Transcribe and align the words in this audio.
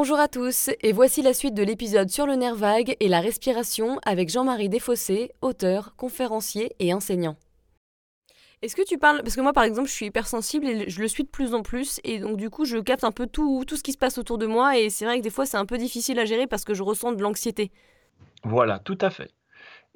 Bonjour 0.00 0.20
à 0.20 0.28
tous, 0.28 0.70
et 0.80 0.92
voici 0.92 1.22
la 1.22 1.34
suite 1.34 1.54
de 1.54 1.64
l'épisode 1.64 2.08
sur 2.08 2.24
le 2.24 2.36
nerf 2.36 2.54
vague 2.54 2.94
et 3.00 3.08
la 3.08 3.18
respiration 3.18 3.98
avec 4.04 4.28
Jean-Marie 4.28 4.68
Desfossés, 4.68 5.32
auteur, 5.42 5.96
conférencier 5.96 6.72
et 6.78 6.94
enseignant. 6.94 7.36
Est-ce 8.62 8.76
que 8.76 8.86
tu 8.86 8.96
parles, 8.96 9.24
parce 9.24 9.34
que 9.34 9.40
moi 9.40 9.52
par 9.52 9.64
exemple 9.64 9.88
je 9.88 9.92
suis 9.94 10.06
hypersensible 10.06 10.68
et 10.68 10.88
je 10.88 11.00
le 11.00 11.08
suis 11.08 11.24
de 11.24 11.28
plus 11.28 11.52
en 11.52 11.62
plus, 11.64 11.98
et 12.04 12.20
donc 12.20 12.36
du 12.36 12.48
coup 12.48 12.64
je 12.64 12.78
capte 12.78 13.02
un 13.02 13.10
peu 13.10 13.26
tout, 13.26 13.64
tout 13.66 13.76
ce 13.76 13.82
qui 13.82 13.90
se 13.90 13.98
passe 13.98 14.18
autour 14.18 14.38
de 14.38 14.46
moi, 14.46 14.78
et 14.78 14.88
c'est 14.88 15.04
vrai 15.04 15.18
que 15.18 15.24
des 15.24 15.30
fois 15.30 15.46
c'est 15.46 15.56
un 15.56 15.66
peu 15.66 15.78
difficile 15.78 16.20
à 16.20 16.24
gérer 16.24 16.46
parce 16.46 16.64
que 16.64 16.74
je 16.74 16.84
ressens 16.84 17.10
de 17.10 17.20
l'anxiété. 17.20 17.72
Voilà, 18.44 18.78
tout 18.78 18.98
à 19.00 19.10
fait. 19.10 19.32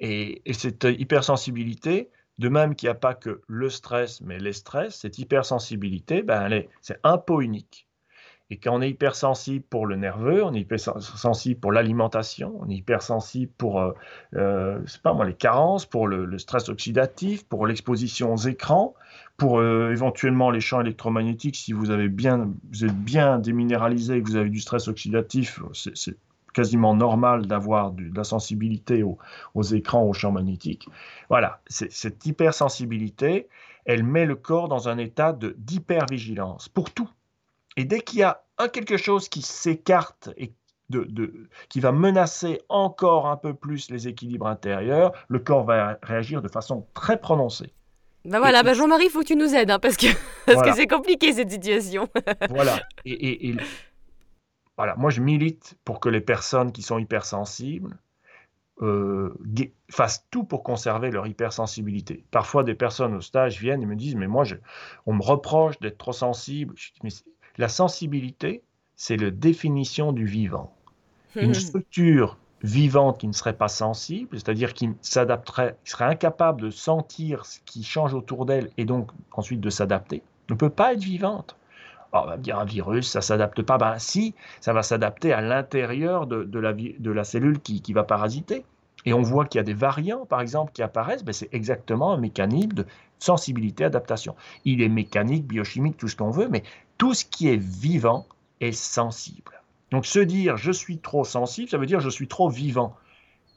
Et, 0.01 0.41
et 0.45 0.51
cette 0.51 0.83
hypersensibilité, 0.83 2.09
de 2.39 2.49
même 2.49 2.75
qu'il 2.75 2.87
n'y 2.87 2.91
a 2.91 2.95
pas 2.95 3.13
que 3.13 3.41
le 3.47 3.69
stress, 3.69 4.19
mais 4.19 4.37
les 4.37 4.51
stress, 4.51 4.99
cette 4.99 5.17
hypersensibilité, 5.17 6.23
ben, 6.23 6.65
c'est 6.81 6.99
un 7.05 7.17
pot 7.17 7.39
unique. 7.39 7.87
Et 8.49 8.57
quand 8.57 8.75
on 8.75 8.81
est 8.81 8.89
hypersensible 8.89 9.63
pour 9.69 9.87
le 9.87 9.95
nerveux, 9.95 10.43
on 10.43 10.53
est 10.53 10.59
hypersensible 10.59 11.59
pour 11.59 11.71
l'alimentation, 11.71 12.55
on 12.59 12.69
est 12.69 12.75
hypersensible 12.75 13.51
pour, 13.57 13.79
euh, 13.79 13.93
euh 14.35 14.79
pas 15.01 15.13
moi, 15.13 15.25
les 15.25 15.33
carences, 15.33 15.85
pour 15.85 16.07
le, 16.07 16.37
stress 16.37 16.69
oxydatif, 16.69 17.47
pour 17.47 17.65
l'exposition 17.65 18.33
aux 18.33 18.37
écrans, 18.37 18.95
pour 19.37 19.59
euh, 19.59 19.91
éventuellement 19.91 20.51
les 20.51 20.59
champs 20.59 20.81
électromagnétiques. 20.81 21.55
Si 21.55 21.73
vous, 21.73 21.89
avez 21.89 22.09
bien, 22.09 22.51
vous 22.71 22.85
êtes 22.85 22.95
bien 22.95 23.39
déminéralisé 23.39 24.17
et 24.17 24.23
que 24.23 24.29
vous 24.29 24.35
avez 24.35 24.49
du 24.49 24.59
stress 24.59 24.87
oxydatif, 24.87 25.61
c'est 25.73 26.17
quasiment 26.53 26.95
normal 26.95 27.47
d'avoir 27.47 27.91
de 27.91 28.15
la 28.15 28.23
sensibilité 28.23 29.03
aux, 29.03 29.17
aux, 29.55 29.63
écrans, 29.63 30.03
aux 30.03 30.13
champs 30.13 30.31
magnétiques. 30.31 30.87
Voilà, 31.29 31.61
cette 31.67 32.25
hypersensibilité, 32.25 33.47
elle 33.85 34.03
met 34.03 34.25
le 34.25 34.35
corps 34.35 34.67
dans 34.67 34.89
un 34.89 34.97
état 34.97 35.33
d'hypervigilance 35.33 36.69
pour 36.69 36.91
tout. 36.91 37.09
Et 37.77 37.85
dès 37.85 38.01
qu'il 38.01 38.19
y 38.19 38.23
a 38.23 38.43
un 38.57 38.67
quelque 38.67 38.97
chose 38.97 39.29
qui 39.29 39.41
s'écarte 39.41 40.29
et 40.37 40.53
de, 40.89 41.47
qui 41.69 41.79
va 41.79 41.91
menacer 41.91 42.61
encore 42.69 43.27
un 43.27 43.37
peu 43.37 43.53
plus 43.53 43.89
les 43.89 44.07
équilibres 44.07 44.47
intérieurs, 44.47 45.11
le 45.27 45.39
corps 45.39 45.63
va 45.63 45.97
réagir 46.03 46.41
de 46.41 46.47
façon 46.47 46.85
très 46.93 47.19
prononcée. 47.19 47.73
Ben 48.25 48.39
voilà, 48.39 48.63
ben 48.63 48.73
Jean-Marie, 48.73 49.05
il 49.05 49.09
faut 49.09 49.21
que 49.21 49.27
tu 49.27 49.35
nous 49.35 49.53
aides, 49.53 49.71
hein, 49.71 49.79
parce 49.79 49.97
que 49.97 50.07
parce 50.45 50.61
que 50.61 50.73
c'est 50.73 50.87
compliqué 50.87 51.33
cette 51.33 51.51
situation. 51.51 52.07
voilà. 52.49 52.79
Et, 53.05 53.49
et, 53.49 53.57
voilà, 54.77 54.95
moi 54.95 55.09
je 55.09 55.21
milite 55.21 55.75
pour 55.83 55.99
que 55.99 56.09
les 56.09 56.21
personnes 56.21 56.71
qui 56.71 56.83
sont 56.83 56.99
hypersensibles 56.99 57.97
euh, 58.81 59.33
fassent 59.91 60.25
tout 60.31 60.43
pour 60.43 60.63
conserver 60.63 61.11
leur 61.11 61.27
hypersensibilité. 61.27 62.25
Parfois, 62.31 62.63
des 62.63 62.73
personnes 62.73 63.13
au 63.13 63.21
stage 63.21 63.59
viennent 63.59 63.83
et 63.83 63.85
me 63.85 63.95
disent, 63.95 64.15
mais 64.15 64.27
moi, 64.27 64.43
je, 64.43 64.55
on 65.05 65.13
me 65.13 65.21
reproche 65.21 65.79
d'être 65.79 65.97
trop 65.97 66.11
sensible. 66.11 66.73
Je 66.75 66.91
dis, 66.91 66.99
mais 67.03 67.11
la 67.57 67.67
sensibilité, 67.67 68.63
c'est 68.95 69.17
la 69.17 69.31
définition 69.31 70.11
du 70.11 70.25
vivant. 70.25 70.73
Une 71.35 71.53
structure 71.53 72.37
vivante 72.61 73.19
qui 73.19 73.27
ne 73.27 73.33
serait 73.33 73.57
pas 73.57 73.67
sensible, 73.67 74.37
c'est-à-dire 74.37 74.73
qui 74.73 74.89
s'adapterait, 75.01 75.75
qui 75.83 75.91
serait 75.91 76.05
incapable 76.05 76.61
de 76.61 76.69
sentir 76.69 77.45
ce 77.45 77.59
qui 77.65 77.83
change 77.83 78.13
autour 78.13 78.45
d'elle 78.45 78.69
et 78.77 78.85
donc 78.85 79.11
ensuite 79.31 79.59
de 79.59 79.69
s'adapter, 79.69 80.21
ne 80.49 80.55
peut 80.55 80.69
pas 80.69 80.93
être 80.93 81.03
vivante. 81.03 81.57
on 82.13 82.25
va 82.25 82.37
me 82.37 82.41
dire 82.41 82.59
un 82.59 82.65
virus, 82.65 83.09
ça 83.09 83.21
s'adapte 83.21 83.61
pas. 83.63 83.77
Ben 83.77 83.97
si, 83.97 84.35
ça 84.61 84.73
va 84.73 84.83
s'adapter 84.83 85.33
à 85.33 85.41
l'intérieur 85.41 86.27
de, 86.27 86.59
la, 86.59 86.73
de 86.73 87.11
la 87.11 87.23
cellule 87.23 87.59
qui, 87.59 87.81
qui 87.81 87.93
va 87.93 88.03
parasiter. 88.03 88.63
Et 89.05 89.13
on 89.13 89.21
voit 89.21 89.45
qu'il 89.45 89.59
y 89.59 89.61
a 89.61 89.63
des 89.63 89.73
variants, 89.73 90.25
par 90.25 90.39
exemple, 90.39 90.71
qui 90.71 90.81
apparaissent, 90.81 91.25
ben 91.25 91.33
c'est 91.33 91.49
exactement 91.53 92.13
un 92.13 92.17
mécanisme 92.17 92.71
de 92.71 92.85
sensibilité, 93.19 93.83
adaptation. 93.83 94.35
Il 94.63 94.81
est 94.81 94.89
mécanique, 94.89 95.45
biochimique, 95.45 95.97
tout 95.97 96.07
ce 96.07 96.15
qu'on 96.15 96.29
veut, 96.29 96.47
mais 96.47 96.63
tout 97.03 97.13
ce 97.13 97.25
qui 97.25 97.49
est 97.49 97.61
vivant 97.61 98.25
est 98.61 98.71
sensible. 98.71 99.61
Donc 99.91 100.05
se 100.05 100.19
dire 100.19 100.55
je 100.55 100.71
suis 100.71 100.99
trop 100.99 101.25
sensible, 101.25 101.69
ça 101.69 101.77
veut 101.77 101.85
dire 101.85 101.99
je 101.99 102.09
suis 102.09 102.29
trop 102.29 102.47
vivant. 102.47 102.95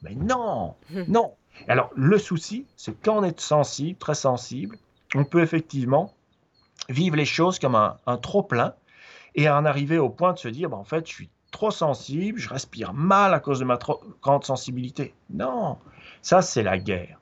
Mais 0.01 0.15
non, 0.15 0.75
non. 1.07 1.33
Alors 1.69 1.89
le 1.95 2.17
souci, 2.17 2.65
c'est 2.75 2.93
quand 3.01 3.19
on 3.19 3.23
est 3.23 3.39
sensible, 3.39 3.97
très 3.97 4.15
sensible, 4.15 4.77
on 5.15 5.23
peut 5.23 5.41
effectivement 5.41 6.13
vivre 6.89 7.15
les 7.15 7.23
choses 7.23 7.57
comme 7.57 7.75
un, 7.75 8.17
trop 8.17 8.43
plein 8.43 8.73
et 9.33 9.49
en 9.49 9.63
arriver 9.63 9.97
au 9.97 10.09
point 10.09 10.33
de 10.33 10.39
se 10.39 10.49
dire, 10.49 10.69
ben, 10.69 10.75
en 10.75 10.83
fait, 10.83 11.07
je 11.07 11.13
suis 11.13 11.29
trop 11.51 11.71
sensible, 11.71 12.37
je 12.37 12.49
respire 12.49 12.91
mal 12.91 13.33
à 13.33 13.39
cause 13.39 13.59
de 13.59 13.63
ma 13.63 13.77
trop 13.77 14.03
grande 14.21 14.43
sensibilité. 14.43 15.13
Non, 15.29 15.77
ça 16.21 16.41
c'est 16.41 16.63
la 16.63 16.77
guerre 16.77 17.17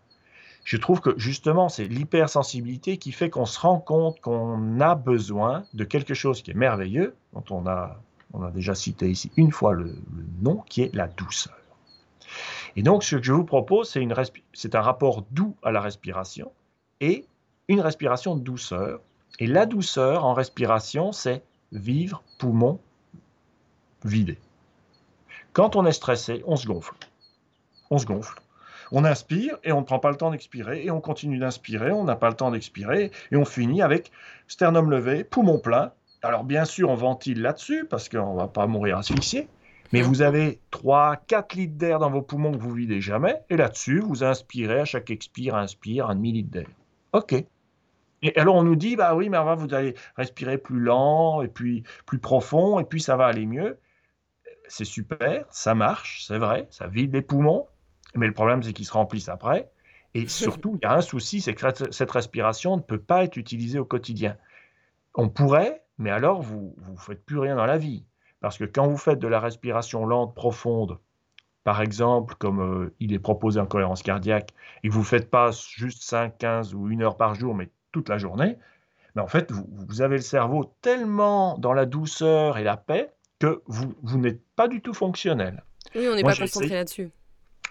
je 0.65 0.77
trouve 0.77 0.99
que 0.99 1.13
justement, 1.17 1.69
c'est 1.69 1.85
l'hypersensibilité 1.85 2.97
qui 2.97 3.11
fait 3.11 3.29
qu'on 3.29 3.45
se 3.45 3.59
rend 3.59 3.79
compte 3.79 4.19
qu'on 4.19 4.81
a 4.81 4.95
besoin 4.95 5.63
de 5.75 5.83
quelque 5.83 6.15
chose 6.15 6.41
qui 6.41 6.51
est 6.51 6.55
merveilleux, 6.55 7.15
dont 7.33 7.43
on 7.51 7.67
a, 7.67 8.01
on 8.33 8.41
a 8.41 8.49
déjà 8.49 8.73
cité 8.73 9.07
ici 9.09 9.31
une 9.37 9.51
fois 9.51 9.73
le, 9.73 9.95
nom, 10.41 10.63
qui 10.67 10.81
est 10.81 10.93
la 10.95 11.07
douceur. 11.07 11.55
Et 12.75 12.81
donc, 12.81 13.03
ce 13.03 13.17
que 13.17 13.23
je 13.23 13.31
vous 13.31 13.45
propose, 13.45 13.91
c'est, 13.91 14.05
c'est 14.53 14.73
un 14.73 14.81
rapport 14.81 15.23
doux 15.29 15.55
à 15.61 15.71
la 15.71 15.81
respiration 15.81 16.51
et 16.99 17.27
une 17.67 17.79
respiration 17.79 18.35
de 18.35 18.41
douceur. 18.41 19.01
Et 19.37 19.45
la 19.45 19.67
douceur 19.67 20.25
en 20.25 20.33
respiration, 20.33 21.11
c'est 21.11 21.43
vivre 21.73 22.23
poumon 22.39 22.79
vidé. 24.03 24.39
Quand 25.53 25.75
on 25.75 25.85
est 25.85 25.91
stressé, 25.91 26.41
on 26.47 26.55
se 26.55 26.65
gonfle. 26.65 26.95
On 27.91 27.99
se 27.99 28.05
gonfle. 28.07 28.41
On 28.97 29.03
inspire 29.03 29.57
et 29.65 29.73
on 29.73 29.81
ne 29.81 29.85
prend 29.85 29.99
pas 29.99 30.09
le 30.09 30.15
temps 30.15 30.31
d'expirer 30.31 30.85
et 30.85 30.89
on 30.89 31.01
continue 31.01 31.37
d'inspirer, 31.37 31.91
on 31.91 32.05
n'a 32.05 32.15
pas 32.15 32.29
le 32.29 32.35
temps 32.35 32.49
d'expirer 32.49 33.11
et 33.29 33.35
on 33.35 33.43
finit 33.43 33.81
avec 33.81 34.09
sternum 34.47 34.89
levé, 34.89 35.25
poumon 35.25 35.59
plein. 35.59 35.91
Alors 36.21 36.45
bien 36.45 36.63
sûr, 36.63 36.89
on 36.89 36.95
ventile 36.95 37.41
là-dessus 37.41 37.85
parce 37.89 38.07
qu'on 38.07 38.31
ne 38.31 38.37
va 38.37 38.47
pas 38.47 38.67
mourir 38.67 38.97
asphyxié. 38.97 39.49
Mais 39.91 40.01
vous 40.01 40.21
avez 40.21 40.61
3-4 40.71 41.57
litres 41.57 41.75
d'air 41.75 41.99
dans 41.99 42.09
vos 42.09 42.21
poumons 42.21 42.53
que 42.53 42.57
vous 42.57 42.71
videz 42.71 43.01
jamais. 43.01 43.35
Et 43.49 43.57
là-dessus, 43.57 43.99
vous 43.99 44.23
inspirez 44.23 44.79
à 44.79 44.85
chaque 44.85 45.09
expire, 45.09 45.55
inspire 45.55 46.09
un 46.09 46.15
demi-litre 46.15 46.51
d'air. 46.51 46.67
OK. 47.11 47.33
Et 48.21 48.37
alors 48.37 48.55
on 48.55 48.63
nous 48.63 48.77
dit, 48.77 48.95
bah 48.95 49.13
oui, 49.13 49.27
mais 49.27 49.37
vous 49.57 49.73
allez 49.73 49.95
respirer 50.15 50.57
plus 50.57 50.79
lent 50.79 51.41
et 51.41 51.49
puis 51.49 51.83
plus 52.05 52.19
profond 52.19 52.79
et 52.79 52.85
puis 52.85 53.01
ça 53.01 53.17
va 53.17 53.25
aller 53.25 53.45
mieux. 53.45 53.77
C'est 54.69 54.85
super, 54.85 55.43
ça 55.49 55.75
marche, 55.75 56.23
c'est 56.25 56.37
vrai, 56.37 56.67
ça 56.69 56.87
vide 56.87 57.13
les 57.13 57.21
poumons. 57.21 57.67
Mais 58.15 58.27
le 58.27 58.33
problème, 58.33 58.63
c'est 58.63 58.73
qu'ils 58.73 58.85
se 58.85 58.93
remplissent 58.93 59.29
après. 59.29 59.69
Et 60.13 60.27
surtout, 60.27 60.77
il 60.81 60.85
y 60.85 60.87
a 60.87 60.93
un 60.93 61.01
souci, 61.01 61.41
c'est 61.41 61.53
que 61.53 61.65
cette 61.91 62.11
respiration 62.11 62.77
ne 62.77 62.81
peut 62.81 62.99
pas 62.99 63.25
être 63.25 63.35
utilisée 63.35 63.79
au 63.79 63.85
quotidien. 63.85 64.37
On 65.13 65.27
pourrait, 65.27 65.83
mais 65.97 66.09
alors 66.09 66.41
vous 66.41 66.75
ne 66.89 66.97
faites 66.97 67.25
plus 67.25 67.37
rien 67.37 67.55
dans 67.55 67.65
la 67.65 67.77
vie. 67.77 68.05
Parce 68.39 68.57
que 68.57 68.63
quand 68.63 68.87
vous 68.87 68.97
faites 68.97 69.19
de 69.19 69.27
la 69.27 69.39
respiration 69.39 70.05
lente, 70.05 70.33
profonde, 70.33 70.99
par 71.65 71.81
exemple, 71.81 72.35
comme 72.35 72.61
euh, 72.61 72.93
il 72.99 73.11
est 73.11 73.19
proposé 73.19 73.59
en 73.59 73.65
cohérence 73.65 74.03
cardiaque, 74.03 74.51
et 74.83 74.89
que 74.89 74.93
vous 74.93 75.01
ne 75.01 75.05
faites 75.05 75.29
pas 75.29 75.51
juste 75.51 76.03
5, 76.03 76.37
15 76.37 76.75
ou 76.75 76.87
1 76.87 77.01
heure 77.01 77.17
par 77.17 77.35
jour, 77.35 77.55
mais 77.55 77.69
toute 77.91 78.07
la 78.07 78.17
journée, 78.17 78.57
mais 79.15 79.21
en 79.21 79.27
fait, 79.27 79.51
vous, 79.51 79.65
vous, 79.69 80.01
avez 80.01 80.17
le 80.17 80.21
cerveau 80.21 80.75
tellement 80.81 81.57
dans 81.57 81.73
la 81.73 81.85
douceur 81.85 82.57
et 82.57 82.63
la 82.63 82.77
paix 82.77 83.11
que 83.39 83.63
vous, 83.65 83.95
vous 84.03 84.17
n'êtes 84.17 84.41
pas 84.55 84.67
du 84.67 84.81
tout 84.81 84.93
fonctionnel. 84.93 85.63
Oui, 85.95 86.07
on 86.09 86.15
n'est 86.15 86.23
pas 86.23 86.35
concentré 86.35 86.75
là-dessus. 86.75 87.11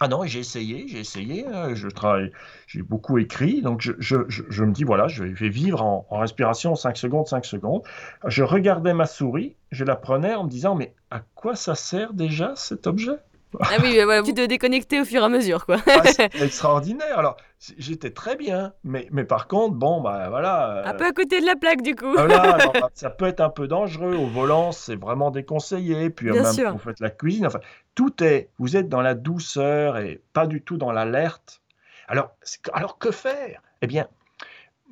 Ah 0.01 0.09
non, 0.09 0.25
j'ai 0.25 0.39
essayé, 0.39 0.87
j'ai 0.89 0.99
essayé, 0.99 1.45
hein, 1.47 1.73
je 1.73 1.87
travaille, 1.87 2.31
j'ai 2.67 2.81
beaucoup 2.81 3.17
écrit, 3.17 3.61
donc 3.61 3.79
je, 3.79 3.93
je, 3.97 4.17
je, 4.27 4.63
me 4.65 4.73
dis, 4.73 4.83
voilà, 4.83 5.07
je 5.07 5.23
vais 5.23 5.49
vivre 5.49 5.81
en, 5.81 6.05
en, 6.09 6.19
respiration 6.19 6.75
5 6.75 6.97
secondes, 6.97 7.27
5 7.27 7.45
secondes. 7.45 7.81
Je 8.25 8.43
regardais 8.43 8.93
ma 8.93 9.05
souris, 9.05 9.55
je 9.71 9.85
la 9.85 9.95
prenais 9.95 10.35
en 10.35 10.43
me 10.43 10.49
disant, 10.49 10.75
mais 10.75 10.93
à 11.11 11.21
quoi 11.33 11.55
ça 11.55 11.75
sert 11.75 12.13
déjà 12.13 12.53
cet 12.55 12.87
objet? 12.87 13.17
Ah 13.61 13.77
oui, 13.81 13.99
voilà, 14.03 14.21
tu 14.21 14.33
te 14.33 14.45
déconnecter 14.45 15.01
au 15.01 15.05
fur 15.05 15.21
et 15.21 15.25
à 15.25 15.29
mesure, 15.29 15.65
quoi. 15.65 15.77
Ah, 15.87 16.01
c'est 16.05 16.33
extraordinaire. 16.41 17.17
Alors, 17.17 17.37
j'étais 17.77 18.09
très 18.11 18.35
bien, 18.35 18.73
mais, 18.83 19.07
mais 19.11 19.23
par 19.23 19.47
contre, 19.47 19.75
bon, 19.75 20.01
bah 20.01 20.27
voilà. 20.29 20.83
Un 20.85 20.93
peu 20.93 21.05
à 21.05 21.11
côté 21.11 21.39
de 21.41 21.45
la 21.45 21.55
plaque, 21.55 21.81
du 21.81 21.95
coup. 21.95 22.11
Voilà, 22.11 22.57
ça 22.93 23.09
peut 23.09 23.25
être 23.25 23.41
un 23.41 23.49
peu 23.49 23.67
dangereux. 23.67 24.15
Au 24.15 24.27
volant, 24.27 24.71
c'est 24.71 24.95
vraiment 24.95 25.31
déconseillé. 25.31 26.09
Puis 26.09 26.31
même 26.31 26.43
quand 26.43 26.73
vous 26.73 26.79
faites 26.79 26.99
la 26.99 27.09
cuisine, 27.09 27.47
enfin, 27.47 27.59
tout 27.95 28.23
est. 28.23 28.49
Vous 28.59 28.77
êtes 28.77 28.89
dans 28.89 29.01
la 29.01 29.15
douceur 29.15 29.97
et 29.97 30.21
pas 30.33 30.47
du 30.47 30.61
tout 30.61 30.77
dans 30.77 30.91
l'alerte. 30.91 31.61
Alors, 32.07 32.35
alors 32.73 32.97
que 32.99 33.11
faire? 33.11 33.61
Eh 33.81 33.87
bien, 33.87 34.07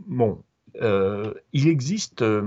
bon, 0.07 0.41
euh, 0.81 1.33
il 1.51 1.67
existe 1.67 2.23
euh, 2.23 2.41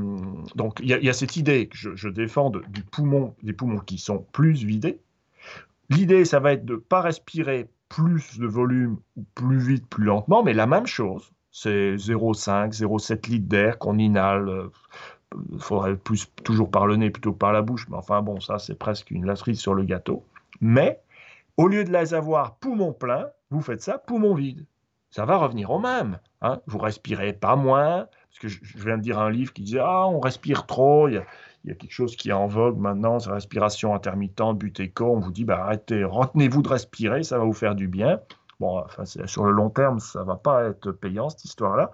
donc 0.57 0.81
il 0.81 0.89
y, 0.89 1.09
a 1.09 1.13
cette 1.13 1.37
idée 1.37 1.69
que 1.69 1.77
je, 1.77 2.09
défends 2.09 2.51
du 2.51 2.83
poumon, 2.83 3.35
des 3.45 3.53
poumons 3.53 3.79
qui 3.79 3.99
sont 3.99 4.27
plus 4.33 4.65
vidés, 4.65 4.99
L'idée, 5.91 6.25
ça 6.25 6.41
va 6.41 6.53
être 6.53 6.65
de 6.65 6.75
ne 6.75 6.79
pas 6.79 7.01
respirer 7.01 7.69
plus 7.89 8.39
de 8.39 8.47
volume 8.47 8.99
ou 9.17 9.25
plus 9.35 9.59
vite, 9.59 9.87
plus 9.87 10.05
lentement, 10.05 10.43
mais 10.43 10.53
la 10.53 10.67
même 10.67 10.87
chose. 10.87 11.31
C'est 11.53 11.95
0,5, 11.95 12.77
0,7 12.77 13.31
litres 13.31 13.49
d'air 13.49 13.79
qu'on 13.79 13.99
inhale. 13.99 14.69
Il 15.53 15.61
faudrait 15.61 15.97
plus 15.97 16.27
toujours 16.45 16.71
par 16.71 16.87
le 16.87 16.97
nez 16.97 17.11
plutôt 17.11 17.33
que 17.33 17.39
par 17.39 17.53
la 17.53 17.63
bouche, 17.63 17.87
mais 17.89 17.97
enfin 17.97 18.23
bon, 18.23 18.41
ça 18.41 18.59
c'est 18.59 18.79
presque 18.79 19.11
une 19.11 19.27
lacerie 19.27 19.57
sur 19.57 19.75
le 19.75 19.85
gâteau. 19.85 20.25
Mais 20.61 21.01
au 21.57 21.69
lieu 21.69 21.85
de 21.85 21.93
les 21.93 22.15
avoir 22.15 22.57
poumon 22.57 22.93
plein, 22.93 23.29
vous 23.51 23.61
faites 23.61 23.83
ça 23.83 23.99
poumon 23.99 24.35
vide. 24.35 24.67
Ça 25.11 25.25
va 25.25 25.37
revenir 25.39 25.71
au 25.71 25.79
même. 25.79 26.19
Hein. 26.43 26.61
Vous 26.67 26.79
respirez 26.79 27.33
pas 27.33 27.57
moins, 27.57 28.09
parce 28.29 28.39
que 28.41 28.49
je 28.49 28.85
viens 28.85 28.99
de 28.99 29.03
dire 29.03 29.19
un 29.19 29.31
livre 29.31 29.53
qui 29.53 29.63
disait 29.63 29.81
Ah, 29.81 30.07
on 30.07 30.21
respire 30.21 30.67
trop. 30.67 31.09
Il 31.09 31.15
y, 31.65 31.71
a, 31.71 31.75
quelque 31.75 31.93
chose 31.93 32.17
qui 32.17 32.29
est 32.29 32.35
en 32.35 32.47
vogue 32.47 32.79
maintenant, 32.79 33.19
c'est 33.19 33.29
la 33.29 33.37
respiration 33.37 33.95
intermittente, 33.95 34.59
butéco. 34.59 35.07
On 35.07 35.21
vous 35.21 35.33
dit 35.33 35.45
bah, 35.45 35.63
arrêtez, 35.63 36.05
retenez-vous 36.05 36.63
de 36.63 36.69
respirer, 36.69 37.23
ça 37.23 37.39
va 37.39 37.45
vous 37.45 37.53
faire 37.53 37.75
du 37.75 37.89
bien. 37.89 38.21
Bon, 38.61 38.79
enfin, 38.79 39.05
sur 39.05 39.45
le 39.45 39.53
long 39.53 39.71
terme, 39.71 40.01
ça 40.01 40.23
va 40.23 40.37
pas 40.37 40.65
être 40.65 40.93
payant 40.93 41.29
cette 41.29 41.45
histoire-là. 41.45 41.93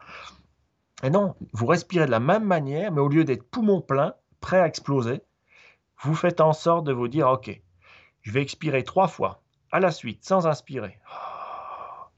Et 1.03 1.11
non, 1.11 1.35
vous 1.53 1.67
respirez 1.67 2.07
de 2.07 2.11
la 2.11 2.21
même 2.21 2.45
manière, 2.45 2.93
mais 2.93 3.01
au 3.01 3.09
lieu 3.09 3.25
d'être 3.25 3.49
poumon 3.51 3.81
plein, 3.81 4.15
prêt 4.41 4.61
à 4.61 4.67
exploser, 4.67 5.23
vous 6.03 6.15
faites 6.15 6.41
en 6.41 6.53
sorte 6.53 6.85
de 6.85 6.93
vous 6.93 7.09
dire 7.09 7.29
ok, 7.29 7.61
je 8.23 8.33
vais 8.33 8.43
expirer 8.43 8.85
trois 8.85 9.09
fois 9.09 9.43
à 9.71 9.81
la 9.81 9.91
suite 9.91 10.25
sans 10.25 10.47
inspirer. 10.47 10.99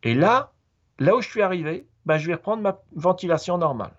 Et 0.03 0.15
là, 0.15 0.53
là 0.99 1.17
où 1.17 1.23
je 1.23 1.29
suis 1.29 1.43
arrivé, 1.43 1.87
bah, 2.05 2.19
je 2.19 2.27
vais 2.27 2.35
reprendre 2.35 2.63
ma 2.63 2.79
ventilation 2.95 3.59
normale. 3.59 3.95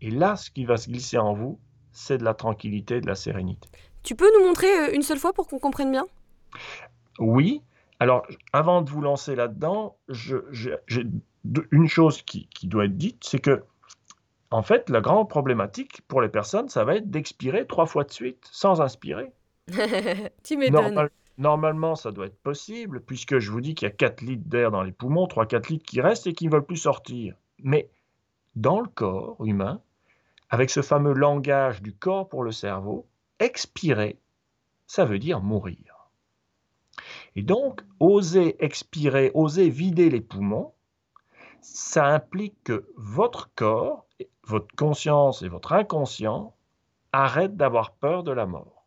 Et 0.00 0.10
là, 0.10 0.36
ce 0.36 0.50
qui 0.50 0.64
va 0.64 0.76
se 0.76 0.88
glisser 0.88 1.18
en 1.18 1.32
vous, 1.32 1.60
c'est 1.92 2.18
de 2.18 2.24
la 2.24 2.34
tranquillité, 2.34 3.00
de 3.00 3.06
la 3.06 3.14
sérénité. 3.14 3.68
Tu 4.02 4.16
peux 4.16 4.28
nous 4.38 4.46
montrer 4.46 4.66
euh, 4.66 4.94
une 4.94 5.02
seule 5.02 5.18
fois 5.18 5.32
pour 5.32 5.46
qu'on 5.46 5.58
comprenne 5.58 5.92
bien? 5.92 6.06
Oui. 7.18 7.62
Alors, 8.00 8.26
avant 8.52 8.82
de 8.82 8.90
vous 8.90 9.00
lancer 9.00 9.36
là-dedans, 9.36 9.96
j'ai 10.08 11.06
une 11.70 11.88
chose 11.88 12.22
qui, 12.22 12.48
doit 12.64 12.86
être 12.86 12.96
dite, 12.96 13.22
c'est 13.22 13.38
que, 13.38 13.62
en 14.50 14.62
fait, 14.62 14.90
la 14.90 15.00
grande 15.00 15.28
problématique 15.28 16.02
pour 16.08 16.20
les 16.20 16.28
personnes, 16.28 16.68
ça 16.68 16.84
va 16.84 16.96
être 16.96 17.10
d'expirer 17.10 17.66
trois 17.66 17.86
fois 17.86 18.02
de 18.02 18.10
suite 18.10 18.44
sans 18.50 18.80
inspirer. 18.80 19.32
tu 20.42 20.56
m'étonnes. 20.56 21.08
normalement, 21.38 21.94
ça 21.94 22.10
doit 22.12 22.26
être 22.26 22.40
possible, 22.42 23.00
puisque 23.00 23.38
je 23.38 23.50
vous 23.50 23.60
dis 23.60 23.74
qu'il 23.74 23.86
y 23.86 23.90
a 23.90 23.94
4 23.94 24.20
litres 24.22 24.48
d'air 24.48 24.70
dans 24.70 24.82
les 24.82 24.92
poumons, 24.92 25.26
3-4 25.26 25.68
litres 25.70 25.86
qui 25.86 26.00
restent 26.00 26.26
et 26.26 26.32
qui 26.32 26.46
ne 26.46 26.52
veulent 26.52 26.66
plus 26.66 26.76
sortir. 26.76 27.34
Mais 27.58 27.90
dans 28.54 28.80
le 28.80 28.88
corps 28.88 29.44
humain, 29.44 29.80
avec 30.50 30.70
ce 30.70 30.82
fameux 30.82 31.14
langage 31.14 31.80
du 31.80 31.94
corps 31.94 32.28
pour 32.28 32.42
le 32.42 32.52
cerveau, 32.52 33.06
expirer, 33.38 34.18
ça 34.86 35.04
veut 35.04 35.18
dire 35.18 35.40
mourir. 35.40 36.10
Et 37.34 37.42
donc, 37.42 37.82
oser 38.00 38.62
expirer, 38.62 39.30
oser 39.34 39.70
vider 39.70 40.10
les 40.10 40.20
poumons, 40.20 40.74
ça 41.62 42.06
implique 42.06 42.62
que 42.64 42.86
votre 42.96 43.50
corps, 43.54 44.06
votre 44.44 44.74
conscience 44.76 45.42
et 45.42 45.48
votre 45.48 45.72
inconscient 45.72 46.54
arrêtent 47.12 47.56
d'avoir 47.56 47.92
peur 47.94 48.22
de 48.22 48.32
la 48.32 48.46
mort. 48.46 48.81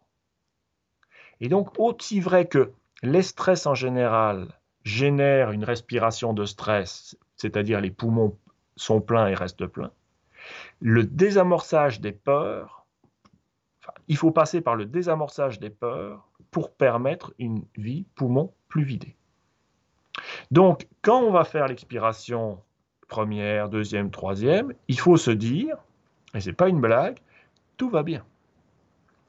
Et 1.42 1.50
donc, 1.50 1.80
aussi 1.80 2.20
vrai 2.20 2.48
que 2.48 2.72
les 3.04 3.22
stress 3.22 3.66
en 3.66 3.76
général 3.76 4.48
génèrent 4.84 5.52
une 5.52 5.64
respiration 5.64 6.34
de 6.34 6.46
stress, 6.46 7.18
c'est-à-dire 7.36 7.82
les 7.82 7.92
poumons 7.92 8.38
sont 8.76 9.02
pleins 9.02 9.28
et 9.28 9.36
restent 9.36 9.66
pleins, 9.66 9.92
le 10.80 11.04
désamorçage 11.04 12.02
des 12.02 12.12
peurs, 12.12 12.86
il 14.08 14.18
faut 14.18 14.32
passer 14.32 14.62
par 14.62 14.76
le 14.76 14.86
désamorçage 14.86 15.60
des 15.60 15.70
peurs 15.70 16.28
pour 16.52 16.72
permettre 16.72 17.34
une 17.40 17.64
vie 17.76 18.06
poumon 18.16 18.54
plus 18.68 18.84
vidée. 18.84 19.16
Donc, 20.52 20.88
quand 21.02 21.22
on 21.22 21.32
va 21.32 21.44
faire 21.44 21.68
l'expiration 21.68 22.62
première, 23.08 23.70
deuxième, 23.70 24.12
troisième, 24.12 24.74
il 24.88 25.00
faut 25.00 25.18
se 25.18 25.32
dire, 25.32 25.78
et 26.34 26.42
ce 26.42 26.50
n'est 26.50 26.56
pas 26.56 26.70
une 26.70 26.82
blague, 26.82 27.20
tout 27.78 27.90
va 27.90 28.04
bien. 28.04 28.26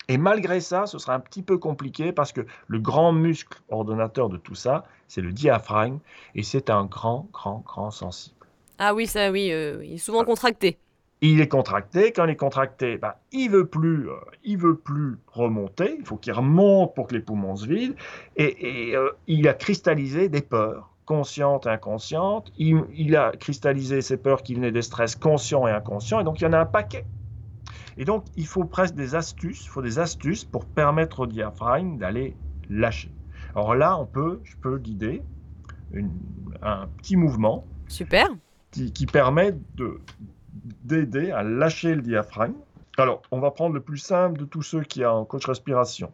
Et 0.09 0.19
malgré 0.19 0.61
ça, 0.61 0.87
ce 0.87 0.99
sera 0.99 1.15
un 1.15 1.21
petit 1.21 1.43
peu 1.43 1.59
compliqué 1.59 2.13
parce 2.13 2.33
que 2.33 2.47
le 2.69 2.79
grand 2.79 3.13
muscle 3.13 3.59
ordonnateur 3.69 4.29
de 4.29 4.37
tout 4.37 4.55
ça, 4.55 4.85
c'est 5.09 5.21
le 5.21 5.33
diaphragme, 5.33 5.99
et 6.35 6.43
c'est 6.43 6.71
un 6.71 6.85
grand, 6.85 7.29
grand, 7.33 7.63
grand 7.65 7.91
sensible. 7.91 8.37
Ah 8.79 8.95
oui, 8.95 9.07
ça 9.07 9.31
oui, 9.31 9.51
euh, 9.53 9.85
il 9.85 9.95
est 9.95 9.99
souvent 9.99 10.25
contracté 10.25 10.79
il 11.21 11.41
est 11.41 11.49
contracté. 11.49 12.13
Quand 12.13 12.25
il 12.25 12.31
est 12.31 12.37
contracté, 12.37 12.99
ben, 12.99 13.15
il 13.33 13.51
veut 13.51 13.67
plus, 13.67 14.11
euh, 14.11 14.15
il 14.45 14.59
veut 14.59 14.77
plus 14.77 15.19
remonter. 15.29 15.97
Il 15.99 16.05
faut 16.05 16.17
qu'il 16.17 16.33
remonte 16.33 16.95
pour 16.95 17.07
que 17.07 17.15
les 17.15 17.21
poumons 17.21 17.57
se 17.57 17.67
vident. 17.67 17.97
Et, 18.37 18.95
euh, 18.95 19.11
il 19.27 19.49
a 19.49 19.55
cristallisé 19.55 20.29
des 20.29 20.43
peurs 20.43 20.91
conscientes 21.05 21.67
et 21.67 21.71
inconscientes. 21.71 22.53
Il, 22.59 23.17
a 23.17 23.33
cristallisé 23.33 24.03
ces 24.03 24.17
peurs 24.17 24.43
qui 24.43 24.55
venaient 24.55 24.73
des 24.73 24.83
stress 24.83 25.17
conscients 25.17 25.67
et 25.67 25.71
inconscients. 25.71 26.21
Et 26.21 26.25
donc 26.25 26.41
il 26.41 26.45
y 26.45 26.47
en 26.47 26.53
a 26.53 26.59
un 26.59 26.67
paquet. 26.67 27.05
Et 27.97 28.05
donc 28.05 28.25
il 28.37 28.47
faut 28.47 28.65
presque 28.65 28.95
des 28.95 29.15
astuces. 29.15 29.65
Il 29.65 29.69
faut 29.69 29.83
des 29.83 29.99
astuces 29.99 30.45
pour 30.45 30.65
permettre 30.65 31.21
au 31.21 31.27
diaphragme 31.27 31.99
d'aller 31.99 32.37
lâcher. 32.69 33.11
Alors 33.55 33.75
là, 33.75 33.99
on 33.99 34.07
peut, 34.07 34.41
je 34.45 34.57
peux 34.57 34.79
guider 34.79 35.23
un 36.63 36.87
petit 36.99 37.17
mouvement. 37.17 37.65
Super. 37.89 38.29
Qui, 38.71 38.93
qui 38.93 39.07
permet 39.07 39.55
de 39.77 40.01
d'aider 40.85 41.31
à 41.31 41.43
lâcher 41.43 41.95
le 41.95 42.03
diaphragme. 42.03 42.55
Alors, 42.99 43.23
on 43.31 43.41
va 43.41 43.51
prendre 43.51 43.75
le 43.75 43.81
plus 43.81 43.99
simple 43.99 44.39
de 44.39 44.45
tous 44.45 44.63
ceux 44.63 44.83
qui 44.83 45.05
a 45.05 45.13
en 45.13 45.25
coach 45.25 45.47
respiration. 45.47 46.13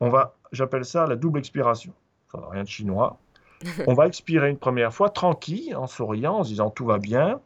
On 0.00 0.10
va, 0.10 0.34
j'appelle 0.52 0.84
ça 0.84 1.06
la 1.06 1.16
double 1.16 1.38
expiration. 1.38 1.92
Ça 2.30 2.38
n'a 2.38 2.48
rien 2.48 2.64
de 2.64 2.68
chinois. 2.68 3.18
On 3.86 3.94
va 3.94 4.06
expirer 4.06 4.50
une 4.50 4.58
première 4.58 4.94
fois 4.94 5.10
tranquille, 5.10 5.74
en 5.74 5.86
souriant, 5.86 6.36
en 6.38 6.44
se 6.44 6.50
disant 6.50 6.70
tout 6.70 6.84
va 6.84 6.98
bien. 6.98 7.40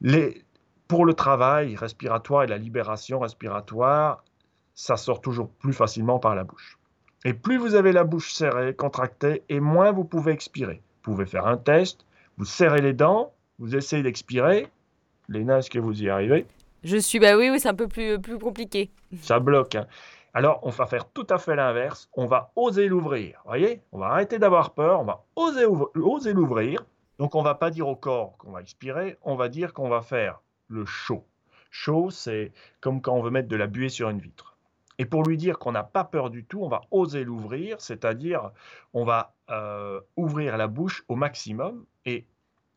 Les, 0.00 0.42
pour 0.92 1.06
le 1.06 1.14
travail 1.14 1.74
respiratoire 1.74 2.42
et 2.42 2.46
la 2.46 2.58
libération 2.58 3.20
respiratoire, 3.20 4.22
ça 4.74 4.98
sort 4.98 5.22
toujours 5.22 5.48
plus 5.48 5.72
facilement 5.72 6.18
par 6.18 6.34
la 6.34 6.44
bouche. 6.44 6.78
Et 7.24 7.32
plus 7.32 7.56
vous 7.56 7.76
avez 7.76 7.92
la 7.92 8.04
bouche 8.04 8.34
serrée, 8.34 8.74
contractée, 8.74 9.42
et 9.48 9.58
moins 9.58 9.90
vous 9.90 10.04
pouvez 10.04 10.32
expirer. 10.32 10.82
Vous 10.96 11.12
pouvez 11.12 11.24
faire 11.24 11.46
un 11.46 11.56
test, 11.56 12.04
vous 12.36 12.44
serrez 12.44 12.82
les 12.82 12.92
dents, 12.92 13.32
vous 13.58 13.74
essayez 13.74 14.02
d'expirer, 14.02 14.68
Léna, 15.30 15.60
est-ce 15.60 15.70
que 15.70 15.78
vous 15.78 16.02
y 16.02 16.10
arrivez 16.10 16.44
Je 16.84 16.98
suis, 16.98 17.18
bah 17.18 17.38
oui, 17.38 17.48
oui, 17.48 17.58
c'est 17.58 17.70
un 17.70 17.74
peu 17.74 17.88
plus, 17.88 18.20
plus 18.20 18.38
compliqué. 18.38 18.90
Ça 19.22 19.40
bloque. 19.40 19.76
Hein. 19.76 19.86
Alors, 20.34 20.60
on 20.62 20.68
va 20.68 20.84
faire 20.84 21.08
tout 21.08 21.26
à 21.30 21.38
fait 21.38 21.56
l'inverse. 21.56 22.10
On 22.12 22.26
va 22.26 22.52
oser 22.54 22.86
l'ouvrir. 22.86 23.40
Vous 23.44 23.48
voyez? 23.48 23.80
On 23.92 23.98
va 23.98 24.08
arrêter 24.08 24.38
d'avoir 24.38 24.74
peur. 24.74 25.00
On 25.00 25.04
va 25.04 25.24
oser, 25.36 25.64
oser 25.94 26.34
l'ouvrir. 26.34 26.84
Donc, 27.18 27.34
on 27.34 27.40
va 27.40 27.54
pas 27.54 27.70
dire 27.70 27.88
au 27.88 27.96
corps 27.96 28.36
qu'on 28.36 28.50
va 28.50 28.60
expirer. 28.60 29.16
On 29.22 29.36
va 29.36 29.48
dire 29.48 29.72
qu'on 29.72 29.88
va 29.88 30.02
faire 30.02 30.42
le 30.72 30.84
chaud. 30.84 31.26
Chaud, 31.70 32.10
c'est 32.10 32.52
comme 32.80 33.00
quand 33.00 33.14
on 33.14 33.22
veut 33.22 33.30
mettre 33.30 33.48
de 33.48 33.56
la 33.56 33.66
buée 33.66 33.88
sur 33.88 34.10
une 34.10 34.18
vitre. 34.18 34.56
Et 34.98 35.06
pour 35.06 35.22
lui 35.24 35.36
dire 35.36 35.58
qu'on 35.58 35.72
n'a 35.72 35.82
pas 35.82 36.04
peur 36.04 36.30
du 36.30 36.44
tout, 36.44 36.62
on 36.62 36.68
va 36.68 36.82
oser 36.90 37.24
l'ouvrir, 37.24 37.80
c'est-à-dire 37.80 38.50
on 38.92 39.04
va 39.04 39.34
euh, 39.50 40.00
ouvrir 40.16 40.56
la 40.56 40.66
bouche 40.66 41.04
au 41.08 41.16
maximum. 41.16 41.84
Et 42.04 42.26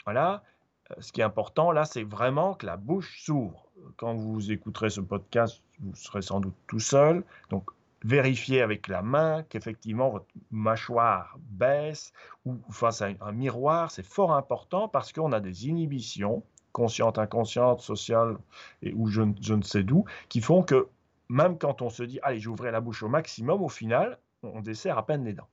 voilà, 0.05 0.43
euh, 0.91 0.95
ce 0.99 1.11
qui 1.11 1.21
est 1.21 1.25
important 1.25 1.71
là, 1.71 1.85
c'est 1.85 2.03
vraiment 2.03 2.53
que 2.53 2.65
la 2.65 2.77
bouche 2.77 3.21
s'ouvre. 3.21 3.69
Quand 3.97 4.13
vous 4.13 4.51
écouterez 4.51 4.89
ce 4.89 5.01
podcast, 5.01 5.61
vous 5.79 5.95
serez 5.95 6.21
sans 6.21 6.39
doute 6.39 6.55
tout 6.67 6.79
seul. 6.79 7.23
Donc, 7.49 7.69
vérifiez 8.03 8.61
avec 8.61 8.87
la 8.87 9.01
main 9.01 9.43
qu'effectivement 9.43 10.09
votre 10.09 10.27
mâchoire 10.51 11.37
baisse 11.39 12.13
ou 12.45 12.57
face 12.71 13.01
à 13.01 13.09
un 13.19 13.31
miroir. 13.31 13.91
C'est 13.91 14.05
fort 14.05 14.33
important 14.33 14.87
parce 14.87 15.11
qu'on 15.11 15.31
a 15.31 15.39
des 15.39 15.67
inhibitions 15.67 16.43
conscientes, 16.75 17.17
inconscientes, 17.17 17.79
sociales 17.79 18.38
et, 18.82 18.91
ou 18.94 19.08
je, 19.08 19.22
ne 19.22 19.62
sais 19.62 19.84
d'où, 19.84 20.03
qui 20.27 20.41
font 20.41 20.62
que 20.62 20.89
même 21.29 21.58
quand 21.58 21.82
on 21.82 21.89
se 21.89 22.03
dit, 22.03 22.20
allez, 22.22 22.39
j'ouvrirai 22.39 22.74
la 22.74 22.82
bouche 22.82 23.01
au 23.01 23.08
maximum, 23.08 23.63
au 23.63 23.70
final, 23.70 24.20
on 24.44 24.60
dessert 24.60 24.98
à 24.98 25.05
peine 25.05 25.24
les 25.24 25.32
dents. 25.32 25.48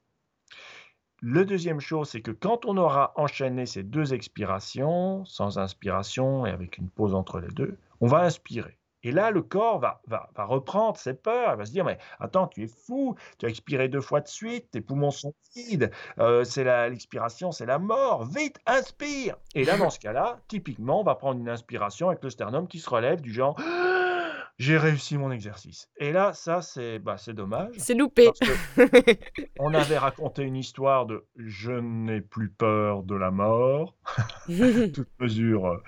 Le 1.20 1.44
deuxième 1.44 1.78
chose, 1.78 2.10
c'est 2.10 2.22
que 2.22 2.32
quand 2.32 2.66
on 2.66 2.76
aura 2.76 3.12
enchaîné 3.14 3.66
ces 3.66 3.84
deux 3.84 4.12
expirations, 4.12 5.24
sans 5.24 5.58
inspiration 5.58 6.44
et 6.44 6.50
avec 6.50 6.76
une 6.76 6.90
pause 6.90 7.14
entre 7.14 7.38
les 7.38 7.54
deux, 7.54 7.78
on 8.00 8.08
va 8.08 8.22
inspirer. 8.22 8.76
Et 9.02 9.12
là, 9.12 9.30
le 9.30 9.42
corps 9.42 9.78
va, 9.78 10.00
va, 10.06 10.28
reprendre 10.44 10.96
ses 10.96 11.14
peurs. 11.14 11.54
Il 11.54 11.58
va 11.58 11.66
se 11.66 11.72
dire, 11.72 11.84
mais 11.84 11.98
attends, 12.20 12.46
tu 12.46 12.64
es 12.64 12.68
fou, 12.68 13.16
tu 13.38 13.46
as 13.46 13.48
expiré 13.48 13.88
deux 13.88 14.00
fois 14.00 14.20
de 14.20 14.28
suite, 14.28 14.70
tes 14.70 14.80
poumons 14.80 15.10
sont 15.10 15.34
vides, 15.54 15.90
euh, 16.18 16.44
c'est 16.44 16.64
l'expiration, 16.64 17.52
c'est 17.52 17.66
la 17.66 17.78
mort, 17.78 18.24
vite, 18.24 18.58
inspire. 18.66 19.36
Et 19.54 19.64
là, 19.64 19.76
dans 19.76 19.90
ce 19.90 19.98
cas-là, 19.98 20.38
typiquement, 20.48 21.00
on 21.00 21.04
va 21.04 21.14
prendre 21.14 21.40
une 21.40 21.48
inspiration 21.48 22.08
avec 22.08 22.22
le 22.22 22.30
sternum 22.30 22.68
qui 22.68 22.78
se 22.78 22.88
relève 22.88 23.20
du 23.20 23.32
genre 23.32 23.56
j'ai 24.58 24.78
réussi 24.78 25.18
mon 25.18 25.32
exercice. 25.32 25.88
Et 25.96 26.12
là, 26.12 26.32
ça, 26.32 26.62
c'est 26.62 26.98
bah, 26.98 27.16
dommage. 27.28 27.74
C'est 27.78 27.94
loupé. 27.94 28.30
on 29.58 29.74
avait 29.74 29.98
raconté 29.98 30.42
une 30.42 30.56
histoire 30.56 31.06
de 31.06 31.24
je 31.36 31.72
n'ai 31.72 32.20
plus 32.20 32.50
peur 32.50 33.02
de 33.02 33.16
la 33.16 33.30
mort, 33.30 33.96
toute 34.46 35.08
mesure 35.20 35.80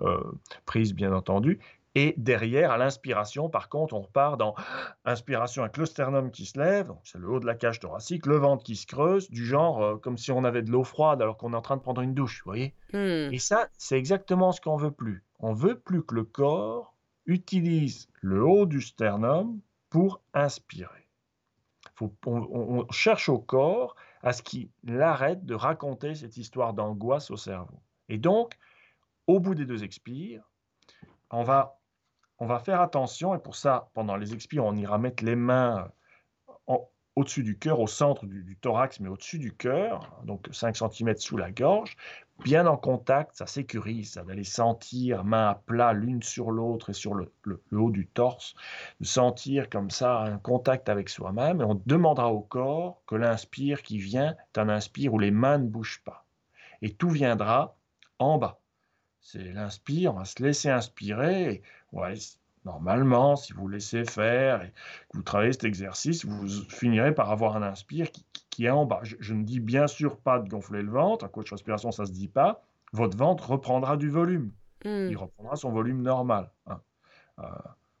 euh, 0.00 0.38
prise, 0.64 0.94
bien 0.94 1.12
entendu. 1.12 1.58
Et 1.94 2.14
derrière, 2.16 2.70
à 2.70 2.78
l'inspiration, 2.78 3.50
par 3.50 3.68
contre, 3.68 3.94
on 3.94 4.00
repart 4.00 4.38
dans 4.38 4.54
inspiration 5.04 5.62
avec 5.62 5.76
le 5.76 5.84
sternum 5.86 6.30
qui 6.30 6.46
se 6.46 6.58
lève, 6.58 6.92
c'est 7.04 7.18
le 7.18 7.28
haut 7.28 7.38
de 7.40 7.46
la 7.46 7.54
cage 7.54 7.80
thoracique, 7.80 8.24
le 8.26 8.36
ventre 8.36 8.64
qui 8.64 8.76
se 8.76 8.86
creuse, 8.86 9.28
du 9.30 9.44
genre 9.44 9.82
euh, 9.82 9.96
comme 9.96 10.16
si 10.16 10.32
on 10.32 10.44
avait 10.44 10.62
de 10.62 10.70
l'eau 10.70 10.84
froide 10.84 11.20
alors 11.20 11.36
qu'on 11.36 11.52
est 11.52 11.56
en 11.56 11.60
train 11.62 11.76
de 11.76 11.82
prendre 11.82 12.00
une 12.00 12.14
douche, 12.14 12.42
vous 12.44 12.50
voyez 12.50 12.74
Hmm. 12.94 13.32
Et 13.32 13.38
ça, 13.38 13.68
c'est 13.78 13.98
exactement 13.98 14.52
ce 14.52 14.60
qu'on 14.60 14.76
veut 14.76 14.90
plus. 14.90 15.24
On 15.38 15.52
veut 15.54 15.78
plus 15.78 16.02
que 16.04 16.14
le 16.14 16.24
corps 16.24 16.94
utilise 17.26 18.08
le 18.20 18.44
haut 18.44 18.66
du 18.66 18.80
sternum 18.80 19.60
pour 19.90 20.20
inspirer. 20.34 21.08
Faut- 21.94 22.14
on- 22.26 22.48
on 22.52 22.90
cherche 22.90 23.28
au 23.28 23.38
corps 23.38 23.96
à 24.22 24.32
ce 24.32 24.42
qu'il 24.42 24.68
arrête 25.00 25.44
de 25.44 25.54
raconter 25.54 26.14
cette 26.14 26.36
histoire 26.36 26.72
d'angoisse 26.74 27.30
au 27.30 27.36
cerveau. 27.36 27.80
Et 28.08 28.18
donc, 28.18 28.54
au 29.26 29.40
bout 29.40 29.54
des 29.54 29.64
deux 29.66 29.84
expires, 29.84 30.42
on 31.30 31.42
va, 31.44 31.78
on 32.42 32.46
va 32.46 32.58
faire 32.58 32.80
attention, 32.80 33.36
et 33.36 33.38
pour 33.38 33.54
ça, 33.54 33.88
pendant 33.94 34.16
les 34.16 34.34
expires, 34.34 34.64
on 34.64 34.74
ira 34.74 34.98
mettre 34.98 35.24
les 35.24 35.36
mains 35.36 35.88
en- 36.66 36.88
au-dessus 37.14 37.44
du 37.44 37.56
cœur, 37.56 37.78
au 37.78 37.86
centre 37.86 38.26
du, 38.26 38.58
thorax, 38.60 38.98
mais 38.98 39.08
au-dessus 39.08 39.38
du 39.38 39.54
cœur, 39.54 40.20
donc 40.24 40.48
5 40.50 40.76
cm 40.76 41.14
sous 41.18 41.36
la 41.36 41.52
gorge, 41.52 41.96
bien 42.42 42.66
en 42.66 42.76
contact, 42.76 43.36
ça 43.36 43.46
sécurise, 43.46 44.14
ça, 44.14 44.24
d'aller 44.24 44.42
sentir 44.42 45.22
main 45.22 45.50
à 45.50 45.54
plat 45.54 45.92
l'une 45.92 46.20
sur 46.20 46.50
l'autre 46.50 46.90
et 46.90 46.94
sur 46.94 47.14
le, 47.14 47.32
haut 47.70 47.92
du 47.92 48.08
torse, 48.08 48.54
de 48.98 49.06
sentir 49.06 49.70
comme 49.70 49.90
ça 49.90 50.22
un 50.22 50.38
contact 50.38 50.88
avec 50.88 51.10
soi-même, 51.10 51.60
et 51.60 51.64
on 51.64 51.80
demandera 51.86 52.32
au 52.32 52.40
corps 52.40 53.04
que 53.06 53.14
l'inspire 53.14 53.82
qui 53.82 53.98
vient 53.98 54.34
est 54.52 54.58
un 54.58 54.68
inspire 54.68 55.14
où 55.14 55.20
les 55.20 55.30
mains 55.30 55.58
ne 55.58 55.68
bougent 55.68 56.02
pas. 56.04 56.26
Et 56.80 56.92
tout 56.92 57.10
viendra 57.10 57.76
en 58.18 58.38
bas. 58.38 58.58
C'est 59.20 59.52
l'inspire, 59.52 60.14
on 60.14 60.18
va 60.18 60.24
se 60.24 60.42
laisser 60.42 60.68
inspirer. 60.68 61.62
Ouais, 61.92 62.14
normalement, 62.64 63.36
si 63.36 63.52
vous 63.52 63.68
laissez 63.68 64.04
faire 64.04 64.62
et 64.62 64.68
que 64.68 65.16
vous 65.16 65.22
travaillez 65.22 65.52
cet 65.52 65.64
exercice, 65.64 66.24
vous 66.24 66.46
finirez 66.68 67.14
par 67.14 67.30
avoir 67.30 67.56
un 67.56 67.62
inspire 67.62 68.10
qui, 68.10 68.24
qui- 68.50 68.66
est 68.66 68.70
en 68.70 68.84
bas. 68.84 69.00
Je, 69.02 69.16
je 69.18 69.34
ne 69.34 69.42
dis 69.44 69.60
bien 69.60 69.86
sûr 69.86 70.18
pas 70.18 70.38
de 70.38 70.48
gonfler 70.48 70.82
le 70.82 70.90
ventre, 70.90 71.24
un 71.24 71.28
coach 71.28 71.50
respiration, 71.50 71.90
ça 71.90 72.02
ne 72.02 72.08
se 72.08 72.12
dit 72.12 72.28
pas. 72.28 72.62
Votre 72.92 73.16
ventre 73.16 73.50
reprendra 73.50 73.96
du 73.96 74.10
volume. 74.10 74.52
Hmm. 74.84 75.08
Il 75.10 75.16
reprendra 75.16 75.56
son 75.56 75.70
volume 75.72 76.02
normal. 76.02 76.50
hein. 76.66 76.80
Euh, 77.38 77.44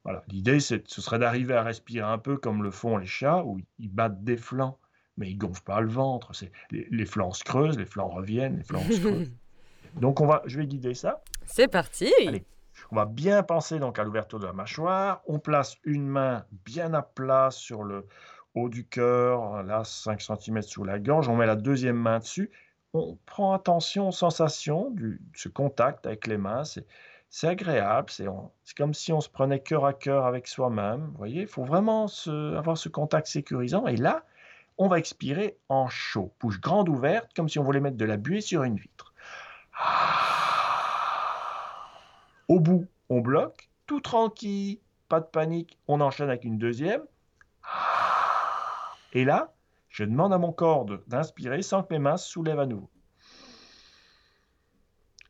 voilà. 0.04 0.22
L'idée, 0.28 0.60
c'est- 0.60 0.86
ce 0.88 1.00
serait 1.00 1.18
d'arriver 1.18 1.54
à 1.54 1.62
respirer 1.62 2.04
un 2.06 2.18
peu 2.18 2.36
comme 2.36 2.62
le 2.62 2.70
font 2.70 2.96
les 2.98 3.06
chats, 3.06 3.42
où 3.44 3.58
ils 3.78 3.88
battent 3.88 4.22
des 4.24 4.36
flancs, 4.36 4.78
mais 5.16 5.30
ils 5.30 5.36
gonflent 5.38 5.62
pas 5.62 5.80
le 5.80 5.88
ventre. 5.88 6.34
C'est 6.34 6.52
les, 6.70 6.86
les 6.90 7.06
flancs 7.06 7.32
se 7.32 7.44
creusent, 7.44 7.78
les 7.78 7.86
flancs 7.86 8.08
reviennent, 8.08 8.58
les 8.58 8.64
flancs 8.64 8.82
se 8.90 9.00
creusent. 9.00 9.32
Donc 10.00 10.20
on 10.20 10.26
va, 10.26 10.42
je 10.46 10.58
vais 10.58 10.66
guider 10.66 10.94
ça. 10.94 11.22
C'est 11.46 11.68
parti. 11.68 12.12
Allez. 12.26 12.44
On 12.92 12.96
va 12.96 13.06
bien 13.06 13.42
penser 13.42 13.78
donc 13.78 13.98
à 13.98 14.04
l'ouverture 14.04 14.38
de 14.38 14.44
la 14.44 14.52
mâchoire. 14.52 15.22
On 15.26 15.38
place 15.38 15.76
une 15.84 16.06
main 16.06 16.44
bien 16.66 16.92
à 16.92 17.00
plat 17.00 17.48
sur 17.50 17.84
le 17.84 18.06
haut 18.54 18.68
du 18.68 18.86
cœur, 18.86 19.62
là 19.62 19.82
5 19.82 20.20
cm 20.20 20.60
sous 20.60 20.84
la 20.84 20.98
gorge. 20.98 21.26
On 21.26 21.36
met 21.36 21.46
la 21.46 21.56
deuxième 21.56 21.96
main 21.96 22.18
dessus. 22.18 22.50
On 22.92 23.16
prend 23.24 23.54
attention 23.54 24.08
aux 24.08 24.12
sensations 24.12 24.90
du, 24.90 25.22
de 25.32 25.38
ce 25.38 25.48
contact 25.48 26.04
avec 26.04 26.26
les 26.26 26.36
mains. 26.36 26.64
C'est, 26.64 27.48
agréable. 27.48 28.10
C'est, 28.10 28.26
comme 28.76 28.92
si 28.92 29.10
on 29.10 29.22
se 29.22 29.30
prenait 29.30 29.60
cœur 29.60 29.86
à 29.86 29.94
cœur 29.94 30.26
avec 30.26 30.46
soi-même. 30.46 31.06
Vous 31.12 31.16
voyez, 31.16 31.40
il 31.40 31.48
faut 31.48 31.64
vraiment 31.64 32.08
avoir 32.26 32.76
ce 32.76 32.90
contact 32.90 33.26
sécurisant. 33.26 33.86
Et 33.86 33.96
là, 33.96 34.22
on 34.76 34.88
va 34.88 34.98
expirer 34.98 35.56
en 35.70 35.88
chaud, 35.88 36.34
bouche 36.40 36.60
grande 36.60 36.90
ouverte, 36.90 37.30
comme 37.34 37.48
si 37.48 37.58
on 37.58 37.62
voulait 37.62 37.80
mettre 37.80 37.96
de 37.96 38.04
la 38.04 38.18
buée 38.18 38.42
sur 38.42 38.64
une 38.64 38.76
vitre. 38.76 39.14
Au 42.52 42.60
bout, 42.60 42.86
on 43.08 43.22
bloque, 43.22 43.70
tout 43.86 44.02
tranquille, 44.02 44.78
pas 45.08 45.20
de 45.20 45.24
panique, 45.24 45.78
on 45.88 46.02
enchaîne 46.02 46.28
avec 46.28 46.44
une 46.44 46.58
deuxième. 46.58 47.00
Et 49.14 49.24
là, 49.24 49.54
je 49.88 50.04
demande 50.04 50.34
à 50.34 50.38
mon 50.38 50.52
corps 50.52 50.84
d'inspirer 51.06 51.62
sans 51.62 51.82
que 51.82 51.94
mes 51.94 51.98
mains 51.98 52.18
se 52.18 52.28
soulèvent 52.28 52.60
à 52.60 52.66
nouveau. 52.66 52.90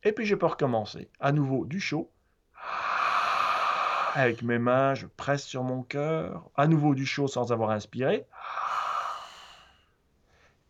Et 0.03 0.11
puis 0.11 0.27
je 0.27 0.35
peux 0.35 0.47
recommencer. 0.47 1.13
À 1.21 1.31
nouveau 1.31 1.65
du 1.65 1.79
chaud. 1.79 2.11
Avec 4.15 4.43
mes 4.43 4.59
mains, 4.59 4.95
je 4.95 5.07
presse 5.07 5.45
sur 5.45 5.63
mon 5.63 5.85
cœur. 5.85 6.51
À 6.57 6.67
nouveau 6.67 6.97
du 6.97 7.07
chaud 7.07 7.29
sans 7.29 7.53
avoir 7.53 7.71
inspiré. 7.71 8.27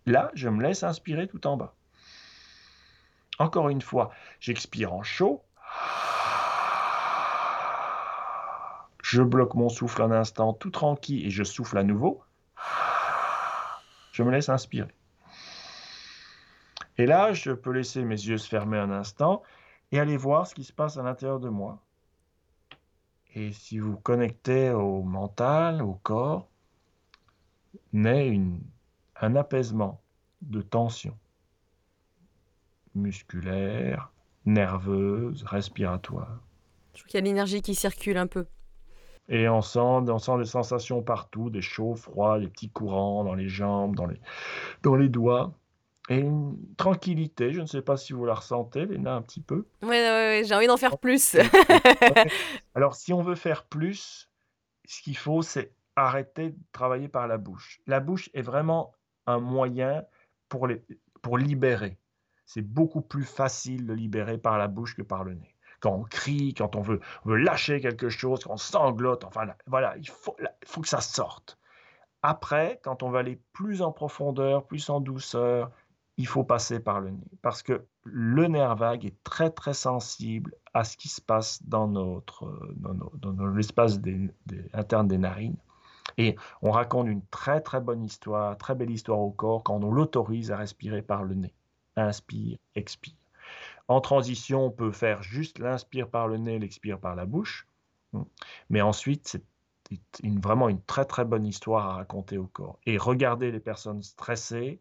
Là, 0.04 0.30
je 0.34 0.50
me 0.50 0.62
laisse 0.62 0.82
inspirer 0.82 1.28
tout 1.28 1.46
en 1.46 1.56
bas. 1.56 1.74
Encore 3.38 3.70
une 3.70 3.80
fois, 3.80 4.10
j'expire 4.38 4.92
en 4.92 5.02
chaud. 5.02 5.42
Je 9.12 9.22
bloque 9.22 9.52
mon 9.56 9.68
souffle 9.68 10.00
un 10.00 10.10
instant 10.10 10.54
tout 10.54 10.70
tranquille 10.70 11.26
et 11.26 11.28
je 11.28 11.44
souffle 11.44 11.76
à 11.76 11.82
nouveau. 11.82 12.22
Je 14.10 14.22
me 14.22 14.30
laisse 14.30 14.48
inspirer. 14.48 14.88
Et 16.96 17.04
là, 17.04 17.34
je 17.34 17.50
peux 17.50 17.72
laisser 17.72 18.04
mes 18.04 18.14
yeux 18.14 18.38
se 18.38 18.48
fermer 18.48 18.78
un 18.78 18.90
instant 18.90 19.42
et 19.90 20.00
aller 20.00 20.16
voir 20.16 20.46
ce 20.46 20.54
qui 20.54 20.64
se 20.64 20.72
passe 20.72 20.96
à 20.96 21.02
l'intérieur 21.02 21.40
de 21.40 21.50
moi. 21.50 21.82
Et 23.34 23.52
si 23.52 23.78
vous 23.78 23.98
connectez 23.98 24.70
au 24.70 25.02
mental, 25.02 25.82
au 25.82 26.00
corps, 26.02 26.48
naît 27.92 28.28
une, 28.28 28.62
un 29.20 29.36
apaisement 29.36 30.00
de 30.40 30.62
tension 30.62 31.18
musculaire, 32.94 34.10
nerveuse, 34.46 35.42
respiratoire. 35.42 36.40
Je 36.94 37.00
trouve 37.00 37.10
qu'il 37.10 37.20
y 37.20 37.22
a 37.22 37.26
l'énergie 37.26 37.60
qui 37.60 37.74
circule 37.74 38.16
un 38.16 38.26
peu. 38.26 38.46
Et 39.28 39.48
on 39.48 39.62
sent, 39.62 39.78
on 39.78 40.18
sent 40.18 40.38
des 40.38 40.44
sensations 40.44 41.02
partout, 41.02 41.48
des 41.48 41.62
chauds, 41.62 41.94
froids, 41.94 42.38
des 42.40 42.48
petits 42.48 42.70
courants 42.70 43.24
dans 43.24 43.34
les 43.34 43.48
jambes, 43.48 43.94
dans 43.94 44.06
les, 44.06 44.20
dans 44.82 44.96
les 44.96 45.08
doigts. 45.08 45.52
Et 46.08 46.18
une 46.18 46.56
tranquillité, 46.76 47.52
je 47.52 47.60
ne 47.60 47.66
sais 47.66 47.82
pas 47.82 47.96
si 47.96 48.12
vous 48.12 48.24
la 48.24 48.34
ressentez, 48.34 48.86
Léna, 48.86 49.14
un 49.14 49.22
petit 49.22 49.40
peu. 49.40 49.66
Ouais, 49.82 49.88
ouais, 49.88 50.42
j'ai 50.44 50.54
envie 50.54 50.66
d'en 50.66 50.76
faire 50.76 50.98
plus. 50.98 51.36
Alors, 52.74 52.96
si 52.96 53.12
on 53.12 53.22
veut 53.22 53.36
faire 53.36 53.64
plus, 53.64 54.28
ce 54.84 55.00
qu'il 55.02 55.16
faut, 55.16 55.42
c'est 55.42 55.72
arrêter 55.94 56.50
de 56.50 56.58
travailler 56.72 57.08
par 57.08 57.28
la 57.28 57.38
bouche. 57.38 57.80
La 57.86 58.00
bouche 58.00 58.30
est 58.34 58.42
vraiment 58.42 58.92
un 59.26 59.38
moyen 59.38 60.04
pour, 60.48 60.66
les, 60.66 60.82
pour 61.22 61.38
libérer. 61.38 61.98
C'est 62.46 62.62
beaucoup 62.62 63.00
plus 63.00 63.24
facile 63.24 63.86
de 63.86 63.92
libérer 63.92 64.38
par 64.38 64.58
la 64.58 64.68
bouche 64.68 64.96
que 64.96 65.02
par 65.02 65.22
le 65.22 65.34
nez. 65.34 65.51
Quand 65.82 65.94
on 65.94 66.04
crie, 66.04 66.54
quand 66.54 66.76
on 66.76 66.80
veut, 66.80 67.00
on 67.24 67.30
veut 67.30 67.36
lâcher 67.36 67.80
quelque 67.80 68.08
chose, 68.08 68.44
quand 68.44 68.52
on 68.52 68.56
sanglote, 68.56 69.24
enfin 69.24 69.44
là, 69.44 69.56
voilà, 69.66 69.96
il 69.98 70.08
faut, 70.08 70.36
que 70.80 70.88
ça 70.88 71.00
sorte. 71.00 71.58
Après, 72.22 72.80
quand 72.84 73.02
on 73.02 73.10
va 73.10 73.18
aller 73.18 73.40
plus 73.52 73.82
en 73.82 73.90
profondeur, 73.90 74.64
plus 74.64 74.88
en 74.90 75.00
douceur, 75.00 75.72
il 76.18 76.26
faut 76.28 76.44
passer 76.44 76.78
par 76.78 77.00
le 77.00 77.10
nez. 77.10 77.26
Parce 77.42 77.64
que 77.64 77.84
le 78.04 78.46
nerf 78.46 78.76
vague 78.76 79.04
est 79.04 79.22
très 79.24 79.50
très 79.50 79.74
sensible 79.74 80.54
à 80.72 80.84
ce 80.84 80.96
qui 80.96 81.08
se 81.08 81.20
passe 81.20 81.62
dans 81.64 81.88
dans, 81.88 83.46
l'espace 83.54 83.98
des- 84.00 84.30
interne 84.72 85.08
des 85.08 85.18
narines. 85.18 85.56
Et 86.16 86.36
on 86.60 86.70
raconte 86.70 87.08
une 87.08 87.24
très 87.26 87.60
très 87.60 87.80
bonne 87.80 88.04
histoire, 88.04 88.56
très 88.56 88.76
belle 88.76 88.90
histoire 88.90 89.18
au 89.18 89.30
corps 89.30 89.62
quand 89.64 89.82
on 89.82 89.90
l'autorise 89.90 90.52
à 90.52 90.56
respirer 90.56 91.02
par 91.02 91.24
le 91.24 91.34
nez. 91.34 91.54
Inspire, 91.96 92.58
expire. 92.74 93.21
En 93.88 94.00
transition, 94.00 94.66
on 94.66 94.70
peut 94.70 94.92
faire 94.92 95.22
juste 95.22 95.58
l'inspire 95.58 96.08
par 96.08 96.28
le 96.28 96.38
nez, 96.38 96.58
l'expire 96.58 96.98
par 97.00 97.14
la 97.16 97.26
bouche. 97.26 97.68
Mais 98.70 98.80
ensuite, 98.82 99.28
c'est 99.28 99.44
une- 100.22 100.40
vraiment 100.40 100.68
une 100.68 100.82
très 100.82 101.04
très 101.04 101.24
bonne 101.24 101.46
histoire 101.46 101.86
à 101.88 101.94
raconter 101.96 102.38
au 102.38 102.46
corps. 102.46 102.78
Et 102.86 102.96
regardez 102.98 103.50
les 103.52 103.60
personnes 103.60 104.02
stressées, 104.02 104.80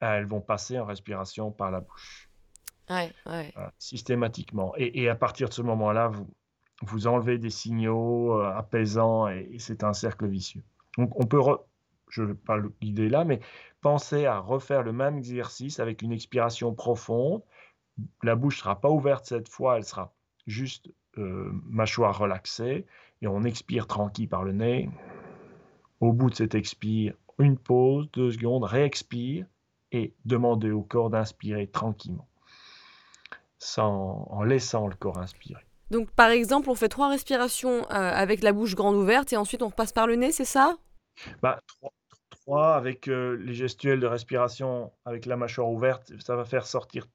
elles 0.00 0.26
vont 0.26 0.40
passer 0.40 0.78
en 0.78 0.86
respiration 0.86 1.52
par 1.52 1.70
la 1.70 1.80
bouche, 1.80 2.30
Ouais, 2.90 3.12
ouais. 3.26 3.52
voilà, 3.54 3.72
systématiquement. 3.78 4.72
Et, 4.76 5.02
et 5.02 5.08
à 5.08 5.14
partir 5.14 5.48
de 5.48 5.54
ce 5.54 5.62
moment-là, 5.62 6.08
vous, 6.08 6.28
vous 6.82 7.06
enlevez 7.06 7.38
des 7.38 7.50
signaux 7.50 8.40
euh, 8.40 8.52
apaisants 8.54 9.28
et, 9.28 9.48
et 9.52 9.58
c'est 9.58 9.84
un 9.84 9.92
cercle 9.92 10.26
vicieux. 10.28 10.62
Donc 10.96 11.18
on 11.20 11.26
peut, 11.26 11.38
re- 11.38 11.62
je 12.08 12.22
ne 12.22 12.28
vais 12.28 12.34
pas 12.34 12.58
guider 12.80 13.08
là, 13.08 13.24
mais 13.24 13.40
pensez 13.80 14.26
à 14.26 14.38
refaire 14.38 14.82
le 14.82 14.92
même 14.92 15.18
exercice 15.18 15.80
avec 15.80 16.02
une 16.02 16.12
expiration 16.12 16.74
profonde. 16.74 17.42
La 18.22 18.36
bouche 18.36 18.56
ne 18.56 18.60
sera 18.60 18.80
pas 18.80 18.90
ouverte 18.90 19.26
cette 19.26 19.48
fois, 19.48 19.76
elle 19.76 19.84
sera 19.84 20.14
juste 20.46 20.90
euh, 21.18 21.50
mâchoire 21.64 22.18
relaxée 22.18 22.86
et 23.22 23.26
on 23.26 23.44
expire 23.44 23.86
tranquille 23.86 24.28
par 24.28 24.44
le 24.44 24.52
nez. 24.52 24.88
Au 26.00 26.12
bout 26.12 26.30
de 26.30 26.34
cet 26.36 26.54
expire, 26.54 27.14
une 27.38 27.58
pause, 27.58 28.08
deux 28.12 28.30
secondes, 28.30 28.64
réexpire 28.64 29.46
et 29.92 30.14
demandez 30.24 30.70
au 30.70 30.82
corps 30.82 31.10
d'inspirer 31.10 31.66
tranquillement, 31.66 32.28
sans, 33.58 34.26
en 34.30 34.42
laissant 34.42 34.86
le 34.86 34.94
corps 34.94 35.18
inspirer. 35.18 35.64
Donc, 35.90 36.10
par 36.10 36.28
exemple, 36.28 36.68
on 36.70 36.74
fait 36.74 36.88
trois 36.88 37.08
respirations 37.08 37.82
euh, 37.90 37.94
avec 37.94 38.42
la 38.42 38.52
bouche 38.52 38.74
grande 38.74 38.96
ouverte 38.96 39.32
et 39.32 39.36
ensuite 39.36 39.62
on 39.62 39.68
repasse 39.68 39.92
par 39.92 40.06
le 40.06 40.16
nez, 40.16 40.32
c'est 40.32 40.44
ça? 40.44 40.76
Bah, 41.42 41.60
trois, 41.66 41.92
trois 42.30 42.74
avec 42.76 43.08
euh, 43.08 43.36
les 43.40 43.54
gestuels 43.54 43.98
de 43.98 44.06
respiration 44.06 44.92
avec 45.04 45.26
la 45.26 45.36
mâchoire 45.36 45.70
ouverte, 45.70 46.12
ça 46.20 46.36
va 46.36 46.44
faire 46.44 46.66
sortir 46.66 47.06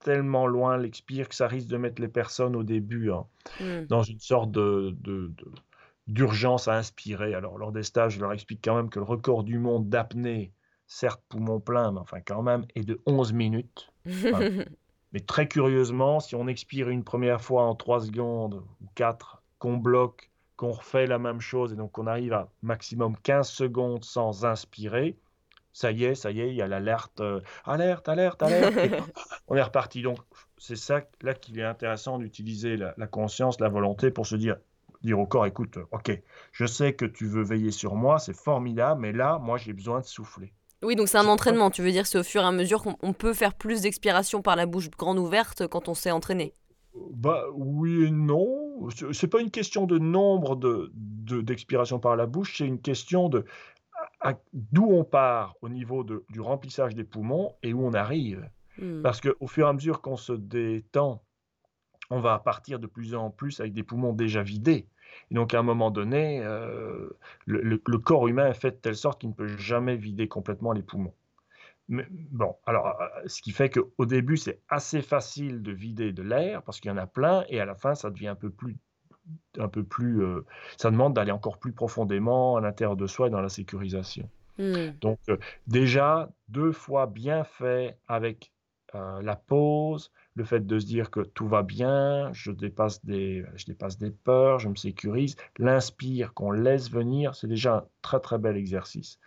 tellement 0.00 0.46
loin 0.46 0.76
l'expire 0.76 1.28
que 1.28 1.34
ça 1.34 1.46
risque 1.46 1.68
de 1.68 1.76
mettre 1.76 2.00
les 2.02 2.08
personnes 2.08 2.56
au 2.56 2.62
début 2.62 3.10
hein, 3.12 3.26
Hmm. 3.60 3.84
dans 3.88 4.02
une 4.02 4.20
sorte 4.20 4.50
de, 4.50 4.94
de- 5.00 5.28
de- 5.28 5.52
d'urgence 6.08 6.68
à 6.68 6.74
inspirer. 6.76 7.34
Alors, 7.34 7.56
lors 7.58 7.72
des 7.72 7.82
stages, 7.82 8.14
je 8.14 8.20
leur 8.20 8.32
explique 8.32 8.60
quand 8.64 8.74
même 8.76 8.90
que 8.90 8.98
le 8.98 9.04
record 9.04 9.44
du 9.44 9.58
monde 9.58 9.88
d'apnée, 9.88 10.52
certes 10.86 11.22
poumon 11.28 11.60
plein, 11.60 11.92
mais 11.92 12.00
enfin 12.00 12.20
quand 12.20 12.42
même, 12.42 12.64
est 12.74 12.84
de 12.84 13.00
11 13.06 13.32
minutes. 13.32 13.92
Mais 15.12 15.20
très 15.20 15.48
curieusement, 15.48 16.20
si 16.20 16.36
on 16.36 16.46
expire 16.46 16.88
une 16.88 17.02
première 17.02 17.40
fois 17.40 17.64
en 17.64 17.74
3 17.74 18.00
secondes 18.00 18.62
ou 18.80 18.86
4, 18.94 19.42
qu'on 19.58 19.76
bloque, 19.76 20.30
qu'on 20.56 20.70
refait 20.70 21.06
la 21.06 21.18
même 21.18 21.40
chose 21.40 21.72
et 21.72 21.76
donc 21.76 21.92
qu'on 21.92 22.06
arrive 22.06 22.32
à 22.32 22.48
maximum 22.62 23.16
15 23.24 23.48
secondes 23.48 24.04
sans 24.04 24.44
inspirer, 24.44 25.16
ça 25.72 25.90
y 25.92 26.04
est, 26.04 26.14
ça 26.14 26.30
y 26.30 26.40
est, 26.40 26.48
il 26.48 26.54
y 26.54 26.62
a 26.62 26.66
l'alerte, 26.66 27.20
euh, 27.20 27.40
alerte, 27.64 28.08
alerte, 28.08 28.42
alerte, 28.42 28.76
et 28.76 28.90
on 29.48 29.56
est 29.56 29.62
reparti. 29.62 30.02
Donc 30.02 30.18
c'est 30.58 30.76
ça 30.76 31.02
là 31.22 31.34
qu'il 31.34 31.58
est 31.58 31.64
intéressant 31.64 32.18
d'utiliser 32.18 32.76
la, 32.76 32.94
la 32.96 33.06
conscience, 33.06 33.60
la 33.60 33.68
volonté 33.68 34.10
pour 34.10 34.26
se 34.26 34.36
dire, 34.36 34.56
dire 35.02 35.18
au 35.18 35.26
corps, 35.26 35.46
écoute, 35.46 35.76
euh, 35.78 35.84
ok, 35.92 36.20
je 36.52 36.66
sais 36.66 36.94
que 36.94 37.04
tu 37.06 37.26
veux 37.26 37.42
veiller 37.42 37.70
sur 37.70 37.94
moi, 37.94 38.18
c'est 38.18 38.36
formidable, 38.36 39.00
mais 39.00 39.12
là, 39.12 39.38
moi, 39.38 39.56
j'ai 39.58 39.72
besoin 39.72 40.00
de 40.00 40.04
souffler. 40.04 40.52
Oui, 40.82 40.96
donc 40.96 41.08
c'est 41.08 41.18
un 41.18 41.26
entraînement. 41.26 41.70
Tu 41.70 41.82
veux 41.82 41.90
dire, 41.90 42.06
c'est 42.06 42.18
au 42.18 42.22
fur 42.22 42.40
et 42.42 42.46
à 42.46 42.52
mesure 42.52 42.82
qu'on 42.82 42.96
on 43.02 43.12
peut 43.12 43.34
faire 43.34 43.52
plus 43.54 43.82
d'expiration 43.82 44.40
par 44.40 44.56
la 44.56 44.64
bouche 44.66 44.90
grande 44.90 45.18
ouverte 45.18 45.66
quand 45.66 45.88
on 45.88 45.94
s'est 45.94 46.10
entraîné? 46.10 46.54
Bah 47.12 47.44
oui 47.54 48.06
et 48.06 48.10
non. 48.10 48.88
C'est 49.12 49.28
pas 49.28 49.40
une 49.40 49.50
question 49.50 49.86
de 49.86 49.98
nombre 49.98 50.56
de, 50.56 50.90
de- 50.94 51.42
d'expiration 51.42 51.98
par 51.98 52.16
la 52.16 52.26
bouche, 52.26 52.56
c'est 52.58 52.66
une 52.66 52.80
question 52.80 53.28
de 53.28 53.44
d'où 54.52 54.86
on 54.86 55.04
part 55.04 55.56
au 55.62 55.68
niveau 55.68 56.04
de- 56.04 56.24
du 56.30 56.40
remplissage 56.40 56.94
des 56.94 57.04
poumons 57.04 57.54
et 57.62 57.72
où 57.72 57.84
on 57.84 57.94
arrive. 57.94 58.48
Hmm. 58.78 59.02
Parce 59.02 59.20
qu'au 59.20 59.46
fur 59.46 59.66
et 59.66 59.70
à 59.70 59.72
mesure 59.72 60.00
qu'on 60.00 60.16
se 60.16 60.32
détend, 60.32 61.22
on 62.10 62.20
va 62.20 62.38
partir 62.38 62.78
de 62.78 62.86
plus 62.86 63.14
en 63.14 63.30
plus 63.30 63.60
avec 63.60 63.72
des 63.72 63.82
poumons 63.82 64.12
déjà 64.12 64.42
vidés. 64.42 64.86
Et 65.30 65.34
donc, 65.34 65.54
à 65.54 65.58
un 65.60 65.62
moment 65.62 65.90
donné, 65.90 66.40
euh, 66.44 67.08
le, 67.46 67.60
le- 67.62 67.82
le 67.84 67.98
corps 67.98 68.28
humain 68.28 68.48
est 68.48 68.54
fait 68.54 68.72
de 68.72 68.76
telle 68.76 68.96
sorte 68.96 69.20
qu'il 69.20 69.30
ne 69.30 69.34
peut 69.34 69.46
jamais 69.46 69.96
vider 69.96 70.28
complètement 70.28 70.72
les 70.72 70.82
poumons. 70.82 71.14
Mais, 71.88 72.06
bon, 72.10 72.54
alors, 72.66 73.00
euh, 73.00 73.06
ce 73.26 73.42
qui 73.42 73.50
fait 73.50 73.70
qu'au 73.70 74.06
début, 74.06 74.36
c'est 74.36 74.60
assez 74.68 75.02
facile 75.02 75.62
de 75.62 75.72
vider 75.72 76.12
de 76.12 76.22
l'air 76.22 76.62
parce 76.62 76.78
qu'il 76.80 76.90
y 76.90 76.94
en 76.94 76.96
a 76.96 77.06
plein, 77.06 77.44
et 77.48 77.60
à 77.60 77.64
la 77.64 77.74
fin, 77.74 77.94
ça 77.94 78.10
devient 78.10 78.28
un 78.28 78.36
peu 78.36 78.50
plus, 78.50 78.76
un 79.58 79.68
peu 79.68 79.82
plus, 79.82 80.22
euh, 80.22 80.44
ça 80.76 80.90
demande 80.90 81.14
d'aller 81.14 81.32
encore 81.32 81.58
plus 81.58 81.72
profondément 81.72 82.56
à 82.56 82.60
l'intérieur 82.60 82.96
de 82.96 83.06
soi 83.06 83.28
et 83.28 83.30
dans 83.30 83.40
la 83.40 83.48
sécurisation. 83.48 84.28
Hmm. 84.58 84.90
Donc, 85.00 85.18
euh, 85.28 85.36
déjà, 85.66 86.30
deux 86.48 86.72
fois 86.72 87.06
bien 87.06 87.44
fait 87.44 87.98
avec 88.08 88.52
euh, 88.94 89.22
la 89.22 89.36
pause, 89.36 90.12
le 90.34 90.44
fait 90.44 90.66
de 90.66 90.78
se 90.78 90.86
dire 90.86 91.10
que 91.10 91.20
tout 91.20 91.48
va 91.48 91.62
bien, 91.62 92.32
je 92.32 92.50
dépasse 92.50 93.04
des, 93.04 93.44
je 93.54 93.66
dépasse 93.66 93.98
des 93.98 94.10
peurs, 94.10 94.58
je 94.58 94.68
me 94.68 94.76
sécurise. 94.76 95.36
L'inspire 95.58 96.34
qu'on 96.34 96.50
laisse 96.50 96.90
venir, 96.90 97.34
c'est 97.34 97.48
déjà 97.48 97.76
un 97.76 97.84
très 98.02 98.20
très 98.20 98.38
bel 98.38 98.56
exercice. 98.56 99.18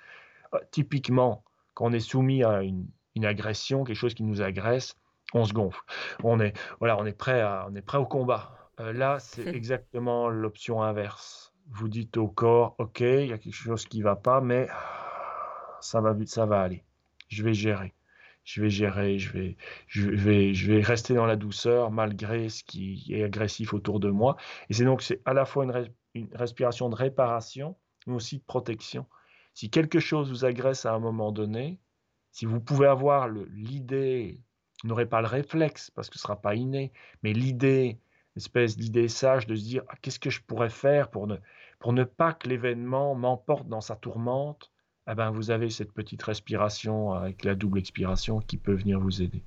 Typiquement, 0.71 1.43
quand 1.73 1.85
on 1.85 1.93
est 1.93 1.99
soumis 1.99 2.43
à 2.43 2.61
une, 2.61 2.85
une 3.15 3.25
agression, 3.25 3.83
quelque 3.83 3.95
chose 3.95 4.13
qui 4.13 4.23
nous 4.23 4.41
agresse, 4.41 4.95
on 5.33 5.45
se 5.45 5.53
gonfle. 5.53 5.81
On 6.23 6.39
est, 6.39 6.53
voilà, 6.79 6.97
on 6.97 7.05
est 7.05 7.17
prêt, 7.17 7.41
à, 7.41 7.67
on 7.69 7.75
est 7.75 7.81
prêt 7.81 7.97
au 7.97 8.05
combat. 8.05 8.51
Euh, 8.79 8.93
là, 8.93 9.19
c'est 9.19 9.47
exactement 9.47 10.29
l'option 10.29 10.81
inverse. 10.81 11.53
Vous 11.67 11.87
dites 11.87 12.17
au 12.17 12.27
corps, 12.27 12.75
ok, 12.79 12.99
il 13.01 13.27
y 13.27 13.33
a 13.33 13.37
quelque 13.37 13.53
chose 13.53 13.85
qui 13.85 14.01
va 14.01 14.15
pas, 14.15 14.41
mais 14.41 14.67
ça 15.81 16.01
va 16.01 16.13
vite, 16.13 16.29
ça 16.29 16.45
va 16.45 16.61
aller. 16.61 16.83
Je 17.29 17.43
vais 17.43 17.53
gérer. 17.53 17.93
Je 18.43 18.61
vais 18.61 18.69
gérer, 18.69 19.19
je 19.19 19.31
vais, 19.31 19.57
je 19.87 20.09
vais, 20.09 20.53
je 20.53 20.71
vais 20.71 20.81
rester 20.81 21.13
dans 21.13 21.25
la 21.25 21.37
douceur 21.37 21.91
malgré 21.91 22.49
ce 22.49 22.63
qui 22.65 23.05
est 23.09 23.23
agressif 23.23 23.73
autour 23.73 24.01
de 24.01 24.09
moi. 24.09 24.35
Et 24.69 24.73
c'est 24.73 24.83
donc 24.83 25.01
c'est 25.01 25.21
à 25.23 25.33
la 25.33 25.45
fois 25.45 25.63
une, 25.63 25.71
res- 25.71 25.91
une 26.13 26.27
respiration 26.35 26.89
de 26.89 26.95
réparation, 26.95 27.77
mais 28.05 28.13
aussi 28.15 28.39
de 28.39 28.43
protection. 28.43 29.05
Si 29.53 29.69
quelque 29.69 29.99
chose 29.99 30.29
vous 30.29 30.43
agresse 30.43 30.85
à 30.85 30.93
un 30.93 30.99
moment 30.99 31.31
donné, 31.31 31.79
si 32.31 32.45
vous 32.45 32.59
pouvez 32.59 32.87
avoir 32.87 33.29
l'idée, 33.29 34.41
vous 34.83 34.89
n'aurez 34.89 35.05
pas 35.05 35.21
le 35.21 35.27
réflexe 35.27 35.89
parce 35.91 36.09
que 36.09 36.17
ce 36.17 36.23
ne 36.23 36.27
sera 36.27 36.41
pas 36.41 36.55
inné, 36.55 36.91
mais 37.23 37.31
l'idée, 37.31 37.97
espèce 38.35 38.77
d'idée 38.77 39.07
sage 39.07 39.47
de 39.47 39.55
se 39.55 39.63
dire 39.63 39.83
Ah, 39.89 39.95
qu'est-ce 40.01 40.19
que 40.19 40.29
je 40.29 40.41
pourrais 40.41 40.69
faire 40.69 41.09
pour 41.09 41.27
ne, 41.27 41.37
pour 41.79 41.93
ne 41.93 42.03
pas 42.03 42.33
que 42.33 42.47
l'événement 42.47 43.15
m'emporte 43.15 43.67
dans 43.67 43.81
sa 43.81 43.95
tourmente, 43.95 44.71
eh 45.09 45.15
ben, 45.15 45.31
vous 45.31 45.51
avez 45.51 45.69
cette 45.69 45.91
petite 45.91 46.23
respiration 46.23 47.13
avec 47.13 47.43
la 47.43 47.55
double 47.55 47.79
expiration 47.79 48.39
qui 48.39 48.57
peut 48.57 48.73
venir 48.73 48.99
vous 48.99 49.21
aider. 49.21 49.43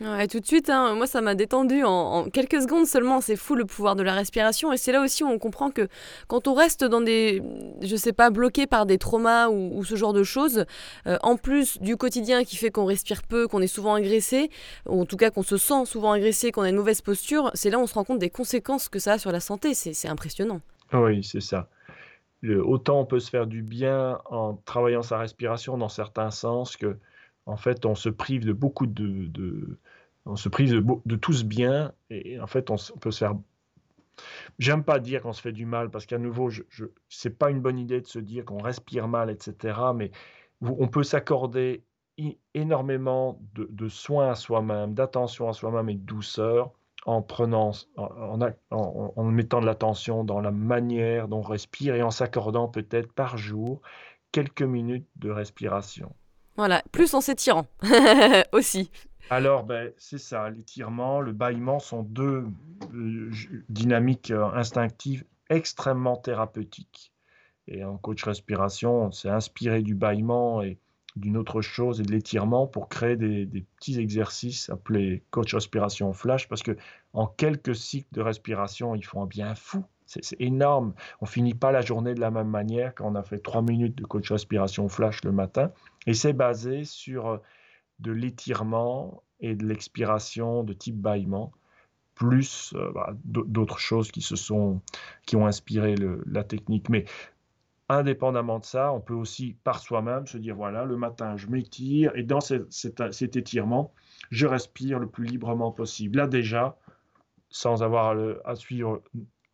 Ouais, 0.00 0.26
tout 0.26 0.40
de 0.40 0.46
suite, 0.46 0.68
hein, 0.68 0.94
moi 0.94 1.06
ça 1.06 1.20
m'a 1.20 1.36
détendu 1.36 1.84
en, 1.84 2.28
quelques 2.28 2.60
secondes 2.60 2.86
seulement. 2.86 3.20
C'est 3.20 3.36
fou 3.36 3.54
le 3.54 3.64
pouvoir 3.64 3.94
de 3.94 4.02
la 4.02 4.14
respiration. 4.14 4.72
Et 4.72 4.76
c'est 4.76 4.90
là 4.90 5.00
aussi 5.00 5.22
où 5.22 5.28
on 5.28 5.38
comprend 5.38 5.70
que 5.70 5.86
quand 6.26 6.48
on 6.48 6.54
reste 6.54 6.82
dans 6.82 7.00
des, 7.00 7.40
je 7.80 7.94
sais 7.94 8.12
pas, 8.12 8.30
bloqué 8.30 8.66
par 8.66 8.84
des 8.84 8.98
traumas 8.98 9.48
ou, 9.48 9.84
ce 9.84 9.94
genre 9.94 10.12
de 10.12 10.24
choses, 10.24 10.64
euh, 11.06 11.18
en 11.22 11.36
plus 11.36 11.80
du 11.80 11.96
quotidien 11.96 12.42
qui 12.42 12.56
fait 12.56 12.70
qu'on 12.70 12.84
respire 12.84 13.22
peu, 13.22 13.46
qu'on 13.46 13.60
est 13.60 13.68
souvent 13.68 13.94
agressé, 13.94 14.50
ou 14.88 15.02
en 15.02 15.04
tout 15.04 15.16
cas 15.16 15.30
qu'on 15.30 15.42
se 15.42 15.56
sent 15.56 15.84
souvent 15.84 16.12
agressé, 16.12 16.50
qu'on 16.50 16.62
a 16.62 16.68
une 16.68 16.76
mauvaise 16.76 17.00
posture, 17.00 17.50
c'est 17.54 17.70
là 17.70 17.78
où 17.78 17.82
on 17.82 17.86
se 17.86 17.94
rend 17.94 18.04
compte 18.04 18.18
des 18.18 18.30
conséquences 18.30 18.88
que 18.88 18.98
ça 18.98 19.12
a 19.12 19.18
sur 19.18 19.30
la 19.30 19.40
santé. 19.40 19.74
C'est 19.74 19.92
c'est 19.92 20.08
impressionnant. 20.08 20.60
Oui, 20.92 21.22
c'est 21.22 21.40
ça. 21.40 21.68
Le- 22.40 22.64
autant 22.64 23.00
on 23.00 23.04
peut 23.04 23.20
se 23.20 23.30
faire 23.30 23.46
du 23.46 23.62
bien 23.62 24.18
en 24.30 24.54
travaillant 24.64 25.02
sa 25.02 25.18
respiration 25.18 25.78
dans 25.78 25.88
certains 25.88 26.30
sens 26.30 26.76
que, 26.76 26.96
en 27.46 27.56
fait, 27.56 27.86
on 27.86 27.94
se 27.94 28.08
prive 28.08 28.44
de 28.44 28.52
beaucoup 28.52 28.86
de, 28.86 29.26
de- 29.26 29.78
on 30.26 30.36
se 30.36 30.48
prive 30.48 30.84
de, 31.04 31.16
tout 31.16 31.32
ce 31.32 31.44
bien 31.44 31.92
et 32.10 32.38
en 32.40 32.46
fait, 32.46 32.70
on, 32.70 32.76
peut 33.00 33.10
se 33.10 33.18
faire. 33.18 33.34
J'aime 34.58 34.84
pas 34.84 35.00
dire 35.00 35.22
qu'on 35.22 35.32
se 35.32 35.40
fait 35.42 35.52
du 35.52 35.66
mal 35.66 35.90
parce 35.90 36.06
qu'à 36.06 36.18
nouveau, 36.18 36.48
je, 36.48 36.62
je, 36.68 36.84
c'est 37.08 37.36
pas 37.36 37.50
une 37.50 37.60
bonne 37.60 37.78
idée 37.78 38.00
de 38.00 38.06
se 38.06 38.20
dire 38.20 38.44
qu'on 38.44 38.62
respire 38.62 39.08
mal, 39.08 39.30
etc. 39.30 39.80
Mais 39.94 40.12
on 40.60 40.86
peut 40.86 41.02
s'accorder 41.02 41.82
énormément 42.54 43.40
de, 43.54 43.88
soins 43.88 44.30
à 44.30 44.34
soi-même, 44.34 44.94
d'attention 44.94 45.48
à 45.48 45.52
soi-même 45.52 45.88
et 45.88 45.94
de 45.94 46.04
douceur 46.04 46.72
en 47.04 47.20
prenant, 47.20 47.72
en 47.96 49.24
mettant 49.24 49.60
de 49.60 49.66
l'attention 49.66 50.22
dans 50.22 50.40
la 50.40 50.52
manière 50.52 51.26
dont 51.26 51.38
on 51.38 51.42
respire 51.42 51.96
et 51.96 52.02
en 52.02 52.12
s'accordant 52.12 52.68
peut-être 52.68 53.12
par 53.12 53.38
jour 53.38 53.80
quelques 54.30 54.62
minutes 54.62 55.08
de 55.16 55.30
respiration. 55.30 56.14
Voilà, 56.56 56.82
plus 56.92 57.14
en 57.14 57.20
s'étirant 57.20 57.66
aussi. 58.52 58.90
Alors, 59.30 59.64
ben, 59.64 59.90
c'est 59.96 60.18
ça, 60.18 60.50
l'étirement, 60.50 61.20
le 61.20 61.32
bâillement 61.32 61.78
sont 61.78 62.02
deux 62.02 62.44
euh, 62.92 63.30
dynamiques 63.68 64.30
euh, 64.30 64.44
instinctives 64.52 65.24
extrêmement 65.48 66.16
thérapeutiques. 66.16 67.12
Et 67.68 67.84
en 67.84 67.96
coach 67.96 68.22
respiration, 68.24 69.06
on 69.06 69.12
s'est 69.12 69.30
inspiré 69.30 69.82
du 69.82 69.94
bâillement 69.94 70.62
et 70.62 70.78
d'une 71.16 71.36
autre 71.36 71.60
chose 71.60 72.00
et 72.00 72.02
de 72.02 72.10
l'étirement 72.10 72.66
pour 72.66 72.88
créer 72.88 73.16
des, 73.16 73.46
des 73.46 73.60
petits 73.60 73.98
exercices 73.98 74.70
appelés 74.70 75.22
coach 75.30 75.54
respiration 75.54 76.12
flash 76.12 76.48
parce 76.48 76.62
que 76.62 76.76
en 77.12 77.26
quelques 77.26 77.76
cycles 77.76 78.08
de 78.12 78.22
respiration, 78.22 78.94
ils 78.94 79.04
font 79.04 79.22
un 79.22 79.26
bien 79.26 79.54
fou. 79.54 79.84
C'est 80.06 80.40
énorme. 80.40 80.92
On 81.22 81.26
finit 81.26 81.54
pas 81.54 81.72
la 81.72 81.80
journée 81.80 82.14
de 82.14 82.20
la 82.20 82.30
même 82.30 82.48
manière 82.48 82.94
quand 82.94 83.10
on 83.10 83.14
a 83.14 83.22
fait 83.22 83.38
trois 83.38 83.62
minutes 83.62 83.96
de 83.96 84.04
coach 84.04 84.30
respiration 84.30 84.88
flash 84.88 85.24
le 85.24 85.32
matin. 85.32 85.72
Et 86.06 86.14
c'est 86.14 86.32
basé 86.32 86.84
sur 86.84 87.40
de 88.00 88.12
l'étirement 88.12 89.22
et 89.40 89.54
de 89.54 89.66
l'expiration 89.66 90.64
de 90.64 90.72
type 90.72 90.96
bâillement, 90.96 91.52
plus 92.14 92.74
bah, 92.94 93.14
d'au- 93.24 93.44
d'autres 93.44 93.78
choses 93.78 94.10
qui 94.10 94.20
se 94.20 94.36
sont, 94.36 94.80
qui 95.26 95.36
ont 95.36 95.46
inspiré 95.46 95.94
la 96.26 96.44
technique. 96.44 96.88
Mais 96.88 97.04
indépendamment 97.88 98.58
de 98.58 98.64
ça, 98.64 98.92
on 98.92 99.00
peut 99.00 99.14
aussi 99.14 99.56
par 99.64 99.78
soi-même 99.80 100.26
se 100.26 100.38
dire 100.38 100.54
voilà, 100.56 100.84
le 100.84 100.96
matin, 100.96 101.36
je 101.36 101.46
m'étire 101.46 102.12
et 102.16 102.22
dans 102.22 102.40
ce- 102.40 102.66
cet, 102.70 103.36
étirement, 103.36 103.92
je 104.30 104.46
respire 104.46 104.98
le 104.98 105.08
plus 105.08 105.26
librement 105.26 105.72
possible. 105.72 106.18
Là 106.18 106.26
déjà, 106.26 106.76
sans 107.50 107.82
avoir 107.82 108.16
à 108.44 108.56
suivre 108.56 109.02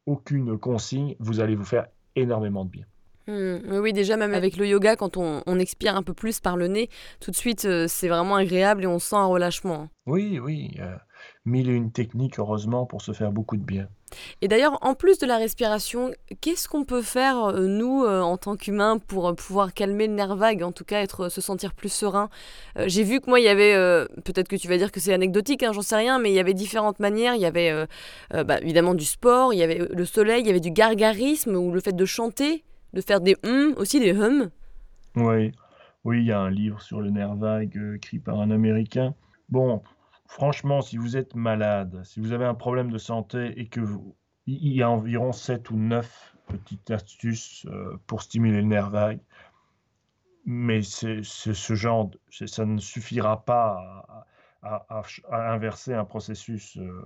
aucune 0.07 0.59
consigne, 0.59 1.17
vous 1.19 1.41
allez 1.41 1.57
vous 1.57 1.65
faire 1.65 1.89
énormément 2.17 2.65
de 2.65 2.71
bien. 2.71 2.85
Hmm, 3.29 3.59
oui, 3.69 3.79
oui, 3.79 3.93
déjà, 3.93 4.17
même 4.17 4.33
avec 4.33 4.57
le 4.57 4.67
yoga, 4.67 4.97
quand 4.97 5.19
on, 5.19 5.43
on 5.45 5.59
expire 5.59 5.95
un 5.95 6.03
peu 6.03 6.15
plus 6.15 6.41
par 6.41 6.57
le 6.57 6.67
nez, 6.67 6.89
tout 7.21 7.31
de 7.31 7.37
suite, 7.37 7.67
euh, 7.67 7.85
c'est 7.87 8.09
vraiment 8.09 8.37
agréable 8.37 8.85
et 8.85 8.87
on 8.87 8.99
sent 8.99 9.17
un 9.17 9.27
relâchement. 9.27 9.75
hein. 9.75 9.91
Oui, 10.07 10.39
oui, 10.43 10.71
euh, 10.81 10.97
mille 11.45 11.69
et 11.69 11.75
une 11.75 11.93
techniques, 11.93 12.39
heureusement, 12.39 12.87
pour 12.87 13.03
se 13.03 13.13
faire 13.13 13.31
beaucoup 13.31 13.59
de 13.59 13.63
bien. 13.63 13.89
Et 14.41 14.49
d'ailleurs, 14.49 14.79
en 14.81 14.95
plus 14.95 15.19
de 15.19 15.27
la 15.27 15.37
respiration, 15.37 16.13
qu'est-ce 16.41 16.71
qu'on 16.71 16.87
peut 16.87 17.03
faire, 17.03 17.51
euh, 17.51 17.67
nous, 17.67 18.07
en 18.07 18.39
tant 18.39 18.57
qu'humains, 18.57 18.97
pour 18.97 19.37
pouvoir 19.37 19.75
calmer 19.75 20.07
le 20.07 20.15
nerf 20.15 20.35
vague, 20.35 20.63
en 20.63 20.73
tout 20.73 20.85
cas 20.87 21.03
être, 21.03 21.29
se 21.29 21.43
sentir 21.43 21.75
plus 21.75 21.93
serein? 21.93 22.31
J'ai 22.87 23.03
vu 23.03 23.21
que 23.21 23.29
moi, 23.29 23.41
il 23.41 23.45
y 23.45 23.49
avait, 23.49 23.75
peut-être 24.25 24.49
que 24.49 24.57
tu 24.57 24.69
vas 24.69 24.79
dire 24.79 24.91
que 24.91 25.01
c'est 25.01 25.13
anecdotique, 25.13 25.63
hein, 25.63 25.73
j'en 25.75 25.83
sais 25.83 25.97
rien, 25.97 26.19
mais 26.19 26.31
il 26.31 26.35
y 26.35 26.41
avait 26.41 26.55
différentes 26.55 26.99
manières. 26.99 27.35
Il 27.35 27.43
y 27.43 27.45
avait 27.45 27.87
bah, 28.33 28.59
évidemment 28.63 28.95
du 28.95 29.05
sport, 29.05 29.53
il 29.53 29.59
y 29.59 29.63
avait 29.63 29.87
le 29.91 30.05
soleil, 30.07 30.41
il 30.41 30.47
y 30.47 30.51
avait 30.51 30.61
du 30.61 30.71
gargarisme, 30.71 31.55
ou 31.57 31.71
le 31.71 31.81
fait 31.81 31.95
de 31.95 32.05
chanter, 32.07 32.65
de 32.93 33.01
faire 33.01 33.21
des 33.21 33.37
hum, 33.45 33.75
aussi 33.77 34.01
des 34.01 34.13
hums. 34.13 34.51
Oui, 35.17 35.53
oui, 36.05 36.21
il 36.21 36.27
y 36.27 36.33
a 36.33 36.41
un 36.41 36.51
livre 36.51 36.81
sur 36.81 37.01
le 37.01 37.11
nerf 37.11 37.35
vague 37.35 37.77
euh, 37.77 37.97
écrit 37.97 38.19
par 38.19 38.41
un 38.41 38.51
Américain. 38.51 39.15
Bon, 39.49 39.83
franchement, 40.27 40.81
si 40.81 40.97
vous 40.97 41.17
êtes 41.17 41.35
malade, 41.35 42.01
si 42.05 42.21
vous 42.21 42.33
avez 42.33 42.45
un 42.45 42.55
problème 42.55 42.91
de 42.91 42.99
santé 42.99 43.59
et 43.61 43.67
que 43.67 43.81
vous, 43.81 44.15
il 44.47 44.73
y 44.73 44.83
a 44.83 44.91
environ 44.91 45.33
7 45.33 45.71
ou 45.71 45.77
9 45.77 46.35
petites 46.47 46.91
astuces 46.91 47.67
euh, 47.67 47.99
pour 48.07 48.23
stimuler 48.23 48.63
le 48.63 48.69
nerf 48.69 48.91
vague, 48.91 49.21
mais 50.47 50.83
c'est 50.83 51.23
ce 51.23 51.75
genre, 51.75 52.11
ça 52.31 52.65
ne 52.65 52.79
suffira 52.79 53.45
pas 53.45 54.25
à, 54.63 55.03
inverser 55.31 55.95
un 55.95 56.05
processus. 56.05 56.79
Euh, 56.79 57.05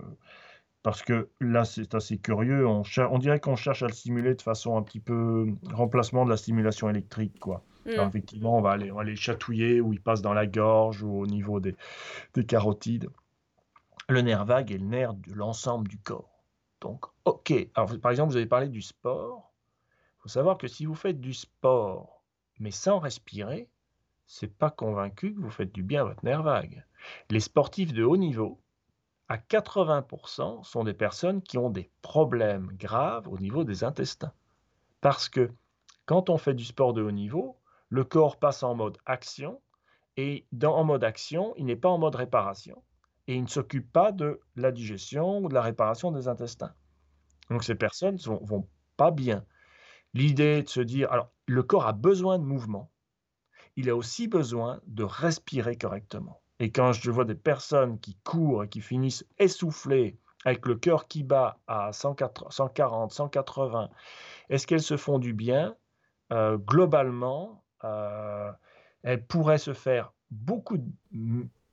parce 0.83 1.03
que 1.03 1.29
là, 1.41 1.65
c'est 1.65 1.95
assez 1.95 2.19
curieux. 2.19 2.67
On, 2.67 2.83
on 3.11 3.19
dirait 3.19 3.41
qu'on 3.41 3.57
cherche 3.57 3.83
à 3.83 3.87
le 3.87 3.93
stimuler 3.93 4.35
de 4.35 4.43
façon 4.43 4.77
un 4.77 4.83
petit 4.83 5.01
peu 5.01 5.47
remplacement 5.73 6.25
de 6.25 6.31
la 6.31 6.37
stimulation 6.37 6.91
électrique, 6.91 7.39
quoi. 7.39 7.63
Mmh. 7.85 7.91
effectivement, 8.07 8.59
on 8.59 8.61
va, 8.61 8.71
aller, 8.71 8.93
on 8.93 8.97
va 8.97 9.15
chatouiller 9.17 9.81
où 9.81 9.93
il 9.93 10.01
passe 10.01 10.23
dans 10.23 10.33
la 10.33 10.47
gorge 10.47 11.03
ou 11.03 11.19
au 11.19 11.27
niveau 11.27 11.59
des, 11.59 11.75
des 12.35 12.45
carotides. 12.45 13.09
Le 14.09 14.21
nerf 14.21 14.45
vague 14.45 14.71
est 14.71 14.79
le 14.79 14.87
nerf 14.87 15.15
de 15.15 15.33
l'ensemble 15.33 15.89
du 15.89 15.99
corps. 15.99 16.45
Donc, 16.81 17.07
ok. 17.25 17.53
Alors, 17.75 17.99
par 18.01 18.11
exemple, 18.11 18.31
vous 18.31 18.37
avez 18.37 18.47
parlé 18.47 18.69
du 18.69 18.83
sport. 18.83 19.53
Il 20.19 20.23
faut 20.23 20.29
savoir 20.29 20.59
que 20.59 20.69
si 20.69 20.87
vous 20.87 20.95
faites 20.95 21.21
du 21.21 21.35
sport, 21.35 22.23
mais 22.61 22.71
sans 22.71 22.99
respirer, 22.99 23.69
c'est 24.27 24.53
pas 24.53 24.71
convaincu 24.71 25.35
que 25.35 25.41
vous 25.41 25.51
faites 25.51 25.73
du 25.73 25.83
bien 25.83 26.03
à 26.03 26.05
votre 26.05 26.25
nerf 26.25 26.43
vague. 26.43 26.85
Les 27.31 27.41
sportifs 27.41 27.93
de 27.93 28.05
haut 28.05 28.17
niveau, 28.17 28.62
à 29.29 29.39
80%, 29.39 30.65
sont 30.65 30.85
des 30.85 30.95
personnes 30.95 31.43
qui 31.43 31.59
ont 31.59 31.71
des 31.71 31.91
problèmes 32.03 32.69
graves 32.75 33.29
au 33.29 33.39
niveau 33.39 33.65
des 33.65 33.85
intestins. 33.85 34.33
Parce 35.01 35.29
que 35.29 35.51
quand 36.07 36.31
on 36.31 36.39
fait 36.39 36.55
du 36.55 36.65
sport 36.65 36.93
de 36.93 37.03
haut 37.03 37.11
niveau, 37.11 37.59
le 37.89 38.05
corps 38.05 38.39
passe 38.39 38.63
en 38.63 38.75
mode 38.75 38.99
action, 39.07 39.61
et 40.17 40.47
dans, 40.53 40.77
en 40.77 40.85
mode 40.85 41.05
action, 41.05 41.55
il 41.57 41.67
n'est 41.67 41.77
pas 41.77 41.89
en 41.89 41.99
mode 41.99 42.17
réparation, 42.17 42.83
et 43.27 43.35
il 43.35 43.43
ne 43.43 43.49
s'occupe 43.49 43.91
pas 43.93 44.13
de 44.13 44.41
la 44.57 44.73
digestion 44.73 45.39
ou 45.39 45.49
de 45.49 45.55
la 45.55 45.63
réparation 45.63 46.13
des 46.13 46.29
intestins. 46.29 46.75
Donc 47.51 47.65
ces 47.65 47.75
personnes 47.75 48.17
ne 48.17 48.47
vont, 48.47 48.69
pas 48.97 49.11
bien. 49.11 49.45
L'idée 50.15 50.63
de 50.63 50.69
se 50.69 50.81
dire, 50.81 51.11
alors 51.11 51.31
le 51.47 51.63
corps 51.63 51.87
a 51.87 51.93
besoin 51.93 52.39
de 52.39 52.45
mouvement, 52.45 52.91
il 53.77 53.89
a 53.89 53.97
aussi 53.97 54.29
besoin 54.29 54.81
de 54.87 55.05
respirer 55.05 55.77
correctement. 55.77 56.42
Et 56.63 56.71
quand 56.71 56.93
je 56.93 57.11
vois 57.11 57.25
des 57.25 57.35
personnes 57.35 57.99
qui 57.99 58.17
courent 58.23 58.63
et 58.63 58.69
qui 58.69 58.81
finissent 58.81 59.27
essoufflées, 59.41 60.17
avec 60.45 60.65
le 60.65 60.77
cœur 60.77 61.09
qui 61.09 61.25
bat 61.25 61.59
à 61.67 61.93
140, 61.93 63.11
180, 63.11 63.91
est-ce 64.49 64.69
qu'elles 64.69 64.81
se 64.81 64.97
font 64.97 65.19
du 65.19 65.33
bien? 65.33 65.75
Euh, 66.33 66.57
Globalement, 66.59 67.65
euh, 67.83 68.53
elle 69.03 69.27
pourrait 69.27 69.59
se 69.59 69.73
faire 69.73 70.13
beaucoup, 70.31 70.79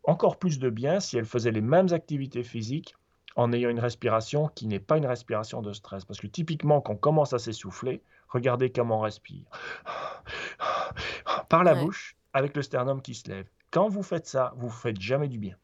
encore 0.05 0.39
plus 0.39 0.57
de 0.57 0.71
bien 0.71 0.99
si 0.99 1.19
elle 1.19 1.25
faisait 1.25 1.51
les 1.51 1.61
mêmes 1.61 1.93
activités 1.93 2.41
physiques 2.41 2.95
en 3.35 3.53
ayant 3.53 3.69
une 3.69 3.79
respiration 3.79 4.47
qui 4.47 4.65
n'est 4.65 4.79
pas 4.79 4.97
une 4.97 5.05
respiration 5.05 5.61
de 5.61 5.71
stress. 5.71 6.03
Parce 6.03 6.19
que 6.19 6.25
typiquement, 6.25 6.81
quand 6.81 6.93
on 6.93 6.97
commence 6.97 7.33
à 7.33 7.37
s'essouffler, 7.37 8.01
regardez 8.27 8.71
comment 8.71 8.97
on 8.97 9.01
respire. 9.01 9.45
Par 11.47 11.63
la 11.63 11.75
bouche, 11.75 12.15
avec 12.33 12.55
le 12.55 12.63
sternum 12.63 13.03
qui 13.03 13.13
se 13.13 13.29
lève. 13.29 13.45
Quand 13.71 13.87
vous 13.87 14.03
faites 14.03 14.25
ça, 14.25 14.53
vous 14.57 14.67
ne 14.67 14.71
faites 14.71 14.99
jamais 14.99 15.27
du 15.27 15.37
bien. 15.37 15.55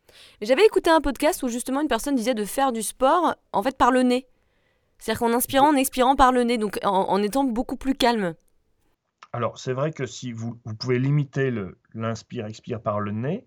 J'avais 0.41 0.65
écouté 0.65 0.89
un 0.89 1.02
podcast 1.02 1.41
où 1.44 1.48
justement 1.48 1.82
une 1.82 1.88
personne 1.88 2.15
disait 2.15 2.36
de 2.36 2.46
faire 2.46 2.72
du 2.72 2.82
sport 2.82 3.36
en 3.52 3.63
fait 3.63 3.78
par 3.78 3.91
le 3.91 4.04
nez. 4.04 4.28
C'est-à-dire 4.98 5.20
qu'en 5.20 5.34
inspirant, 5.34 5.70
en 5.70 5.76
expirant 5.76 6.15
par 6.15 6.32
le 6.32 6.44
nez, 6.44 6.58
donc 6.58 6.80
en 6.84 7.22
étant 7.22 7.44
beaucoup 7.44 7.76
plus 7.76 7.96
calme. 7.96 8.36
Alors, 9.36 9.58
c'est 9.58 9.74
vrai 9.74 9.91
que 9.91 10.06
si 10.06 10.32
vous, 10.32 10.56
pouvez 10.80 10.98
limiter 10.98 11.54
l'inspire-expire 11.94 12.82
par 12.82 13.02
le 13.02 13.12
nez, 13.12 13.46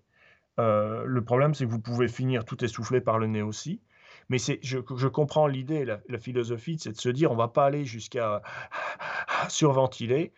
euh, 0.59 1.03
le 1.03 1.23
problème, 1.23 1.55
c'est 1.55 1.65
que 1.65 1.71
vous 1.71 1.79
pouvez 1.79 2.07
finir 2.07 2.45
tout 2.45 2.63
essoufflé 2.63 3.01
par 3.01 3.17
le 3.17 3.25
nez 3.25 3.41
aussi. 3.41 3.81
Mais 4.29 4.37
je, 4.37 4.53
je 4.61 5.07
comprends 5.07 5.47
l'idée, 5.47 5.85
la, 5.85 6.19
philosophie, 6.19 6.77
c'est 6.77 6.91
de 6.91 6.99
se 6.99 7.09
dire, 7.09 7.31
on 7.31 7.33
ne 7.33 7.39
va 7.39 7.47
pas 7.47 7.65
aller 7.65 7.85
jusqu'à 7.85 8.43
surventiler. 9.49 10.31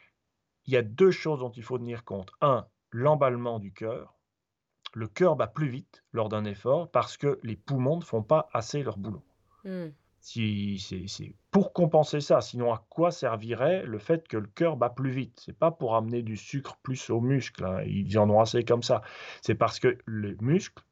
Il 0.68 0.74
y 0.74 0.78
a 0.78 0.84
deux 0.84 1.12
choses 1.12 1.40
dont 1.42 1.52
il 1.52 1.64
faut 1.64 1.78
tenir 1.78 2.06
compte. 2.06 2.32
Un, 2.40 2.66
l'emballement 2.92 3.60
du 3.60 3.74
cœur. 3.74 4.16
Le 4.94 5.08
cœur 5.08 5.36
bat 5.36 5.48
plus 5.48 5.70
vite 5.70 6.04
lors 6.12 6.30
d'un 6.30 6.46
effort 6.46 6.92
parce 6.92 7.18
que 7.18 7.40
les 7.44 7.56
poumons 7.56 7.98
ne 7.98 8.04
font 8.04 8.24
pas 8.24 8.50
assez 8.54 8.84
leur 8.84 8.98
boulot. 8.98 9.24
Mmh. 9.64 9.88
Si, 10.22 10.78
c'est 11.08 11.34
pour 11.50 11.74
compenser 11.74 12.22
ça. 12.22 12.42
Sinon, 12.42 12.72
à 12.72 12.86
quoi 12.90 13.10
servirait 13.10 13.84
le 13.86 13.98
fait 13.98 14.28
que 14.28 14.38
le 14.38 14.48
cœur 14.48 14.78
bat 14.78 14.90
plus 14.90 15.10
vite? 15.10 15.42
C'est 15.44 15.58
pas 15.58 15.72
pour 15.72 15.96
amener 15.96 16.22
du 16.22 16.38
sucre 16.38 16.78
plus 16.84 17.10
aux 17.10 17.22
muscles. 17.22 17.66
Hein. 17.66 17.82
Ils 17.88 18.20
en 18.20 18.30
ont 18.30 18.40
assez 18.40 18.64
comme 18.64 18.84
ça. 18.84 19.02
C'est 19.42 19.56
parce 19.56 19.80
que 19.80 19.98
les 20.08 20.36
muscles, 20.40 20.84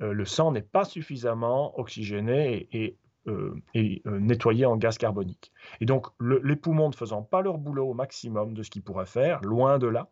euh, 0.00 0.12
le 0.12 0.24
sang 0.24 0.52
n'est 0.52 0.62
pas 0.62 0.84
suffisamment 0.84 1.76
oxygéné 1.78 2.68
et, 2.72 2.98
euh, 3.26 3.54
euh, 3.76 4.20
nettoyé 4.20 4.64
en 4.64 4.76
gaz 4.76 4.96
carbonique. 4.96 5.52
Et 5.80 5.84
donc, 5.84 6.06
les 6.20 6.56
poumons 6.56 6.88
ne 6.88 6.94
faisant 6.94 7.22
pas 7.22 7.42
leur 7.42 7.58
boulot 7.58 7.88
au 7.88 7.94
maximum 7.94 8.54
de 8.54 8.62
ce 8.62 8.70
qu'ils 8.70 8.82
pourraient 8.82 9.06
faire, 9.06 9.40
loin 9.42 9.78
de 9.78 9.88
là, 9.88 10.08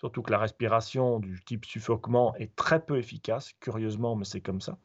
surtout 0.00 0.22
que 0.22 0.32
la 0.32 0.38
respiration 0.38 1.20
du 1.20 1.40
type 1.44 1.64
suffoquement 1.64 2.34
est 2.36 2.54
très 2.56 2.84
peu 2.84 2.98
efficace, 2.98 3.52
curieusement, 3.60 4.16
mais 4.16 4.24
c'est 4.24 4.40
comme 4.40 4.60
ça 4.60 4.78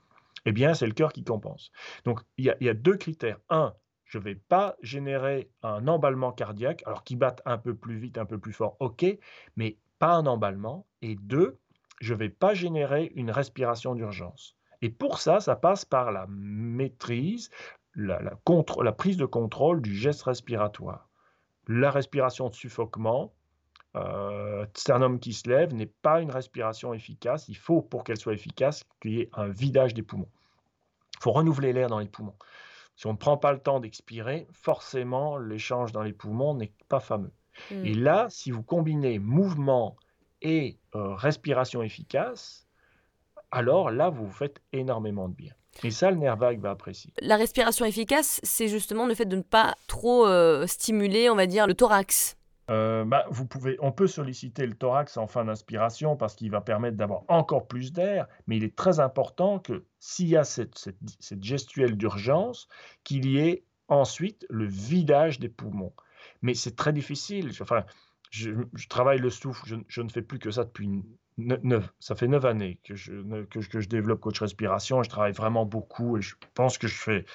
eh 0.45 0.51
bien, 0.51 0.73
c'est 0.73 0.85
le 0.85 0.93
cœur 0.93 1.11
qui 1.11 1.23
compense. 1.23 1.71
Donc, 2.05 2.21
il 2.37 2.45
y, 2.45 2.69
a, 2.69 2.73
deux 2.73 2.97
critères. 2.97 3.39
Un, 3.49 3.73
je 4.05 4.19
ne 4.19 4.23
vais 4.23 4.35
pas 4.35 4.75
générer 4.81 5.49
un 5.63 5.87
emballement 5.87 6.31
cardiaque, 6.31 6.83
alors 6.85 7.03
qu'il 7.03 7.17
batte 7.17 7.41
un 7.45 7.57
peu 7.57 7.75
plus 7.75 7.97
vite, 7.97 8.17
un 8.17 8.25
peu 8.25 8.37
plus 8.37 8.53
fort, 8.53 8.77
ok, 8.79 9.05
mais 9.55 9.77
pas 9.97 10.13
un 10.13 10.25
emballement. 10.27 10.85
Et 11.01 11.15
deux, 11.15 11.57
je 11.99 12.13
ne 12.13 12.19
vais 12.19 12.29
pas 12.29 12.53
générer 12.53 13.11
une 13.15 13.31
respiration 13.31 13.95
d'urgence. 13.95 14.55
Et 14.81 14.89
pour 14.89 15.19
ça, 15.19 15.39
ça 15.39 15.55
passe 15.55 15.83
par 15.83 16.11
la 16.11 16.27
maîtrise, 16.29 17.49
la, 17.95 18.19
la 18.21 18.91
prise 18.91 19.17
de 19.17 19.25
contrôle 19.25 19.81
du 19.81 19.95
geste 19.95 20.23
respiratoire. 20.23 21.09
La 21.67 21.89
respiration 21.89 22.49
de 22.49 22.53
suffoquement, 22.53 23.33
euh, 23.95 24.65
sternum 24.73 25.19
qui 25.19 25.33
se 25.33 25.49
lève 25.49 25.73
n'est 25.73 25.85
pas 25.85 26.21
une 26.21 26.31
respiration 26.31 26.93
efficace. 26.93 27.47
Il 27.47 27.57
faut, 27.57 27.81
pour 27.81 28.03
qu'elle 28.03 28.17
soit 28.17 28.33
efficace, 28.33 28.83
qu'il 29.01 29.13
y 29.13 29.21
ait 29.21 29.29
un 29.33 29.47
vidage 29.47 29.93
des 29.93 30.03
poumons. 30.03 30.29
Il 31.15 31.23
faut 31.23 31.31
renouveler 31.31 31.73
l'air 31.73 31.87
dans 31.87 31.99
les 31.99 32.07
poumons. 32.07 32.35
Si 32.95 33.07
on 33.07 33.13
ne 33.13 33.17
prend 33.17 33.37
pas 33.37 33.51
le 33.51 33.59
temps 33.59 33.79
d'expirer, 33.79 34.47
forcément, 34.51 35.37
l'échange 35.37 35.91
dans 35.91 36.03
les 36.03 36.13
poumons 36.13 36.53
n'est 36.53 36.71
pas 36.87 36.99
fameux. 36.99 37.31
Et 37.71 37.93
hmm. 37.93 38.03
là, 38.03 38.27
si 38.29 38.51
vous 38.51 38.63
combinez 38.63 39.19
mouvement 39.19 39.95
et 40.41 40.77
euh, 40.93 41.15
respiration 41.15 41.81
efficace, 41.81 42.67
alors 43.51 43.91
là, 43.91 44.09
vous 44.09 44.25
vous 44.25 44.33
faites 44.33 44.61
énormément 44.73 45.29
de 45.29 45.35
bien. 45.35 45.53
Et 45.83 45.91
ça, 45.91 46.09
le 46.09 46.17
nerf 46.17 46.37
vague 46.37 46.59
va 46.59 46.71
apprécier. 46.71 47.13
La 47.21 47.35
respiration 47.35 47.85
efficace, 47.85 48.39
c'est 48.43 48.67
justement 48.67 49.05
le 49.05 49.13
fait 49.13 49.25
de 49.25 49.35
ne 49.35 49.41
pas 49.41 49.75
trop 49.87 50.25
euh, 50.25 50.67
stimuler, 50.67 51.29
on 51.29 51.35
va 51.35 51.47
dire, 51.47 51.67
le 51.67 51.73
thorax. 51.73 52.37
Euh, 52.71 53.05
bah, 53.05 53.27
on 53.79 53.91
peut 53.91 54.07
solliciter 54.07 54.65
le 54.65 54.73
thorax 54.73 55.17
en 55.17 55.27
fin 55.27 55.45
d'inspiration 55.45 56.15
parce 56.15 56.33
qu'il 56.33 56.49
va 56.49 56.61
permettre 56.61 56.97
d'avoir 56.97 57.23
encore 57.27 57.67
plus 57.67 57.93
d'air, 57.93 58.27
mais 58.47 58.57
il 58.57 58.63
est 58.63 58.75
très 58.75 58.99
important 58.99 59.59
que 59.59 59.85
s'il 59.99 60.27
y 60.27 60.37
a 60.37 60.43
cette, 60.43 60.89
gestuelle 61.41 61.95
d'urgence, 61.95 62.67
qu'il 63.03 63.25
y 63.27 63.37
ait 63.37 63.63
ensuite 63.87 64.47
le 64.49 64.65
vidage 64.65 65.39
des 65.39 65.49
poumons. 65.49 65.93
Mais 66.41 66.55
c'est 66.55 66.75
très 66.75 66.91
difficile. 66.91 67.51
Enfin, 67.61 67.85
je, 68.31 68.51
travaille 68.89 69.19
le 69.19 69.29
souffle, 69.29 69.83
je, 69.87 70.01
ne 70.01 70.09
fais 70.09 70.23
plus 70.23 70.39
que 70.39 70.49
ça 70.49 70.63
depuis 70.63 71.03
neuf, 71.37 71.93
ça 71.99 72.15
fait 72.15 72.27
neuf 72.27 72.45
années 72.45 72.79
que 72.83 72.95
je, 72.95 73.87
développe 73.87 74.21
coach 74.21 74.41
respiration. 74.41 75.03
Je 75.03 75.09
travaille 75.09 75.33
vraiment 75.33 75.65
beaucoup 75.65 76.17
et 76.17 76.21
je 76.21 76.33
pense 76.55 76.79
que 76.79 76.87
je 76.87 76.95
fais, 76.95 77.25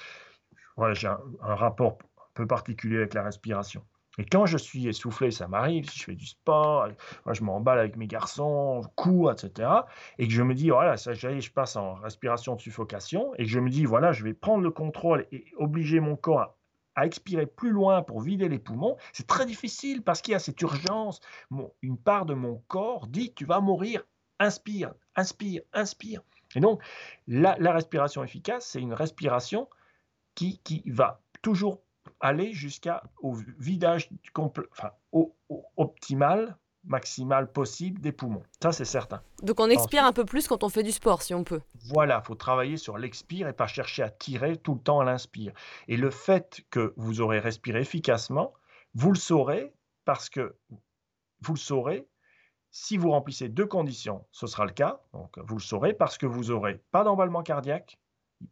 j'ai 0.91 1.07
un 1.07 1.55
rapport 1.55 1.99
un 2.17 2.31
peu 2.33 2.47
particulier 2.47 2.97
avec 2.97 3.13
la 3.13 3.23
respiration. 3.23 3.81
Et 4.17 4.25
quand 4.25 4.45
je 4.45 4.57
suis 4.57 4.87
essoufflé, 4.87 5.31
ça 5.31 5.47
m'arrive, 5.47 5.89
si 5.89 5.99
je 5.99 6.03
fais 6.03 6.15
du 6.15 6.25
sport, 6.25 6.89
je 7.31 7.43
m'emballe 7.43 7.79
avec 7.79 7.95
mes 7.95 8.07
garçons, 8.07 8.81
je 8.81 8.87
cours, 8.95 9.31
etc. 9.31 9.69
Et 10.17 10.27
que 10.27 10.33
je 10.33 10.43
me 10.43 10.53
dis, 10.53 10.69
voilà, 10.69 10.97
ça, 10.97 11.13
je 11.13 11.49
passe 11.49 11.77
en 11.77 11.93
respiration 11.95 12.55
de 12.55 12.61
suffocation, 12.61 13.33
et 13.35 13.43
que 13.43 13.49
je 13.49 13.59
me 13.59 13.69
dis, 13.69 13.85
voilà, 13.85 14.11
je 14.11 14.23
vais 14.23 14.33
prendre 14.33 14.63
le 14.63 14.71
contrôle 14.71 15.27
et 15.31 15.45
obliger 15.57 16.01
mon 16.01 16.17
corps 16.17 16.57
à, 16.95 17.05
expirer 17.05 17.45
plus 17.45 17.71
loin 17.71 18.01
pour 18.01 18.19
vider 18.19 18.49
les 18.49 18.59
poumons, 18.59 18.97
c'est 19.13 19.25
très 19.25 19.45
difficile 19.45 20.03
parce 20.03 20.21
qu'il 20.21 20.33
y 20.33 20.35
a 20.35 20.39
cette 20.39 20.61
urgence. 20.61 21.21
une 21.81 21.97
part 21.97 22.25
de 22.25 22.33
mon 22.33 22.61
corps 22.67 23.07
dit, 23.07 23.33
tu 23.33 23.45
vas 23.45 23.61
mourir, 23.61 24.03
inspire, 24.39 24.93
inspire, 25.15 25.61
inspire. 25.71 26.21
Et 26.55 26.59
donc, 26.59 26.83
la, 27.27 27.55
respiration 27.71 28.23
efficace, 28.25 28.67
c'est 28.67 28.81
une 28.81 28.93
respiration 28.93 29.69
qui, 30.35 30.59
qui 30.59 30.83
va 30.85 31.21
toujours 31.41 31.81
aller 32.19 32.53
jusqu'au 32.53 33.33
vidage 33.59 34.09
enfin, 34.37 34.91
au, 35.11 35.35
optimal, 35.77 36.57
maximal 36.83 37.51
possible 37.51 38.01
des 38.01 38.11
poumons. 38.11 38.43
Ça, 38.61 38.71
c'est 38.71 38.85
certain. 38.85 39.21
Donc 39.43 39.59
on 39.59 39.69
expire 39.69 40.05
un 40.05 40.13
peu 40.13 40.25
plus 40.25 40.47
quand 40.47 40.63
on 40.63 40.69
fait 40.69 40.83
du 40.83 40.91
sport, 40.91 41.21
si 41.21 41.33
on 41.33 41.43
peut. 41.43 41.61
Voilà, 41.85 42.21
il 42.23 42.27
faut 42.27 42.35
travailler 42.35 42.77
sur 42.77 42.97
l'expire 42.97 43.47
et 43.47 43.53
pas 43.53 43.67
chercher 43.67 44.03
à 44.03 44.09
tirer 44.09 44.57
tout 44.57 44.73
le 44.75 44.79
temps 44.79 44.99
à 44.99 45.05
l'inspire. 45.05 45.53
Et 45.87 45.97
le 45.97 46.09
fait 46.09 46.63
que 46.69 46.93
vous 46.97 47.21
aurez 47.21 47.39
respiré 47.39 47.81
efficacement, 47.81 48.53
vous 48.93 49.11
le 49.11 49.17
saurez 49.17 49.73
parce 50.05 50.29
que 50.29 50.55
vous 51.41 51.53
le 51.53 51.59
saurez 51.59 52.07
Si 52.71 52.97
vous 52.97 53.11
remplissez 53.11 53.49
deux 53.49 53.65
conditions, 53.65 54.25
ce 54.31 54.47
sera 54.47 54.65
le 54.65 54.71
cas, 54.71 55.01
donc 55.13 55.37
vous 55.39 55.57
le 55.57 55.61
saurez, 55.61 55.93
parce 55.93 56.17
que 56.17 56.25
vous 56.25 56.45
n'aurez 56.45 56.81
pas 56.91 57.03
d'emballement 57.03 57.43
cardiaque, 57.43 57.99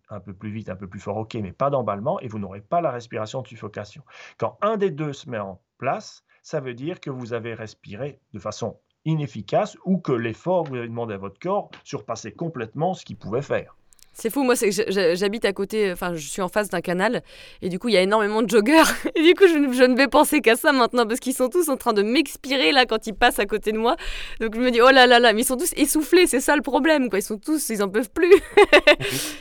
un 0.09 0.19
peu 0.19 0.33
plus 0.33 0.51
vite, 0.51 0.69
un 0.69 0.75
peu 0.75 0.87
plus 0.87 0.99
fort, 0.99 1.17
ok, 1.17 1.35
mais 1.35 1.51
pas 1.51 1.69
d'emballement, 1.69 2.19
et 2.19 2.27
vous 2.27 2.39
n'aurez 2.39 2.61
pas 2.61 2.81
la 2.81 2.91
respiration 2.91 3.41
de 3.41 3.47
suffocation. 3.47 4.03
Quand 4.37 4.57
un 4.61 4.77
des 4.77 4.91
deux 4.91 5.13
se 5.13 5.29
met 5.29 5.39
en 5.39 5.61
place, 5.77 6.23
ça 6.43 6.59
veut 6.59 6.73
dire 6.73 6.99
que 6.99 7.09
vous 7.09 7.33
avez 7.33 7.53
respiré 7.53 8.19
de 8.33 8.39
façon 8.39 8.77
inefficace 9.05 9.77
ou 9.85 9.97
que 9.97 10.11
l'effort 10.11 10.63
que 10.63 10.69
vous 10.69 10.75
avez 10.75 10.87
demandé 10.87 11.13
à 11.13 11.17
votre 11.17 11.39
corps 11.39 11.71
surpassait 11.83 12.33
complètement 12.33 12.93
ce 12.93 13.05
qu'il 13.05 13.17
pouvait 13.17 13.41
faire. 13.41 13.75
C'est 14.13 14.29
fou, 14.29 14.43
moi 14.43 14.55
j'habite 14.55 15.45
à 15.45 15.53
côté, 15.53 15.91
enfin 15.91 16.13
je 16.15 16.27
suis 16.27 16.41
en 16.41 16.49
face 16.49 16.69
d'un 16.69 16.81
canal 16.81 17.23
et 17.61 17.69
du 17.69 17.79
coup 17.79 17.87
il 17.87 17.93
y 17.93 17.97
a 17.97 18.01
énormément 18.01 18.41
de 18.41 18.49
joggeurs 18.49 18.87
et 19.15 19.21
du 19.21 19.33
coup 19.33 19.47
je, 19.47 19.83
ne 19.83 19.95
vais 19.95 20.07
penser 20.07 20.41
qu'à 20.41 20.55
ça 20.55 20.71
maintenant 20.71 21.05
parce 21.05 21.19
qu'ils 21.19 21.33
sont 21.33 21.47
tous 21.47 21.69
en 21.69 21.77
train 21.77 21.93
de 21.93 22.01
m'expirer 22.01 22.71
là 22.71 22.85
quand 22.85 23.07
ils 23.07 23.13
passent 23.13 23.39
à 23.39 23.45
côté 23.45 23.71
de 23.71 23.77
moi. 23.77 23.95
Donc 24.41 24.55
je 24.55 24.59
me 24.59 24.71
dis 24.71 24.81
oh 24.81 24.89
là 24.89 25.07
là 25.07 25.19
là, 25.19 25.31
mais 25.33 25.41
ils 25.41 25.45
sont 25.45 25.57
tous 25.57 25.73
essoufflés, 25.77 26.27
c'est 26.27 26.41
ça 26.41 26.55
le 26.55 26.61
problème 26.61 27.09
quoi, 27.09 27.19
ils 27.19 27.23
sont 27.23 27.37
tous, 27.37 27.69
ils 27.69 27.81
en 27.81 27.89
peuvent 27.89 28.11
plus. 28.11 28.35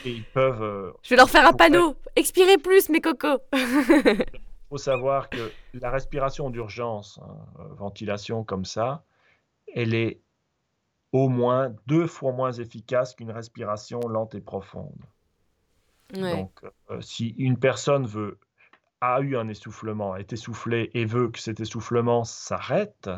et 0.05 0.09
ils 0.09 0.25
peuvent. 0.33 0.63
Euh, 0.63 0.91
je 1.03 1.09
vais 1.09 1.15
leur 1.17 1.29
faire 1.29 1.47
un 1.47 1.53
panneau, 1.53 1.95
expirez 2.15 2.57
plus 2.57 2.89
mes 2.89 3.01
cocos. 3.01 3.39
Il 3.53 4.77
faut 4.77 4.77
savoir 4.77 5.29
que 5.29 5.51
la 5.73 5.89
respiration 5.89 6.49
d'urgence, 6.49 7.19
hein, 7.23 7.37
euh, 7.59 7.73
ventilation 7.75 8.43
comme 8.43 8.65
ça, 8.65 9.03
elle 9.73 9.93
est 9.93 10.21
au 11.11 11.29
moins 11.29 11.73
deux 11.87 12.07
fois 12.07 12.31
moins 12.31 12.51
efficace 12.51 13.15
qu'une 13.15 13.31
respiration 13.31 13.99
lente 14.01 14.35
et 14.35 14.41
profonde. 14.41 15.01
Donc, 16.13 16.61
euh, 16.89 17.01
si 17.01 17.29
une 17.37 17.57
personne 17.57 18.05
veut, 18.05 18.39
a 19.01 19.21
eu 19.21 19.37
un 19.37 19.47
essoufflement, 19.47 20.15
est 20.15 20.33
essoufflée 20.33 20.89
et 20.93 21.05
veut 21.05 21.29
que 21.29 21.39
cet 21.39 21.59
essoufflement 21.59 22.23
s'arrête 22.23 23.09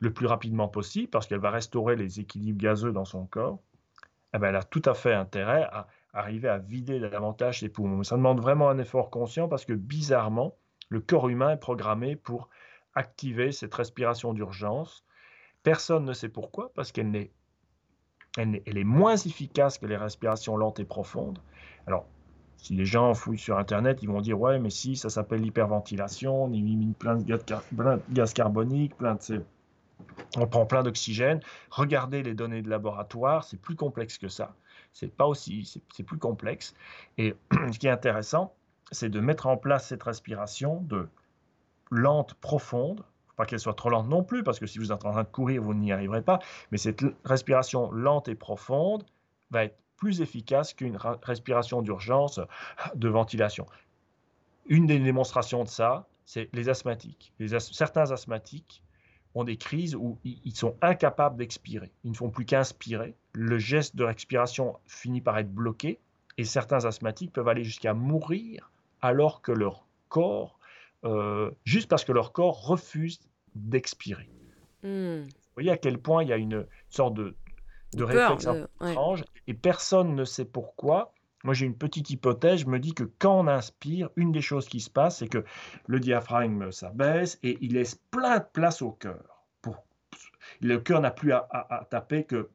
le 0.00 0.12
plus 0.12 0.26
rapidement 0.26 0.68
possible, 0.68 1.08
parce 1.08 1.26
qu'elle 1.26 1.40
va 1.40 1.50
restaurer 1.50 1.96
les 1.96 2.20
équilibres 2.20 2.60
gazeux 2.60 2.92
dans 2.92 3.04
son 3.04 3.26
corps, 3.26 3.58
eh 4.34 4.38
ben, 4.38 4.48
elle 4.48 4.56
a 4.56 4.62
tout 4.62 4.82
à 4.84 4.94
fait 4.94 5.12
intérêt 5.12 5.64
à 5.64 5.88
arriver 6.12 6.48
à 6.48 6.58
vider 6.58 7.00
davantage 7.00 7.60
ses 7.60 7.68
poumons. 7.68 8.04
Ça 8.04 8.16
demande 8.16 8.40
vraiment 8.40 8.68
un 8.68 8.78
effort 8.78 9.10
conscient 9.10 9.48
parce 9.48 9.64
que 9.64 9.72
bizarrement, 9.72 10.54
le 10.88 11.00
corps 11.00 11.28
humain 11.28 11.50
est 11.50 11.58
programmé 11.58 12.16
pour 12.16 12.48
activer 12.94 13.52
cette 13.52 13.74
respiration 13.74 14.32
d'urgence 14.32 15.04
Personne 15.62 16.04
ne 16.04 16.12
sait 16.12 16.28
pourquoi, 16.28 16.70
parce 16.74 16.92
qu'elle 16.92 17.14
est, 17.16 17.30
elle 18.36 18.60
est, 18.64 18.84
moins 18.84 19.16
efficace 19.16 19.78
que 19.78 19.86
les 19.86 19.96
respirations 19.96 20.56
lentes 20.56 20.80
et 20.80 20.84
profondes. 20.84 21.38
Alors, 21.86 22.06
si 22.56 22.74
les 22.74 22.84
gens 22.84 23.14
fouillent 23.14 23.38
sur 23.38 23.58
Internet, 23.58 23.98
ils 24.02 24.08
vont 24.08 24.20
dire 24.20 24.38
Ouais, 24.38 24.58
mais 24.58 24.70
si, 24.70 24.96
ça 24.96 25.10
s'appelle 25.10 25.40
l'hyperventilation, 25.40 26.44
on 26.44 26.52
élimine 26.52 26.94
plein 26.94 27.16
de 27.16 27.24
gaz, 28.12 28.32
carbonique, 28.32 28.96
plein 28.96 29.14
de 29.14 29.42
on 30.36 30.46
prend 30.46 30.66
plein 30.66 30.82
d'oxygène. 30.82 31.40
Regardez 31.70 32.22
les 32.22 32.34
données 32.34 32.62
de 32.62 32.70
laboratoire, 32.70 33.44
c'est 33.44 33.56
plus 33.56 33.74
complexe 33.74 34.18
que 34.18 34.28
ça. 34.28 34.54
C'est 34.92 35.12
pas 35.12 35.26
aussi, 35.26 35.82
c'est 35.92 36.02
plus 36.02 36.18
complexe. 36.18 36.74
Et 37.16 37.34
ce 37.72 37.78
qui 37.78 37.86
est 37.86 37.90
intéressant, 37.90 38.54
c'est 38.90 39.08
de 39.08 39.20
mettre 39.20 39.46
en 39.46 39.56
place 39.56 39.88
cette 39.88 40.02
respiration 40.02 40.80
de 40.82 41.08
lente, 41.90 42.34
profonde, 42.34 43.02
pas 43.38 43.46
qu'elle 43.46 43.60
soit 43.60 43.74
trop 43.74 43.88
lente 43.88 44.08
non 44.08 44.24
plus, 44.24 44.42
parce 44.42 44.58
que 44.58 44.66
si 44.66 44.78
vous 44.78 44.92
êtes 44.92 45.04
en 45.04 45.12
train 45.12 45.22
de 45.22 45.28
courir, 45.28 45.62
vous 45.62 45.72
n'y 45.72 45.92
arriverez 45.92 46.22
pas. 46.22 46.40
Mais 46.72 46.76
cette 46.76 47.04
respiration 47.24 47.90
lente 47.92 48.26
et 48.26 48.34
profonde 48.34 49.04
va 49.52 49.64
être 49.64 49.78
plus 49.96 50.20
efficace 50.20 50.74
qu'une 50.74 50.98
respiration 51.22 51.80
d'urgence 51.80 52.40
de 52.96 53.08
ventilation. 53.08 53.64
Une 54.66 54.86
des 54.86 54.98
démonstrations 54.98 55.62
de 55.62 55.68
ça, 55.68 56.08
c'est 56.26 56.50
les 56.52 56.68
asthmatiques. 56.68 57.32
certains 57.58 58.10
asthmatiques 58.10 58.82
ont 59.34 59.44
des 59.44 59.56
crises 59.56 59.94
où 59.94 60.18
ils 60.24 60.56
sont 60.56 60.76
incapables 60.82 61.36
d'expirer. 61.36 61.92
Ils 62.02 62.10
ne 62.10 62.16
font 62.16 62.30
plus 62.30 62.44
qu'inspirer. 62.44 63.14
Le 63.34 63.58
geste 63.58 63.94
de 63.94 64.02
respiration 64.02 64.76
finit 64.86 65.20
par 65.20 65.38
être 65.38 65.52
bloqué 65.52 66.00
et 66.38 66.44
certains 66.44 66.84
asthmatiques 66.86 67.32
peuvent 67.32 67.48
aller 67.48 67.64
jusqu'à 67.64 67.94
mourir 67.94 68.72
alors 69.00 69.42
que 69.42 69.52
leur 69.52 69.86
corps 70.08 70.57
euh, 71.04 71.50
juste 71.64 71.88
parce 71.88 72.04
que 72.04 72.12
leur 72.12 72.32
corps 72.32 72.66
refuse 72.66 73.20
d'expirer. 73.54 74.28
Hmm. 74.82 75.22
Vous 75.22 75.54
voyez 75.54 75.70
à 75.70 75.76
quel 75.76 75.98
point 75.98 76.22
il 76.22 76.28
y 76.28 76.32
a 76.32 76.36
une 76.36 76.66
sorte 76.88 77.14
de, 77.14 77.36
de 77.94 78.04
réflexe 78.04 78.46
étrange 78.82 79.24
et 79.46 79.54
personne 79.54 80.14
ne 80.14 80.24
sait 80.24 80.44
pourquoi. 80.44 81.12
Moi, 81.44 81.54
j'ai 81.54 81.66
une 81.66 81.76
petite 81.76 82.10
hypothèse. 82.10 82.60
Je 82.60 82.66
me 82.66 82.80
dis 82.80 82.94
que 82.94 83.04
quand 83.18 83.40
on 83.40 83.46
inspire, 83.46 84.10
une 84.16 84.32
des 84.32 84.40
choses 84.40 84.68
qui 84.68 84.80
se 84.80 84.90
passe, 84.90 85.18
c'est 85.18 85.28
que 85.28 85.44
le 85.86 86.00
diaphragme 86.00 86.70
s'abaisse 86.72 87.38
et 87.42 87.58
il 87.60 87.74
laisse 87.74 87.94
plein 88.10 88.38
de 88.38 88.46
place 88.52 88.82
au 88.82 88.90
cœur 88.90 89.37
le 90.60 90.78
cœur 90.78 91.00
n'a 91.00 91.10
plus 91.10 91.32
à, 91.32 91.86
taper 91.90 92.24
que 92.24 92.50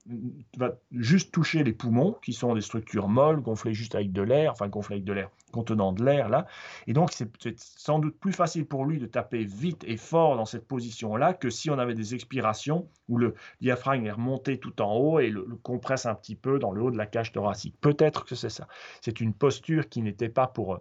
va 0.58 0.76
juste 0.92 1.32
toucher 1.32 1.64
les 1.64 1.74
poumons, 1.74 2.18
qui 2.24 2.34
sont 2.34 2.54
des 2.54 2.62
structures 2.62 3.08
molles, 3.08 3.42
gonflées 3.42 3.74
juste 3.74 3.96
avec 3.96 4.12
de 4.12 4.22
l'air, 4.22 4.52
enfin 4.52 4.68
gonflées 4.68 4.96
avec 4.96 5.06
de 5.06 5.14
l'air, 5.14 5.30
contenant 5.52 5.94
de 5.94 6.04
l'air 6.04 6.30
là. 6.30 6.46
Et 6.88 6.94
donc 6.94 7.12
c'est 7.12 7.30
sans 7.58 8.00
doute 8.00 8.18
plus 8.20 8.34
facile 8.34 8.66
pour 8.66 8.86
lui 8.86 9.00
de 9.00 9.06
taper 9.06 9.44
vite 9.44 9.84
et 9.86 9.98
fort 9.98 10.38
dans 10.38 10.46
cette 10.46 10.68
position-là 10.68 11.34
que 11.34 11.50
si 11.50 11.70
on 11.70 11.80
avait 11.80 11.96
des 11.96 12.16
expirations 12.16 12.88
où 13.10 13.18
le 13.18 13.36
diaphragme 13.62 14.06
est 14.06 14.12
remonté 14.12 14.58
tout 14.58 14.82
en 14.82 14.94
haut 14.96 15.20
et 15.20 15.30
le, 15.30 15.44
compresse 15.62 16.06
un 16.06 16.16
petit 16.16 16.36
peu 16.36 16.60
dans 16.60 16.72
le 16.72 16.82
haut 16.82 16.92
de 16.92 16.98
la 16.98 17.06
cage 17.06 17.32
thoracique. 17.32 17.76
Peut-être 17.82 18.26
que 18.26 18.36
c'est 18.36 18.50
ça. 18.50 18.68
C'est 19.02 19.22
une 19.22 19.34
posture 19.34 19.90
qui 19.90 20.02
n'était 20.02 20.30
pas 20.30 20.48
pour 20.48 20.80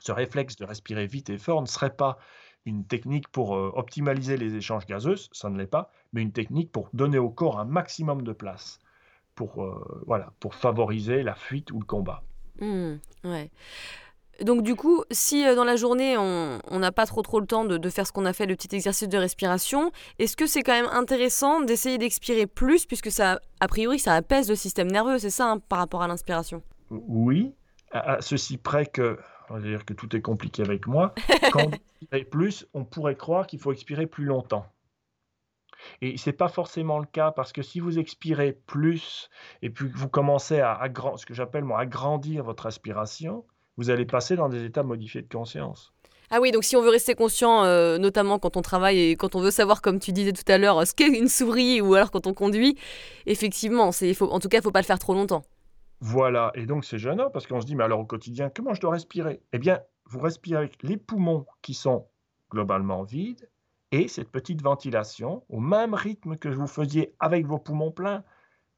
ce 0.00 0.12
réflexe 0.12 0.56
de 0.56 0.64
respirer 0.64 1.06
vite 1.06 1.30
et 1.30 1.38
fort 1.38 1.60
ne 1.60 1.66
serait 1.66 1.94
pas 1.94 2.18
une 2.64 2.84
technique 2.84 3.28
pour 3.28 3.56
euh, 3.56 3.72
optimaliser 3.74 4.36
les 4.36 4.54
échanges 4.54 4.86
gazeux, 4.86 5.16
ça 5.32 5.50
ne 5.50 5.58
l'est 5.58 5.66
pas, 5.66 5.90
mais 6.12 6.22
une 6.22 6.32
technique 6.32 6.70
pour 6.70 6.88
donner 6.92 7.18
au 7.18 7.30
corps 7.30 7.58
un 7.58 7.64
maximum 7.64 8.22
de 8.22 8.32
place, 8.32 8.78
pour, 9.34 9.62
euh, 9.62 10.02
voilà, 10.06 10.32
pour 10.40 10.54
favoriser 10.54 11.22
la 11.22 11.34
fuite 11.34 11.70
ou 11.72 11.80
le 11.80 11.86
combat. 11.86 12.22
Mmh, 12.60 12.94
ouais. 13.24 13.50
Donc 14.40 14.62
du 14.62 14.74
coup, 14.74 15.04
si 15.10 15.46
euh, 15.46 15.54
dans 15.54 15.64
la 15.64 15.76
journée 15.76 16.16
on 16.16 16.78
n'a 16.78 16.92
pas 16.92 17.06
trop 17.06 17.22
trop 17.22 17.38
le 17.38 17.46
temps 17.46 17.64
de, 17.64 17.90
faire 17.90 18.06
ce 18.06 18.12
qu'on 18.12 18.24
a 18.24 18.32
fait, 18.32 18.46
le 18.46 18.56
petit 18.56 18.74
exercice 18.74 19.08
de 19.08 19.18
respiration, 19.18 19.92
est-ce 20.18 20.36
que 20.36 20.46
c'est 20.46 20.62
quand 20.62 20.72
même 20.72 20.90
intéressant 20.92 21.60
d'essayer 21.60 21.98
d'expirer 21.98 22.46
plus 22.46 22.86
puisque 22.86 23.10
ça, 23.10 23.40
a 23.60 23.68
priori, 23.68 23.98
ça 23.98 24.14
apaise 24.14 24.48
le 24.48 24.56
système 24.56 24.90
nerveux, 24.90 25.18
c'est 25.18 25.30
ça 25.30 25.50
hein, 25.50 25.58
par 25.58 25.78
rapport 25.78 26.02
à 26.02 26.08
l'inspiration? 26.08 26.62
Oui, 26.90 27.54
à, 27.92 28.20
ceci 28.20 28.56
près 28.56 28.86
que 28.86 29.18
on 29.50 29.54
va 29.54 29.60
dire 29.60 29.84
que 29.84 29.94
tout 29.94 30.14
est 30.16 30.20
compliqué 30.20 30.62
avec 30.62 30.86
moi. 30.86 31.14
Quand 31.52 31.66
on 31.66 32.24
plus, 32.30 32.66
on 32.74 32.84
pourrait 32.84 33.16
croire 33.16 33.46
qu'il 33.46 33.58
faut 33.58 33.72
expirer 33.72 34.06
plus 34.06 34.24
longtemps. 34.24 34.66
Et 36.00 36.16
ce 36.16 36.30
n'est 36.30 36.36
pas 36.36 36.48
forcément 36.48 36.98
le 36.98 37.06
cas 37.06 37.30
parce 37.32 37.52
que 37.52 37.62
si 37.62 37.80
vous 37.80 37.98
expirez 37.98 38.52
plus 38.52 39.30
et 39.62 39.70
puis 39.70 39.90
que 39.90 39.96
vous 39.96 40.08
commencez 40.08 40.60
à 40.60 40.80
ce 41.16 41.26
que 41.26 41.34
j'appelle 41.34 41.64
moi 41.64 41.80
agrandir 41.80 42.44
votre 42.44 42.66
aspiration, 42.66 43.44
vous 43.76 43.90
allez 43.90 44.04
passer 44.04 44.36
dans 44.36 44.48
des 44.48 44.64
états 44.64 44.82
modifiés 44.82 45.22
de 45.22 45.28
conscience. 45.28 45.92
Ah 46.34 46.40
oui, 46.40 46.50
donc 46.50 46.64
si 46.64 46.76
on 46.76 46.82
veut 46.82 46.88
rester 46.88 47.14
conscient, 47.14 47.64
euh, 47.64 47.98
notamment 47.98 48.38
quand 48.38 48.56
on 48.56 48.62
travaille 48.62 48.98
et 48.98 49.16
quand 49.16 49.34
on 49.34 49.40
veut 49.40 49.50
savoir, 49.50 49.82
comme 49.82 50.00
tu 50.00 50.12
disais 50.12 50.32
tout 50.32 50.50
à 50.50 50.56
l'heure, 50.56 50.86
ce 50.86 50.94
qu'est 50.94 51.06
une 51.06 51.28
souris 51.28 51.82
ou 51.82 51.92
alors 51.94 52.10
quand 52.10 52.26
on 52.26 52.32
conduit, 52.32 52.78
effectivement, 53.26 53.90
faut, 53.92 54.30
en 54.30 54.40
tout 54.40 54.48
cas, 54.48 54.56
il 54.56 54.60
ne 54.60 54.64
faut 54.64 54.70
pas 54.70 54.80
le 54.80 54.86
faire 54.86 54.98
trop 54.98 55.12
longtemps. 55.12 55.42
Voilà, 56.04 56.50
et 56.56 56.66
donc 56.66 56.84
c'est 56.84 56.98
gênant 56.98 57.30
parce 57.30 57.46
qu'on 57.46 57.60
se 57.60 57.66
dit, 57.66 57.76
mais 57.76 57.84
alors 57.84 58.00
au 58.00 58.04
quotidien, 58.04 58.50
comment 58.50 58.74
je 58.74 58.80
dois 58.80 58.90
respirer? 58.90 59.40
Eh 59.52 59.58
bien, 59.60 59.80
vous 60.06 60.18
respirez 60.18 60.58
avec 60.58 60.82
les 60.82 60.96
poumons 60.96 61.46
qui 61.62 61.74
sont 61.74 62.08
globalement 62.50 63.04
vides 63.04 63.48
et 63.92 64.08
cette 64.08 64.28
petite 64.28 64.62
ventilation 64.62 65.44
au 65.48 65.60
même 65.60 65.94
rythme 65.94 66.36
que 66.36 66.48
vous 66.48 66.66
faisiez 66.66 67.14
avec 67.20 67.46
vos 67.46 67.60
poumons 67.60 67.92
pleins, 67.92 68.24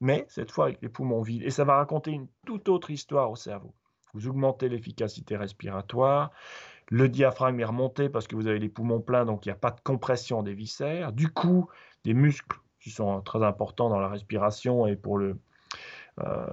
mais 0.02 0.26
cette 0.28 0.50
fois 0.50 0.66
avec 0.66 0.82
les 0.82 0.90
poumons 0.90 1.22
vides. 1.22 1.44
Et 1.44 1.50
ça 1.50 1.64
va 1.64 1.76
raconter 1.76 2.10
une 2.10 2.28
toute 2.44 2.68
autre 2.68 2.90
histoire 2.90 3.30
au 3.30 3.36
cerveau. 3.36 3.74
Vous 4.12 4.28
augmentez 4.28 4.68
l'efficacité 4.68 5.38
respiratoire, 5.38 6.30
le 6.90 7.08
diaphragme 7.08 7.58
est 7.58 7.64
remonté 7.64 8.10
parce 8.10 8.26
que 8.26 8.36
vous 8.36 8.48
avez 8.48 8.58
les 8.58 8.68
poumons 8.68 9.00
pleins, 9.00 9.24
donc 9.24 9.46
il 9.46 9.48
n'y 9.48 9.54
a 9.54 9.58
pas 9.58 9.70
de 9.70 9.80
compression 9.80 10.42
des 10.42 10.52
viscères. 10.52 11.14
Du 11.14 11.32
coup, 11.32 11.70
des 12.04 12.12
muscles 12.12 12.58
qui 12.80 12.90
sont 12.90 13.22
très 13.22 13.42
importants 13.42 13.88
dans 13.88 13.98
la 13.98 14.08
respiration 14.08 14.86
et 14.86 14.94
pour 14.94 15.16
le, 15.16 15.38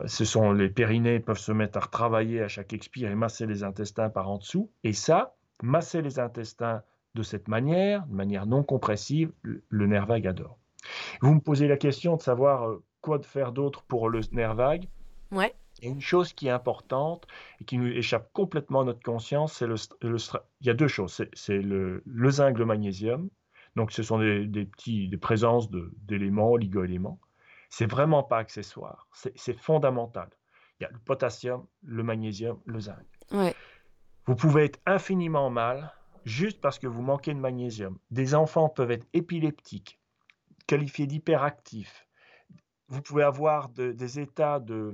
ce 0.06 0.26
sont 0.26 0.52
les 0.52 0.70
périnées 0.70 1.20
peuvent 1.20 1.38
se 1.38 1.52
mettre 1.52 1.78
à 1.78 1.82
retravailler 1.82 2.42
à 2.42 2.48
chaque 2.48 2.74
expire 2.74 3.12
et 3.12 3.16
masser 3.16 3.46
les 3.46 3.64
intestins 3.64 4.10
par 4.10 4.30
en 4.30 4.38
dessous. 4.38 4.72
Et 4.84 4.94
ça, 4.94 5.36
masser 5.62 6.02
les 6.02 6.20
intestins 6.20 6.82
de 7.16 7.24
cette 7.24 7.48
manière, 7.48 8.06
de 8.08 8.16
manière 8.16 8.46
non 8.46 8.64
compressive, 8.64 9.32
le 9.44 9.88
nerf 9.88 10.06
vague 10.06 10.28
adore. 10.28 10.58
Vous 11.22 11.34
me 11.34 11.40
posez 11.40 11.68
la 11.68 11.78
question 11.78 12.16
de 12.16 12.22
savoir 12.22 12.68
euh, 12.68 12.84
quoi 13.02 13.18
de 13.18 13.26
faire 13.26 13.52
d'autre 13.52 13.84
pour 13.84 14.10
le 14.10 14.22
nerf 14.32 14.56
vague. 14.56 14.88
Ouais. 15.32 15.54
A 15.84 15.88
une 15.88 16.02
chose 16.02 16.34
qui 16.34 16.48
est 16.48 16.52
importante 16.52 17.28
et 17.60 17.66
qui 17.66 17.78
nous 17.78 17.88
échappe 17.88 18.32
complètement 18.34 18.82
à 18.82 18.84
notre 18.84 19.02
conscience, 19.02 19.54
c'est 19.54 19.68
le, 19.68 19.76
Il 20.62 20.68
y 20.68 20.70
a 20.70 20.74
deux 20.74 20.88
choses. 20.88 21.24
C'est 21.34 21.60
le, 21.60 22.04
le 22.06 22.30
zinc, 22.30 22.58
le 22.58 22.66
magnésium. 22.66 23.30
Donc, 23.76 23.92
ce 23.92 24.04
sont 24.04 24.20
des, 24.20 24.46
des 24.46 24.66
petits, 24.66 25.08
des 25.08 25.18
présences 25.18 25.70
d'éléments, 25.72 26.52
oligo-éléments. 26.52 27.20
C'est 27.72 27.90
vraiment 27.90 28.22
pas 28.22 28.38
accessoire, 28.38 29.08
c'est 29.14 29.58
fondamental. 29.58 30.30
Il 30.80 30.84
y 30.84 30.86
a 30.86 30.90
le 30.90 31.00
potassium, 31.00 31.66
le 31.84 32.04
magnésium, 32.04 32.60
le 32.66 32.80
zinc. 32.82 32.98
Vous 34.26 34.36
pouvez 34.36 34.66
être 34.66 34.80
infiniment 34.86 35.50
mal 35.50 35.94
juste 36.26 36.60
parce 36.60 36.78
que 36.78 36.88
vous 36.88 37.02
manquez 37.02 37.34
de 37.34 37.40
magnésium. 37.40 37.98
Des 38.12 38.36
enfants 38.36 38.68
peuvent 38.68 38.92
être 38.92 39.08
épileptiques, 39.14 40.00
qualifié 40.68 41.08
d'hyperactif. 41.08 42.08
Vous 42.90 43.02
pouvez 43.02 43.24
avoir 43.24 43.70
des 43.70 44.20
états 44.20 44.60
de, 44.60 44.94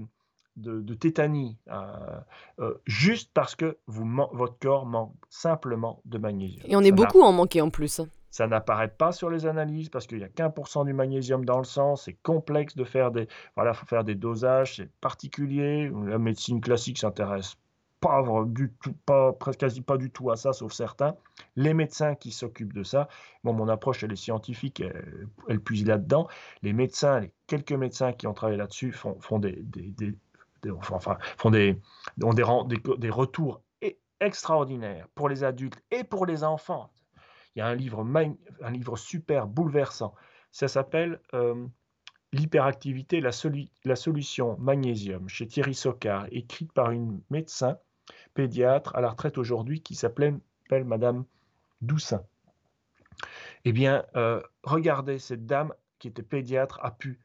de, 0.56 0.94
tétanie 0.94 1.58
euh, 1.70 2.20
euh, 2.60 2.76
juste 2.86 3.32
parce 3.34 3.56
que 3.56 3.78
vous, 3.88 4.06
votre 4.34 4.60
corps 4.60 4.86
manque 4.86 5.16
simplement 5.30 6.02
de 6.06 6.20
magnésium. 6.20 6.64
Et 6.68 6.76
on 6.76 6.82
est 6.82 6.92
beaucoup 6.92 7.22
en 7.22 7.32
manquer 7.32 7.62
en 7.62 7.72
plus. 7.72 8.02
Ça 8.30 8.48
n'apparaît 8.48 8.90
pas 8.90 9.12
sur 9.12 9.30
les 9.30 9.46
analyses 9.46 9.90
parce 9.90 10.06
qu'il 10.06 10.20
n'y 10.20 10.24
a 10.24 10.30
qu'un 10.30 10.50
pour 10.50 10.68
cent 10.68 10.86
du 10.86 10.94
magnésium 10.94 11.46
dans 11.46 11.58
le 11.58 11.64
sang. 11.64 11.96
C'est 11.96 12.14
complexe 12.14 12.76
de 12.76 12.84
faire 12.84 13.12
des, 13.12 13.28
voilà, 13.56 13.74
faut 13.74 13.86
faire 13.86 14.04
des 14.04 14.16
dosages, 14.16 14.76
c'est 14.78 14.92
particulier. 15.00 15.92
La 16.06 16.18
médecine 16.18 16.62
classique 16.62 16.98
s'intéresse 16.98 17.56
pas 18.00 18.24
du 18.46 18.72
tout, 18.82 18.94
pas, 19.06 19.34
quasi 19.58 19.82
pas 19.82 19.98
du 19.98 20.12
tout 20.12 20.30
à 20.30 20.36
ça, 20.36 20.54
sauf 20.54 20.72
certains. 20.72 21.16
Les 21.56 21.74
médecins 21.74 22.14
qui 22.14 22.32
s'occupent 22.32 22.74
de 22.74 22.84
ça, 22.84 23.08
bon, 23.44 23.54
mon 23.54 23.68
approche, 23.70 24.04
elle 24.04 24.12
est 24.12 24.18
scientifique, 24.18 24.82
elle, 24.82 25.28
elle 25.48 25.60
puise 25.60 25.86
là-dedans. 25.86 26.28
Les 26.62 26.74
médecins, 26.74 27.22
les 27.22 27.32
quelques 27.48 27.72
médecins 27.72 28.14
qui 28.14 28.28
ont 28.28 28.34
travaillé 28.34 28.58
là-dessus 28.58 28.92
font, 28.92 29.20
font, 29.20 29.40
des, 29.40 29.64
des, 29.64 30.14
enfin, 30.72 31.18
font 31.38 31.50
des, 31.50 31.80
ont 32.22 32.34
des, 32.34 32.44
des, 32.68 32.98
des 32.98 33.10
retours 33.10 33.62
extraordinaires 34.20 35.08
pour 35.16 35.30
les 35.30 35.44
adultes 35.44 35.82
et 35.92 36.04
pour 36.04 36.26
les 36.26 36.44
enfants. 36.44 36.92
Il 37.58 37.62
y 37.62 37.64
a 37.64 37.68
un 37.70 37.76
livre, 37.76 38.06
un 38.62 38.96
super 38.96 39.48
bouleversant. 39.48 40.14
Ça 40.52 40.68
s'appelle 40.68 41.20
euh, 41.34 41.66
L'hyperactivité, 42.32 43.20
la, 43.20 43.32
la, 43.84 43.96
solution 43.96 44.58
magnésium 44.60 45.28
chez 45.28 45.48
Thierry 45.48 45.74
Socard, 45.74 46.28
écrite 46.30 46.72
par 46.72 46.92
une 46.92 47.20
médecin 47.32 47.80
pédiatre 48.36 48.96
à 48.96 49.02
la 49.02 49.10
retraite 49.10 49.40
aujourd'hui 49.40 49.82
qui 49.82 49.96
s'appelle 49.96 50.40
Madame 50.70 51.26
Doussin. 51.82 52.22
Eh 53.66 53.72
bien, 53.72 54.06
euh, 54.16 54.40
regardez, 54.62 55.18
cette 55.18 55.48
dame 55.48 55.74
qui 55.98 56.10
était 56.10 56.22
pédiatre 56.22 56.80
a 56.84 56.92
pu 56.92 57.20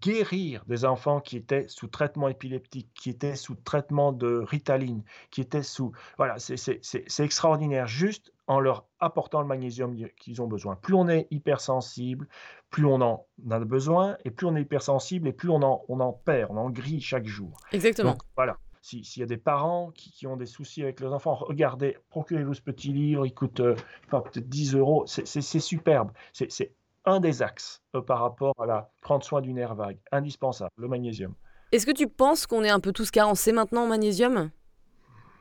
guérir 0.00 0.64
des 0.66 0.84
enfants 0.84 1.20
qui 1.20 1.36
étaient 1.36 1.66
sous 1.68 1.86
traitement 1.86 2.28
épileptique, 2.28 2.88
qui 2.94 3.10
étaient 3.10 3.36
sous 3.36 3.54
traitement 3.54 4.12
de 4.12 4.38
ritaline, 4.38 5.02
qui 5.30 5.40
étaient 5.40 5.62
sous... 5.62 5.92
Voilà, 6.16 6.36
c'est 6.38 6.80
extraordinaire, 7.20 7.86
juste 7.86 8.32
en 8.46 8.60
leur 8.60 8.86
apportant 9.00 9.40
le 9.40 9.46
magnésium 9.46 9.96
qu'ils 10.18 10.40
ont 10.40 10.46
besoin. 10.46 10.76
Plus 10.76 10.94
on 10.94 11.08
est 11.08 11.26
hypersensible, 11.30 12.28
plus 12.70 12.86
on 12.86 13.00
en 13.00 13.26
a 13.50 13.58
besoin, 13.60 14.16
et 14.24 14.30
plus 14.30 14.46
on 14.46 14.56
est 14.56 14.62
hypersensible, 14.62 15.28
et 15.28 15.32
plus 15.32 15.50
on 15.50 15.62
en, 15.62 15.84
on 15.88 16.00
en 16.00 16.12
perd, 16.12 16.50
on 16.52 16.56
en 16.56 16.70
grille 16.70 17.00
chaque 17.00 17.26
jour. 17.26 17.56
Exactement. 17.72 18.12
Donc, 18.12 18.22
voilà. 18.36 18.58
S'il 18.82 19.18
y 19.18 19.22
a 19.24 19.26
des 19.26 19.36
parents 19.36 19.90
qui, 19.96 20.28
ont 20.28 20.36
des 20.36 20.46
soucis 20.46 20.80
avec 20.84 21.00
leurs 21.00 21.12
enfants, 21.12 21.34
regardez, 21.34 21.96
procurez-vous 22.10 22.54
ce 22.54 22.60
petit 22.60 22.92
livre, 22.92 23.26
il 23.26 23.34
coûte 23.34 23.58
euh, 23.58 23.74
peut-être 24.08 24.48
10 24.48 24.76
euros, 24.76 25.04
c'est 25.06 25.26
superbe. 25.42 26.12
C'est 26.32 26.72
un 27.06 27.20
des 27.20 27.42
axes 27.42 27.82
euh, 27.94 28.02
par 28.02 28.20
rapport 28.20 28.54
à 28.58 28.66
la 28.66 28.90
prendre 29.00 29.24
soin 29.24 29.40
du 29.40 29.52
nerf 29.52 29.74
vague, 29.74 29.98
indispensable, 30.12 30.70
le 30.76 30.88
magnésium. 30.88 31.34
Est-ce 31.72 31.86
que 31.86 31.92
tu 31.92 32.08
penses 32.08 32.46
qu'on 32.46 32.64
est 32.64 32.70
un 32.70 32.80
peu 32.80 32.92
tous 32.92 33.10
carencés 33.10 33.52
maintenant 33.52 33.84
en 33.84 33.86
magnésium? 33.88 34.50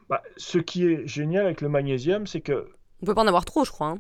Bah, 0.10 0.22
Ce 0.38 0.58
qui 0.58 0.86
est 0.86 1.06
génial 1.08 1.46
avec 1.46 1.62
le 1.62 1.70
magnésium, 1.70 2.28
c'est 2.28 2.42
que... 2.42 2.70
On 3.02 3.06
peut 3.06 3.16
pas 3.16 3.24
en 3.24 3.28
avoir 3.28 3.46
trop, 3.46 3.66
je 3.66 3.72
crois. 3.72 3.90
Hein. 3.90 4.00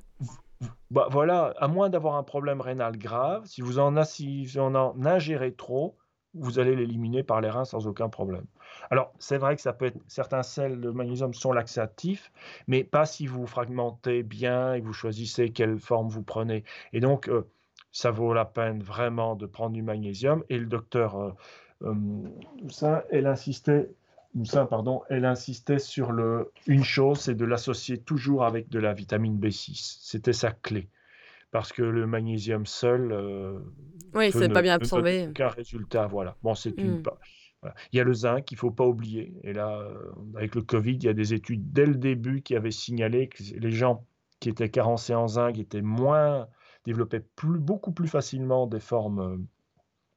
Bah, 0.90 1.08
voilà, 1.12 1.54
à 1.58 1.68
moins 1.68 1.90
d'avoir 1.90 2.16
un 2.16 2.24
problème 2.24 2.62
rénal 2.62 2.98
grave, 2.98 3.46
si 3.46 3.62
vous 3.62 3.80
en, 3.80 3.96
en 3.98 5.06
ingérez 5.06 5.54
trop, 5.54 5.98
vous 6.34 6.60
allez 6.60 6.76
l'éliminer 6.76 7.24
par 7.24 7.42
les 7.42 7.50
reins 7.50 7.66
sans 7.66 7.88
aucun 7.88 8.10
problème. 8.10 8.46
Alors, 8.92 9.14
c'est 9.20 9.38
vrai 9.38 9.56
que 9.56 9.62
ça 9.62 9.74
peut 9.74 9.86
être, 9.86 10.00
certains 10.08 10.44
sels 10.44 10.82
de 10.82 10.90
magnésium 10.90 11.34
sont 11.34 11.54
laxatifs, 11.54 12.32
mais 12.68 12.84
pas 12.84 13.06
si 13.06 13.26
vous 13.28 13.48
fragmentez 13.48 14.24
bien 14.24 14.74
et 14.74 14.82
que 14.82 14.86
vous 14.86 14.94
choisissez 14.94 15.52
quelle 15.52 15.80
forme 15.80 16.10
vous 16.10 16.24
prenez. 16.24 16.64
Et 16.94 17.00
donc, 17.00 17.30
euh, 17.30 17.48
ça 17.96 18.12
vaut 18.12 18.34
la 18.34 18.44
peine 18.44 18.84
vraiment 18.84 19.36
de 19.36 19.46
prendre 19.46 19.72
du 19.72 19.82
magnésium. 19.82 20.44
Et 20.50 20.58
le 20.58 20.66
docteur 20.66 21.16
euh, 21.16 21.32
euh 21.84 23.04
elle 23.10 23.26
insistait, 23.26 23.90
pardon, 24.70 25.04
elle 25.10 25.24
insistait 25.24 25.80
sur 25.80 26.12
le, 26.12 26.52
une 26.68 26.84
chose, 26.84 27.22
c'est 27.22 27.36
de 27.36 27.46
l'associer 27.46 27.98
toujours 27.98 28.44
avec 28.44 28.68
de 28.68 28.80
la 28.80 28.92
vitamine 28.92 29.40
B6. 29.40 30.00
C'était 30.02 30.34
sa 30.34 30.52
clé. 30.52 30.90
Parce 31.52 31.72
que 31.72 31.84
le 31.84 32.06
magnésium 32.06 32.66
seul. 32.66 33.14
Euh, 33.14 33.60
oui, 34.14 34.30
c'est 34.34 34.50
pas 34.50 34.62
bien 34.62 34.74
absorbé. 34.74 35.28
Aucun 35.30 35.48
résultat, 35.48 36.06
voilà. 36.08 36.36
Bon, 36.44 36.54
c'est 36.54 36.78
une. 36.78 36.98
Hmm. 36.98 37.70
Il 37.94 37.98
y 37.98 38.02
a 38.02 38.04
le 38.04 38.14
zinc 38.14 38.44
qu'il 38.44 38.58
ne 38.58 38.60
faut 38.60 38.72
pas 38.72 38.86
oublier. 38.86 39.34
Et 39.44 39.54
là, 39.54 39.80
euh, 39.80 40.12
avec 40.36 40.54
le 40.54 40.64
Covid, 40.64 40.96
il 40.96 41.04
y 41.06 41.10
a 41.10 41.14
des 41.14 41.34
études 41.34 41.72
dès 41.72 41.86
le 41.86 41.96
début 41.96 42.42
qui 42.42 42.58
avaient 42.58 42.72
signalé 42.72 43.30
que 43.30 43.42
les 43.58 43.72
gens 43.72 44.06
qui 44.42 44.50
étaient 44.50 44.70
carencés 44.70 45.16
en 45.16 45.30
zinc 45.30 45.58
étaient 45.58 45.82
moins 45.82 46.50
développaient 46.86 47.26
plus, 47.36 47.60
beaucoup 47.60 47.92
plus 47.92 48.08
facilement 48.08 48.68
des 48.68 48.80
formes, 48.80 49.20
euh, 49.20 49.38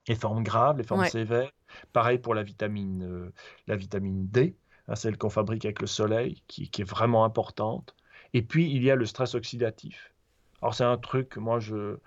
des 0.06 0.14
formes 0.14 0.42
graves, 0.42 0.78
les 0.78 0.84
formes 0.84 1.06
sévères. 1.06 1.52
Pareil 1.92 2.18
pour 2.18 2.34
la 2.34 2.42
vitamine, 2.42 3.02
euh, 3.02 3.32
la 3.66 3.76
vitamine 3.76 4.28
D, 4.28 4.56
hein, 4.88 4.94
celle 4.94 5.18
qu'on 5.18 5.30
fabrique 5.30 5.64
avec 5.64 5.80
le 5.80 5.86
soleil, 5.86 6.42
qui, 6.46 6.70
qui, 6.70 6.82
est 6.82 6.88
vraiment 6.88 7.24
importante. 7.24 7.94
Et 8.34 8.42
puis, 8.42 8.70
il 8.70 8.82
y 8.82 8.90
a 8.90 8.96
le 8.96 9.06
stress 9.06 9.34
oxydatif. 9.34 10.14
Alors, 10.62 10.74
c'est 10.74 10.84
un 10.84 10.98
truc, 10.98 11.36
moi, 11.36 11.60
je, 11.60 11.98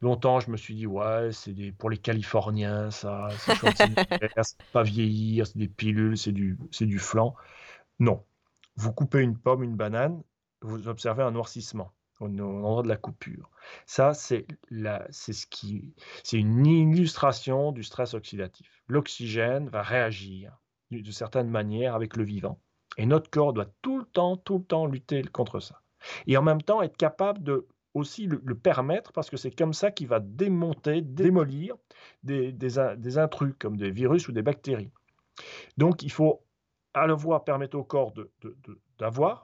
longtemps, 0.00 0.40
je 0.40 0.50
me 0.50 0.56
suis 0.56 0.74
dit, 0.74 0.86
ouais, 0.86 1.30
c'est 1.32 1.52
des, 1.52 1.72
pour 1.72 1.90
les 1.90 1.98
Californiens, 1.98 2.90
ça, 2.90 3.28
c'est 3.36 4.56
pas 4.72 4.82
vieillir, 4.82 5.46
c'est 5.46 5.58
des 5.58 5.68
pilules, 5.68 6.18
c'est 6.18 6.32
du, 6.32 6.58
c'est 6.70 6.86
du 6.86 6.98
flan. 6.98 7.34
Non. 7.98 8.24
Vous 8.76 8.92
coupez 8.92 9.20
une 9.20 9.36
pomme, 9.36 9.62
une 9.62 9.76
banane, 9.76 10.22
vous 10.62 10.88
observez 10.88 11.22
un 11.22 11.30
noircissement 11.30 11.92
au 12.20 12.26
endroit 12.26 12.82
de 12.82 12.88
la 12.88 12.96
coupure. 12.96 13.50
Ça, 13.86 14.14
c'est 14.14 14.46
ce 14.70 15.46
qui, 15.46 15.94
c'est 16.22 16.38
une 16.38 16.66
illustration 16.66 17.72
du 17.72 17.82
stress 17.82 18.14
oxydatif. 18.14 18.82
L'oxygène 18.88 19.68
va 19.68 19.82
réagir 19.82 20.56
de 20.90 21.10
certaines 21.10 21.50
manières 21.50 21.94
avec 21.94 22.16
le 22.16 22.24
vivant, 22.24 22.60
et 22.96 23.06
notre 23.06 23.30
corps 23.30 23.52
doit 23.52 23.72
tout 23.82 23.98
le 23.98 24.04
temps, 24.04 24.36
tout 24.36 24.58
le 24.58 24.64
temps 24.64 24.86
lutter 24.86 25.22
contre 25.22 25.60
ça. 25.60 25.82
Et 26.26 26.36
en 26.36 26.42
même 26.42 26.62
temps, 26.62 26.82
être 26.82 26.96
capable 26.96 27.42
de 27.42 27.66
aussi 27.94 28.26
le, 28.26 28.54
permettre 28.54 29.12
parce 29.12 29.30
que 29.30 29.36
c'est 29.36 29.50
comme 29.50 29.72
ça 29.72 29.90
qu'il 29.90 30.06
va 30.06 30.20
démonter, 30.20 31.02
démolir 31.02 31.74
des, 32.22 32.52
des, 32.52 33.18
intrus 33.18 33.54
comme 33.58 33.76
des 33.76 33.90
virus 33.90 34.28
ou 34.28 34.32
des 34.32 34.42
bactéries. 34.42 34.92
Donc 35.76 36.02
il 36.02 36.12
faut 36.12 36.44
à 36.94 37.06
la 37.06 37.16
fois 37.16 37.44
permettre 37.44 37.76
au 37.76 37.84
corps 37.84 38.12
de, 38.12 38.30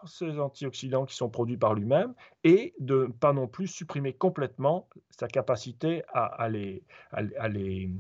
ces 0.07 0.39
antioxydants 0.39 1.07
qui 1.07 1.17
sont 1.17 1.31
produits 1.31 1.57
par 1.57 1.75
lui-même 1.75 2.15
et 2.45 2.75
de 2.79 3.07
ne 3.07 3.13
pas 3.13 3.33
non 3.33 3.47
plus 3.47 3.67
supprimer 3.67 4.13
complètement 4.13 4.89
sa 5.11 5.29
capacité 5.29 6.03
à, 6.13 6.49
les... 6.49 6.83
À, 7.11 7.23
les 7.51 7.91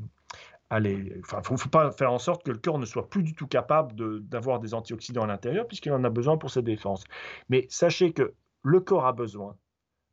Enfin, 0.68 1.40
ne 1.48 1.56
faut 1.56 1.68
pas 1.68 1.92
faire 1.92 2.12
en 2.12 2.18
sorte 2.18 2.44
que 2.44 2.50
le 2.50 2.58
corps 2.58 2.80
ne 2.80 2.84
soit 2.84 3.08
plus 3.08 3.22
du 3.22 3.34
tout 3.34 3.46
capable 3.46 3.94
d'avoir 4.26 4.58
des 4.58 4.74
antioxydants 4.74 5.22
à 5.22 5.26
l'intérieur, 5.28 5.68
puisqu'il 5.68 5.92
en 5.92 6.02
a 6.02 6.10
besoin 6.10 6.38
pour 6.38 6.50
ses 6.50 6.62
défenses. 6.62 7.04
Mais 7.48 7.66
sachez 7.70 8.12
que 8.12 8.34
le 8.62 8.80
corps 8.80 9.06
a 9.06 9.12
besoin 9.12 9.56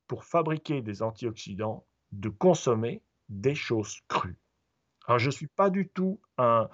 pour 0.07 0.23
fabriquer 0.23 0.83
des 0.83 1.01
antioxydants, 1.01 1.85
de 2.11 2.29
consommer 2.29 3.01
des 3.29 3.55
choses 3.55 3.99
crues. 4.07 4.37
Alors, 5.07 5.19
je 5.19 5.25
ne 5.25 5.31
suis 5.31 5.47
pas 5.47 5.69
du 5.69 5.87
tout 5.89 6.19
un, 6.37 6.69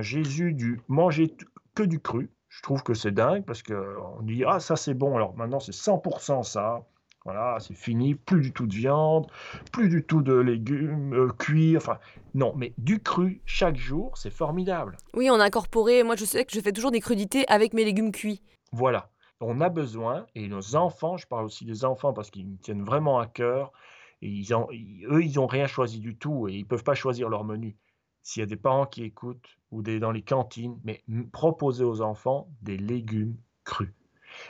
Jésus 0.00 0.52
du 0.52 0.80
manger 0.88 1.34
que 1.74 1.82
du 1.82 2.00
cru. 2.00 2.30
Je 2.50 2.60
trouve 2.60 2.82
que 2.82 2.92
c'est 2.92 3.12
dingue 3.12 3.44
parce 3.46 3.62
qu'on 3.62 4.20
dit 4.22 4.44
Ah, 4.46 4.60
ça 4.60 4.76
c'est 4.76 4.92
bon, 4.92 5.16
alors 5.16 5.34
maintenant 5.36 5.60
c'est 5.60 5.72
100% 5.74 6.42
ça. 6.42 6.84
Voilà, 7.24 7.58
c'est 7.60 7.74
fini, 7.74 8.14
plus 8.14 8.40
du 8.40 8.52
tout 8.52 8.66
de 8.66 8.74
viande, 8.74 9.26
plus 9.72 9.88
du 9.88 10.02
tout 10.02 10.22
de 10.22 10.34
légumes 10.34 11.14
euh, 11.14 11.28
cuits. 11.28 11.76
Enfin, 11.76 11.98
non, 12.34 12.54
mais 12.56 12.72
du 12.78 12.98
cru 13.00 13.42
chaque 13.44 13.76
jour, 13.76 14.16
c'est 14.16 14.30
formidable. 14.30 14.96
Oui, 15.14 15.30
on 15.30 15.38
a 15.38 15.44
incorporé. 15.44 16.02
Moi, 16.02 16.16
je 16.16 16.24
sais 16.24 16.46
que 16.46 16.52
je 16.52 16.60
fais 16.60 16.72
toujours 16.72 16.90
des 16.90 17.00
crudités 17.00 17.46
avec 17.48 17.74
mes 17.74 17.84
légumes 17.84 18.10
cuits. 18.10 18.42
Voilà 18.72 19.10
on 19.40 19.60
a 19.60 19.68
besoin, 19.68 20.26
et 20.34 20.48
nos 20.48 20.76
enfants, 20.76 21.16
je 21.16 21.26
parle 21.26 21.46
aussi 21.46 21.64
des 21.64 21.84
enfants 21.84 22.12
parce 22.12 22.30
qu'ils 22.30 22.46
me 22.46 22.56
tiennent 22.58 22.84
vraiment 22.84 23.18
à 23.18 23.26
cœur, 23.26 23.72
et 24.22 24.28
ils 24.28 24.54
ont, 24.54 24.68
eux, 24.70 25.24
ils 25.24 25.36
n'ont 25.36 25.46
rien 25.46 25.66
choisi 25.66 25.98
du 25.98 26.16
tout 26.16 26.46
et 26.46 26.52
ils 26.52 26.62
ne 26.62 26.66
peuvent 26.66 26.84
pas 26.84 26.94
choisir 26.94 27.30
leur 27.30 27.44
menu. 27.44 27.76
S'il 28.22 28.40
y 28.40 28.44
a 28.44 28.46
des 28.46 28.56
parents 28.56 28.86
qui 28.86 29.02
écoutent 29.04 29.58
ou 29.70 29.82
des, 29.82 29.98
dans 29.98 30.12
les 30.12 30.22
cantines, 30.22 30.78
mais 30.84 31.04
proposer 31.32 31.84
aux 31.84 32.00
enfants 32.00 32.48
des 32.62 32.76
légumes 32.76 33.36
crus. 33.64 33.92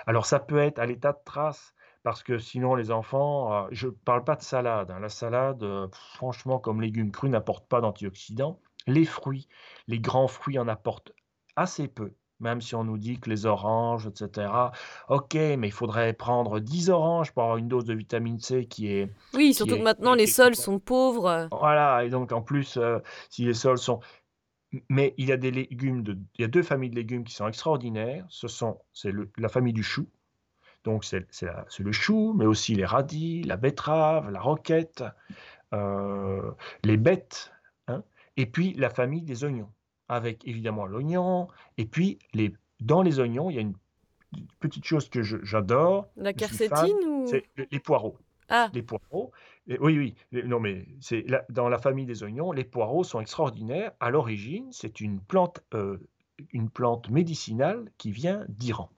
Alors 0.06 0.26
ça 0.26 0.38
peut 0.38 0.58
être 0.58 0.78
à 0.78 0.86
l'état 0.86 1.12
de 1.12 1.20
trace, 1.24 1.74
parce 2.02 2.22
que 2.22 2.38
sinon 2.38 2.74
les 2.74 2.90
enfants, 2.90 3.52
euh, 3.52 3.68
je 3.70 3.88
ne 3.88 3.92
parle 3.92 4.24
pas 4.24 4.36
de 4.36 4.42
salade. 4.42 4.90
Hein. 4.90 5.00
La 5.00 5.08
salade, 5.08 5.62
euh, 5.62 5.88
franchement, 5.92 6.58
comme 6.58 6.80
légumes 6.80 7.12
crus, 7.12 7.30
n'apporte 7.30 7.66
pas 7.68 7.80
d'antioxydants. 7.80 8.60
Les 8.86 9.04
fruits, 9.04 9.48
les 9.86 10.00
grands 10.00 10.28
fruits 10.28 10.58
en 10.58 10.68
apportent 10.68 11.12
assez 11.56 11.88
peu 11.88 12.14
même 12.40 12.60
si 12.60 12.74
on 12.74 12.84
nous 12.84 12.98
dit 12.98 13.20
que 13.20 13.30
les 13.30 13.46
oranges, 13.46 14.06
etc. 14.06 14.50
Ok, 15.08 15.34
mais 15.34 15.68
il 15.68 15.72
faudrait 15.72 16.12
prendre 16.12 16.58
10 16.60 16.90
oranges 16.90 17.32
pour 17.32 17.42
avoir 17.44 17.58
une 17.58 17.68
dose 17.68 17.84
de 17.84 17.94
vitamine 17.94 18.40
C 18.40 18.66
qui 18.66 18.88
est... 18.88 19.12
Oui, 19.34 19.54
surtout 19.54 19.76
que 19.76 19.82
maintenant 19.82 20.14
les 20.14 20.26
sols 20.26 20.56
sont 20.56 20.78
pauvres. 20.78 21.48
Voilà, 21.52 22.04
et 22.04 22.10
donc 22.10 22.32
en 22.32 22.42
plus, 22.42 22.76
euh, 22.76 22.98
si 23.28 23.44
les 23.44 23.54
sols 23.54 23.78
sont... 23.78 24.00
Mais 24.88 25.14
il 25.18 25.28
y 25.28 25.32
a 25.32 25.36
des 25.36 25.50
légumes, 25.50 26.02
de... 26.02 26.18
il 26.38 26.42
y 26.42 26.44
a 26.44 26.48
deux 26.48 26.62
familles 26.62 26.90
de 26.90 26.96
légumes 26.96 27.24
qui 27.24 27.34
sont 27.34 27.46
extraordinaires. 27.48 28.24
Ce 28.28 28.48
sont, 28.48 28.78
c'est 28.92 29.12
la 29.38 29.48
famille 29.48 29.72
du 29.72 29.82
chou. 29.82 30.08
Donc 30.84 31.04
c'est 31.04 31.26
le 31.78 31.92
chou, 31.92 32.34
mais 32.36 32.46
aussi 32.46 32.74
les 32.74 32.86
radis, 32.86 33.42
la 33.42 33.56
betterave, 33.56 34.30
la 34.30 34.40
roquette. 34.40 35.04
euh, 35.72 36.50
les 36.84 36.96
bêtes, 36.96 37.52
hein, 37.88 38.02
et 38.36 38.46
puis 38.46 38.74
la 38.74 38.90
famille 38.90 39.22
des 39.22 39.44
oignons, 39.44 39.70
avec 40.10 40.46
évidemment 40.46 40.86
l'oignon, 40.86 41.48
et 41.78 41.86
puis 41.86 42.18
les, 42.34 42.52
dans 42.80 43.02
les 43.02 43.20
oignons, 43.20 43.48
il 43.50 43.56
y 43.56 43.58
a 43.58 43.62
une 43.62 43.74
petite 44.58 44.84
chose 44.84 45.08
que 45.08 45.22
j'adore. 45.22 46.08
La 46.16 46.32
quercétine 46.32 46.96
ou... 47.06 47.26
C'est 47.26 47.44
les 47.70 47.78
poireaux. 47.78 48.18
Ah. 48.48 48.68
Les 48.74 48.82
poireaux. 48.82 49.30
oui, 49.68 50.16
oui. 50.32 50.42
non, 50.44 50.58
mais 50.58 50.86
c'est 51.00 51.24
dans 51.48 51.68
la 51.68 51.78
famille 51.78 52.06
des 52.06 52.24
oignons, 52.24 52.50
les 52.50 52.64
poireaux 52.64 53.04
sont 53.04 53.20
extraordinaires. 53.20 53.92
À 54.00 54.10
l'origine, 54.10 54.66
c'est 54.72 55.00
une 55.00 55.20
plante, 55.20 55.62
euh, 55.74 55.98
une 56.52 56.68
plante 56.68 57.10
médicinale 57.10 57.90
qui 57.96 58.10
vient 58.10 58.44
d'Iran, 58.48 58.90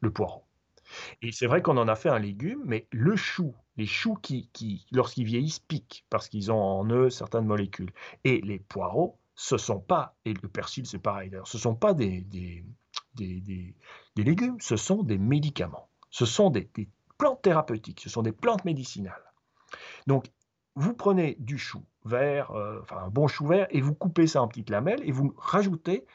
le 0.00 0.10
poireau. 0.10 0.42
Et 1.22 1.32
c'est 1.32 1.46
vrai 1.46 1.62
qu'on 1.62 1.76
en 1.76 1.88
a 1.88 1.96
fait 1.96 2.08
un 2.08 2.18
légume, 2.18 2.62
mais 2.64 2.86
le 2.90 3.16
chou, 3.16 3.54
les 3.76 3.86
choux 3.86 4.14
qui, 4.14 4.48
qui 4.52 4.86
lorsqu'ils 4.92 5.24
vieillissent, 5.24 5.60
piquent 5.60 6.04
parce 6.10 6.28
qu'ils 6.28 6.50
ont 6.50 6.60
en 6.60 6.88
eux 6.90 7.10
certaines 7.10 7.46
molécules. 7.46 7.92
Et 8.24 8.40
les 8.40 8.58
poireaux, 8.58 9.18
ce 9.36 9.58
sont 9.58 9.80
pas, 9.80 10.16
et 10.24 10.32
le 10.32 10.48
persil 10.48 10.86
c'est 10.86 10.98
pareil 10.98 11.30
d'ailleurs, 11.30 11.46
ce 11.46 11.58
sont 11.58 11.74
pas 11.76 11.94
des, 11.94 12.22
des, 12.22 12.64
des, 13.14 13.74
des, 14.14 14.24
légumes, 14.24 14.56
ce 14.60 14.76
sont 14.76 15.02
des 15.02 15.18
médicaments. 15.18 15.88
Ce 16.10 16.24
sont 16.24 16.50
des, 16.50 16.68
plantes 17.18 17.42
thérapeutiques, 17.42 18.00
ce 18.00 18.10
sont 18.10 18.22
des 18.22 18.32
plantes 18.32 18.64
médicinales. 18.64 19.22
Donc, 20.06 20.26
vous 20.74 20.94
prenez 20.94 21.36
du 21.38 21.56
chou 21.56 21.82
vert, 22.04 22.50
euh, 22.52 22.80
enfin 22.82 22.98
un 22.98 23.08
bon 23.08 23.26
chou 23.26 23.46
vert, 23.46 23.66
et 23.70 23.80
vous 23.80 23.94
coupez 23.94 24.26
ça 24.26 24.42
en 24.42 24.48
petites 24.48 24.70
lamelles, 24.70 25.00
et 25.04 25.12
vous 25.12 25.34
rajoutez 25.36 26.06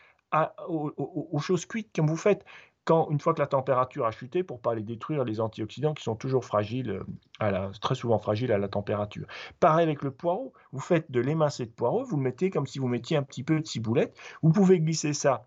aux, 0.67 1.39
choses 1.39 1.65
cuites 1.65 1.91
comme 1.93 2.07
vous 2.07 2.15
faites 2.17 2.45
quand, 2.83 3.09
une 3.11 3.19
fois 3.19 3.33
que 3.33 3.39
la 3.39 3.47
température 3.47 4.05
a 4.05 4.11
chuté, 4.11 4.43
pour 4.43 4.59
pas 4.61 4.73
les 4.73 4.81
détruire, 4.81 5.23
les 5.23 5.39
antioxydants 5.39 5.93
qui 5.93 6.03
sont 6.03 6.15
toujours 6.15 6.45
fragiles, 6.45 6.89
euh, 6.89 7.03
à 7.39 7.51
la, 7.51 7.71
très 7.81 7.95
souvent 7.95 8.17
fragiles 8.17 8.51
à 8.51 8.57
la 8.57 8.67
température. 8.67 9.27
Pareil 9.59 9.83
avec 9.83 10.01
le 10.01 10.11
poireau, 10.11 10.53
vous 10.71 10.79
faites 10.79 11.11
de 11.11 11.19
l'émincé 11.19 11.65
de 11.65 11.71
poireau, 11.71 12.03
vous 12.03 12.17
le 12.17 12.23
mettez 12.23 12.49
comme 12.49 12.65
si 12.65 12.79
vous 12.79 12.87
mettiez 12.87 13.17
un 13.17 13.23
petit 13.23 13.43
peu 13.43 13.59
de 13.59 13.65
ciboulette, 13.65 14.17
vous 14.41 14.51
pouvez 14.51 14.79
glisser 14.79 15.13
ça 15.13 15.45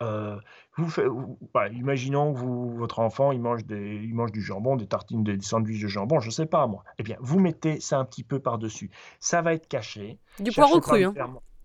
euh, 0.00 0.36
vous 0.76 0.88
faites, 0.88 1.06
imaginons 1.72 2.32
que 2.32 2.38
vous, 2.38 2.70
votre 2.76 3.00
enfant 3.00 3.32
il 3.32 3.40
mange, 3.40 3.64
des, 3.64 3.96
il 3.96 4.14
mange 4.14 4.30
du 4.30 4.40
jambon, 4.40 4.76
des 4.76 4.86
tartines, 4.86 5.24
des 5.24 5.40
sandwichs 5.40 5.82
de 5.82 5.88
jambon, 5.88 6.20
je 6.20 6.28
ne 6.28 6.32
sais 6.32 6.46
pas 6.46 6.66
moi. 6.68 6.84
Eh 6.98 7.02
bien, 7.02 7.16
vous 7.20 7.40
mettez 7.40 7.80
ça 7.80 7.98
un 7.98 8.04
petit 8.04 8.22
peu 8.22 8.38
par-dessus. 8.38 8.90
Ça 9.18 9.42
va 9.42 9.54
être 9.54 9.66
caché. 9.66 10.20
Du 10.38 10.52
poireau 10.52 10.80
cru. 10.80 11.04
Hein. 11.04 11.14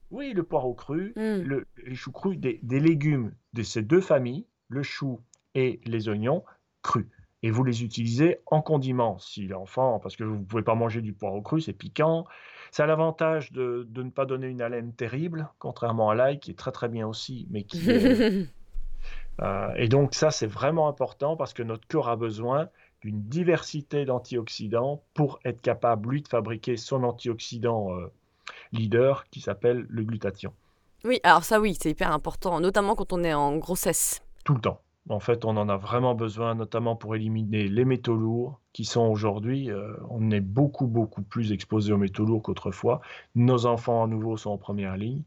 Oui, 0.10 0.34
le 0.34 0.44
poireau 0.44 0.74
cru, 0.74 1.14
le, 1.16 1.68
les 1.86 1.96
choux 1.96 2.12
crus, 2.12 2.40
des, 2.40 2.60
des, 2.64 2.80
légumes 2.80 3.34
de 3.54 3.64
ces 3.64 3.82
deux 3.82 4.02
familles, 4.02 4.48
le 4.74 4.84
chou 4.84 5.22
et 5.56 5.80
les 5.86 6.10
oignons 6.10 6.44
crus. 6.82 7.08
Et 7.44 7.52
vous 7.52 7.64
les 7.64 7.84
utilisez 7.84 8.40
en 8.46 8.62
condiment, 8.62 9.20
si 9.20 9.48
l'enfant, 9.48 10.00
parce 10.00 10.16
que 10.16 10.24
vous 10.24 10.38
ne 10.38 10.44
pouvez 10.44 10.64
pas 10.64 10.76
manger 10.76 11.02
du 11.02 11.14
poireau 11.14 11.42
cru, 11.42 11.60
c'est 11.60 11.74
piquant. 11.74 12.26
Ça 12.72 12.84
a 12.84 12.88
l'avantage 12.88 13.52
de, 13.52 13.88
ne 13.96 14.10
pas 14.10 14.26
donner 14.26 14.48
une 14.48 14.62
haleine 14.62 14.94
terrible, 14.94 15.50
contrairement 15.60 16.10
à 16.10 16.16
l'ail, 16.16 16.40
qui 16.40 16.52
est 16.52 16.58
très 16.58 16.72
très 16.72 16.88
bien 16.88 17.06
aussi, 17.06 17.48
mais 17.52 17.64
qui 17.64 17.82
euh, 19.42 19.74
et 19.76 19.90
donc 19.90 20.16
ça, 20.16 20.32
c'est 20.32 20.48
vraiment 20.48 20.88
important 20.88 21.36
parce 21.36 21.54
que 21.54 21.64
notre 21.64 21.86
corps 21.88 22.08
a 22.08 22.16
besoin 22.16 22.70
d'une 23.02 23.22
diversité 23.24 24.06
d'antioxydants 24.06 25.04
pour 25.14 25.40
être 25.44 25.62
capable, 25.62 26.12
lui, 26.12 26.22
de 26.22 26.30
fabriquer 26.30 26.78
son 26.78 27.04
antioxydant 27.04 27.94
euh, 27.94 28.08
leader 28.72 29.26
qui 29.30 29.42
s'appelle 29.42 29.86
le 29.90 30.04
glutathion. 30.04 30.54
Oui, 31.04 31.20
alors 31.24 31.44
ça 31.44 31.60
oui, 31.60 31.78
c'est 31.80 31.90
hyper 31.90 32.14
important, 32.14 32.62
notamment 32.62 32.96
quand 32.96 33.12
on 33.12 33.24
est 33.26 33.34
en 33.34 33.58
grossesse. 33.58 34.24
Tout 34.44 34.56
le 34.56 34.62
temps. 34.62 34.82
En 35.10 35.20
fait, 35.20 35.44
on 35.44 35.58
en 35.58 35.68
a 35.68 35.76
vraiment 35.76 36.16
besoin, 36.16 36.56
notamment 36.56 36.96
pour 36.96 37.16
éliminer 37.16 37.68
les 37.68 37.86
métaux 37.86 38.16
lourds, 38.16 38.62
qui 38.72 38.86
sont 38.86 39.02
aujourd'hui, 39.02 39.70
euh, 39.70 39.94
on 40.10 40.32
est 40.32 40.40
beaucoup, 40.40 40.88
beaucoup 40.88 41.22
plus 41.22 41.52
exposé 41.52 41.92
aux 41.92 41.98
métaux 41.98 42.26
lourds 42.26 42.42
qu'autrefois. 42.42 43.02
Nos 43.36 43.66
enfants, 43.66 44.04
à 44.04 44.08
nouveau, 44.08 44.38
sont 44.38 44.52
en 44.52 44.58
première 44.58 44.96
ligne. 44.96 45.24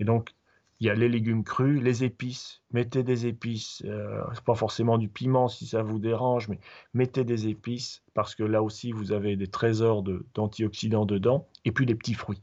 Et 0.00 0.04
donc, 0.04 0.34
il 0.80 0.86
y 0.86 0.90
a 0.90 0.94
les 0.94 1.08
légumes 1.08 1.44
crus, 1.44 1.80
les 1.80 2.02
épices. 2.02 2.62
Mettez 2.72 3.04
des 3.04 3.28
épices. 3.28 3.84
Euh, 3.86 4.24
pas 4.44 4.56
forcément 4.56 4.98
du 4.98 5.08
piment 5.08 5.46
si 5.46 5.64
ça 5.66 5.84
vous 5.84 6.00
dérange, 6.00 6.48
mais 6.48 6.58
mettez 6.92 7.22
des 7.22 7.46
épices 7.46 8.02
parce 8.14 8.34
que 8.34 8.42
là 8.42 8.64
aussi, 8.64 8.90
vous 8.90 9.12
avez 9.12 9.36
des 9.36 9.46
trésors 9.46 10.02
d'antioxydants 10.34 11.06
dedans. 11.06 11.46
Et 11.64 11.70
puis 11.70 11.86
les 11.86 11.94
petits 11.94 12.14
fruits. 12.14 12.42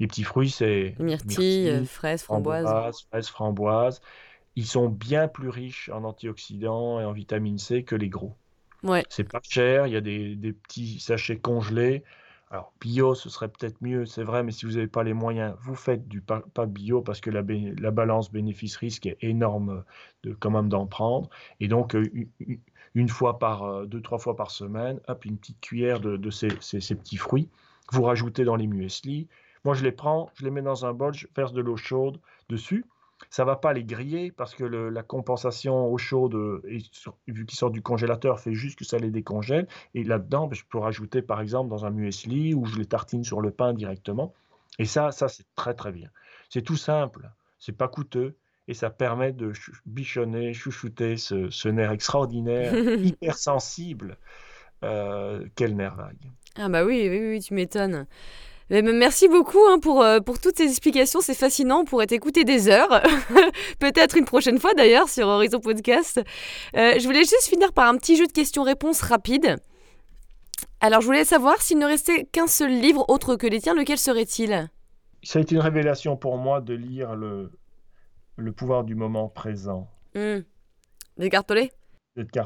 Les 0.00 0.06
petits 0.06 0.24
fruits, 0.24 0.48
c'est 0.48 0.96
myrtilles, 0.98 1.84
fraises, 1.84 2.22
framboises. 2.22 3.04
Fraises, 3.10 3.28
framboises 3.28 4.00
ils 4.56 4.66
sont 4.66 4.88
bien 4.88 5.28
plus 5.28 5.48
riches 5.48 5.88
en 5.90 6.04
antioxydants 6.04 7.00
et 7.00 7.04
en 7.04 7.12
vitamine 7.12 7.58
C 7.58 7.84
que 7.84 7.94
les 7.94 8.08
gros. 8.08 8.34
Ouais. 8.82 9.04
C'est 9.08 9.30
pas 9.30 9.40
cher, 9.42 9.86
il 9.86 9.92
y 9.92 9.96
a 9.96 10.00
des, 10.00 10.36
petits 10.52 11.00
sachets 11.00 11.38
congelés. 11.38 12.02
Alors, 12.50 12.72
bio, 12.80 13.14
ce 13.14 13.30
serait 13.30 13.48
peut-être 13.48 13.80
mieux, 13.80 14.04
c'est 14.04 14.24
vrai, 14.24 14.42
mais 14.42 14.52
si 14.52 14.66
vous 14.66 14.72
n'avez 14.72 14.86
pas 14.86 15.04
les 15.04 15.14
moyens, 15.14 15.54
vous 15.62 15.74
faites 15.74 16.06
du 16.06 16.20
pas, 16.20 16.42
bio 16.66 17.00
parce 17.00 17.20
que 17.20 17.30
la, 17.30 17.42
la 17.80 17.90
balance 17.90 18.30
bénéfice-risque 18.30 19.06
est 19.06 19.16
énorme 19.22 19.84
de, 20.22 20.34
quand 20.34 20.50
même 20.50 20.68
d'en 20.68 20.86
prendre. 20.86 21.30
Et 21.60 21.68
donc, 21.68 21.94
euh, 21.94 22.04
une 22.94 23.08
fois 23.08 23.38
par, 23.38 23.62
euh, 23.62 23.86
deux, 23.86 24.02
trois 24.02 24.18
fois 24.18 24.36
par 24.36 24.50
semaine, 24.50 25.00
hop, 25.08 25.24
une 25.24 25.38
petite 25.38 25.60
cuillère 25.60 26.00
de, 26.00 26.30
ces, 26.30 26.50
ces, 26.60 26.94
petits 26.94 27.16
fruits. 27.16 27.48
Vous 27.90 28.02
rajoutez 28.02 28.44
dans 28.44 28.56
les 28.56 28.66
muesli. 28.66 29.28
Moi, 29.64 29.74
je 29.74 29.82
les 29.84 29.92
prends, 29.92 30.30
je 30.34 30.44
les 30.44 30.50
mets 30.50 30.62
dans 30.62 30.84
un 30.84 30.92
bol, 30.92 31.14
je 31.14 31.26
verse 31.34 31.52
de 31.52 31.62
l'eau 31.62 31.76
chaude 31.76 32.20
dessus. 32.50 32.84
Ça 33.32 33.46
va 33.46 33.56
pas 33.56 33.72
les 33.72 33.82
griller 33.82 34.30
parce 34.30 34.54
que 34.54 34.62
la 34.62 35.02
compensation 35.02 35.90
eau 35.90 35.96
chaude, 35.96 36.36
vu 37.26 37.46
qu'ils 37.46 37.58
sortent 37.58 37.72
du 37.72 37.80
congélateur, 37.80 38.38
fait 38.38 38.52
juste 38.52 38.78
que 38.78 38.84
ça 38.84 38.98
les 38.98 39.10
décongèle. 39.10 39.66
Et 39.94 40.04
là-dedans, 40.04 40.48
ben, 40.48 40.54
je 40.54 40.64
peux 40.68 40.76
rajouter 40.76 41.22
par 41.22 41.40
exemple 41.40 41.70
dans 41.70 41.86
un 41.86 41.90
muesli 41.90 42.52
ou 42.52 42.66
je 42.66 42.76
les 42.76 42.84
tartine 42.84 43.24
sur 43.24 43.40
le 43.40 43.50
pain 43.50 43.72
directement. 43.72 44.34
Et 44.78 44.84
ça, 44.84 45.12
ça 45.12 45.28
c'est 45.28 45.46
très 45.56 45.72
très 45.72 45.92
bien. 45.92 46.10
C'est 46.50 46.60
tout 46.60 46.76
simple, 46.76 47.30
c'est 47.58 47.72
pas 47.74 47.88
coûteux 47.88 48.36
et 48.68 48.74
ça 48.74 48.90
permet 48.90 49.32
de 49.32 49.54
bichonner, 49.86 50.52
chouchouter 50.52 51.16
ce, 51.16 51.68
nerf 51.68 51.90
extraordinaire, 51.90 52.74
hypersensible. 53.02 54.18
Euh, 54.84 55.46
quel 55.54 55.74
nerf 55.74 55.96
vague. 55.96 56.30
Ah 56.56 56.68
bah 56.68 56.84
oui, 56.84 57.08
oui, 57.08 57.30
oui 57.30 57.40
tu 57.40 57.54
m'étonnes. 57.54 58.06
Merci 58.80 59.28
beaucoup 59.28 59.60
hein, 59.68 59.78
pour, 59.78 60.02
euh, 60.02 60.20
pour 60.20 60.40
toutes 60.40 60.56
ces 60.56 60.64
explications, 60.64 61.20
c'est 61.20 61.34
fascinant, 61.34 61.80
on 61.80 61.84
pourrait 61.84 62.06
écouter 62.10 62.44
des 62.44 62.70
heures, 62.70 63.02
peut-être 63.78 64.16
une 64.16 64.24
prochaine 64.24 64.58
fois 64.58 64.72
d'ailleurs 64.72 65.10
sur 65.10 65.26
Horizon 65.28 65.60
Podcast. 65.60 66.22
Euh, 66.74 66.94
je 66.98 67.04
voulais 67.04 67.20
juste 67.20 67.48
finir 67.50 67.74
par 67.74 67.86
un 67.86 67.98
petit 67.98 68.16
jeu 68.16 68.26
de 68.26 68.32
questions-réponses 68.32 69.02
rapide. 69.02 69.56
Alors 70.80 71.02
je 71.02 71.06
voulais 71.06 71.26
savoir 71.26 71.60
s'il 71.60 71.78
ne 71.78 71.84
restait 71.84 72.24
qu'un 72.32 72.46
seul 72.46 72.70
livre 72.70 73.04
autre 73.10 73.36
que 73.36 73.46
les 73.46 73.60
tiens, 73.60 73.74
lequel 73.74 73.98
serait-il? 73.98 74.70
Ça 75.22 75.38
a 75.38 75.42
été 75.42 75.54
une 75.54 75.60
révélation 75.60 76.16
pour 76.16 76.38
moi 76.38 76.62
de 76.62 76.72
lire 76.72 77.14
Le, 77.14 77.52
le 78.36 78.52
pouvoir 78.52 78.84
du 78.84 78.94
moment 78.94 79.28
présent. 79.28 79.90
Mmh. 80.14 80.38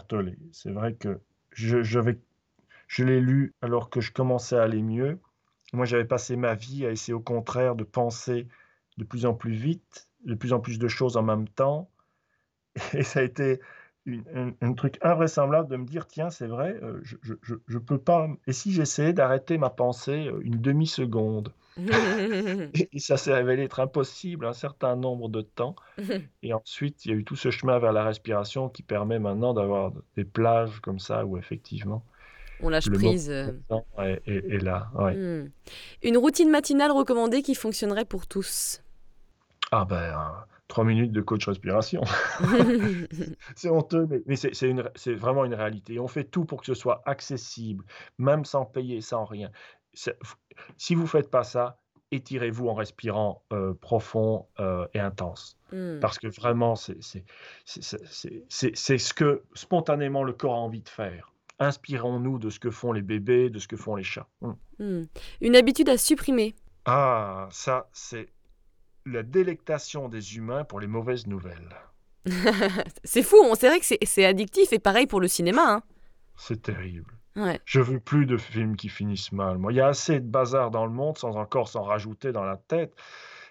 Tolle. 0.08 0.36
C'est 0.50 0.72
vrai 0.72 0.94
que 0.94 1.20
je 1.52 3.04
l'ai 3.04 3.20
lu 3.20 3.54
alors 3.62 3.90
que 3.90 4.00
je 4.00 4.12
commençais 4.12 4.56
à 4.56 4.62
aller 4.64 4.82
mieux 4.82 5.20
moi, 5.76 5.86
j'avais 5.86 6.04
passé 6.04 6.36
ma 6.36 6.54
vie 6.54 6.86
à 6.86 6.90
essayer 6.90 7.14
au 7.14 7.20
contraire 7.20 7.76
de 7.76 7.84
penser 7.84 8.48
de 8.96 9.04
plus 9.04 9.26
en 9.26 9.34
plus 9.34 9.52
vite, 9.52 10.08
de 10.24 10.34
plus 10.34 10.52
en 10.52 10.60
plus 10.60 10.78
de 10.78 10.88
choses 10.88 11.16
en 11.16 11.22
même 11.22 11.48
temps. 11.48 11.90
Et 12.92 13.02
ça 13.02 13.20
a 13.20 13.22
été 13.22 13.60
un, 14.60 14.72
truc 14.74 14.98
invraisemblable 15.02 15.68
de 15.68 15.76
me 15.76 15.84
dire, 15.84 16.06
tiens, 16.06 16.30
c'est 16.30 16.46
vrai, 16.46 16.78
euh, 16.82 17.00
je, 17.02 17.16
je, 17.66 17.78
peux 17.78 17.98
pas... 17.98 18.28
Et 18.46 18.52
si 18.52 18.72
j'essayais 18.72 19.12
d'arrêter 19.12 19.58
ma 19.58 19.70
pensée 19.70 20.28
euh, 20.28 20.40
une 20.42 20.60
demi-seconde? 20.60 21.52
Et, 22.92 22.98
ça 22.98 23.16
s'est 23.16 23.34
révélé 23.34 23.64
être 23.64 23.80
impossible 23.80 24.46
un 24.46 24.52
certain 24.52 24.96
nombre 24.96 25.28
de 25.28 25.42
temps. 25.42 25.76
Et 26.42 26.54
ensuite, 26.54 27.04
il 27.04 27.10
y 27.10 27.14
a 27.14 27.16
eu 27.16 27.24
tout 27.24 27.36
ce 27.36 27.50
chemin 27.50 27.78
vers 27.78 27.92
la 27.92 28.04
respiration 28.04 28.68
qui 28.68 28.82
permet 28.82 29.18
maintenant 29.18 29.54
d'avoir 29.54 29.92
des 30.16 30.24
plages 30.24 30.80
comme 30.80 30.98
ça 30.98 31.26
où 31.26 31.36
effectivement 31.36 32.04
on 32.62 32.68
lâche 32.68 32.90
prise. 32.90 33.30
Euh. 33.30 33.52
Et, 34.26 34.58
là, 34.58 34.90
ouais. 34.94 35.14
Hmm. 35.14 35.50
Une 36.02 36.16
routine 36.16 36.50
matinale 36.50 36.90
recommandée 36.90 37.42
qui 37.42 37.54
fonctionnerait 37.54 38.04
pour 38.04 38.26
tous 38.26 38.82
Ah 39.72 39.84
ben, 39.84 40.14
trois 40.68 40.84
minutes 40.84 41.12
de 41.12 41.20
coach 41.20 41.46
respiration. 41.46 42.02
c'est 43.56 43.70
honteux, 43.70 44.08
mais, 44.26 44.36
c'est 44.36 45.14
vraiment 45.14 45.44
une 45.44 45.54
réalité. 45.54 45.98
On 45.98 46.08
fait 46.08 46.24
tout 46.24 46.44
pour 46.44 46.60
que 46.60 46.66
ce 46.66 46.74
soit 46.74 47.02
accessible, 47.06 47.84
même 48.18 48.44
sans 48.44 48.64
payer, 48.64 49.00
sans 49.00 49.24
rien. 49.24 49.50
Si 50.76 50.94
vous 50.94 51.02
ne 51.02 51.08
faites 51.08 51.30
pas 51.30 51.44
ça, 51.44 51.78
étirez-vous 52.12 52.68
en 52.68 52.74
respirant 52.74 53.42
euh, 53.52 53.74
profond 53.74 54.46
euh, 54.60 54.86
et 54.94 55.00
intense. 55.00 55.56
Hmm. 55.72 55.98
Parce 56.00 56.18
que 56.18 56.28
vraiment, 56.28 56.76
c'est 56.76 57.00
ce 57.64 59.14
que 59.14 59.42
spontanément 59.54 60.22
le 60.22 60.32
corps 60.32 60.54
a 60.54 60.58
envie 60.58 60.82
de 60.82 60.88
faire 60.88 61.32
inspirons-nous 61.58 62.38
de 62.38 62.50
ce 62.50 62.58
que 62.60 62.70
font 62.70 62.92
les 62.92 63.02
bébés, 63.02 63.50
de 63.50 63.58
ce 63.58 63.68
que 63.68 63.76
font 63.76 63.96
les 63.96 64.02
chats. 64.02 64.28
Hmm. 64.40 64.52
Hmm. 64.78 65.04
Une 65.40 65.56
habitude 65.56 65.88
à 65.88 65.96
supprimer. 65.98 66.54
Ah, 66.84 67.48
ça, 67.50 67.88
c'est 67.92 68.28
la 69.04 69.22
délectation 69.22 70.08
des 70.08 70.36
humains 70.36 70.64
pour 70.64 70.80
les 70.80 70.86
mauvaises 70.86 71.26
nouvelles. 71.26 71.76
c'est 73.04 73.22
fou, 73.22 73.36
on 73.42 73.54
c'est 73.54 73.68
vrai 73.68 73.80
que 73.80 73.86
c'est 74.04 74.24
addictif 74.24 74.72
et 74.72 74.78
pareil 74.78 75.06
pour 75.06 75.20
le 75.20 75.28
cinéma. 75.28 75.74
Hein. 75.74 75.82
C'est 76.36 76.62
terrible. 76.62 77.12
Ouais. 77.36 77.60
Je 77.64 77.80
veux 77.80 78.00
plus 78.00 78.26
de 78.26 78.36
films 78.36 78.76
qui 78.76 78.88
finissent 78.88 79.32
mal. 79.32 79.58
Moi, 79.58 79.72
il 79.72 79.76
y 79.76 79.80
a 79.80 79.88
assez 79.88 80.20
de 80.20 80.26
bazar 80.26 80.70
dans 80.70 80.86
le 80.86 80.92
monde 80.92 81.18
sans 81.18 81.36
encore 81.36 81.68
s'en 81.68 81.82
rajouter 81.82 82.32
dans 82.32 82.44
la 82.44 82.56
tête. 82.56 82.94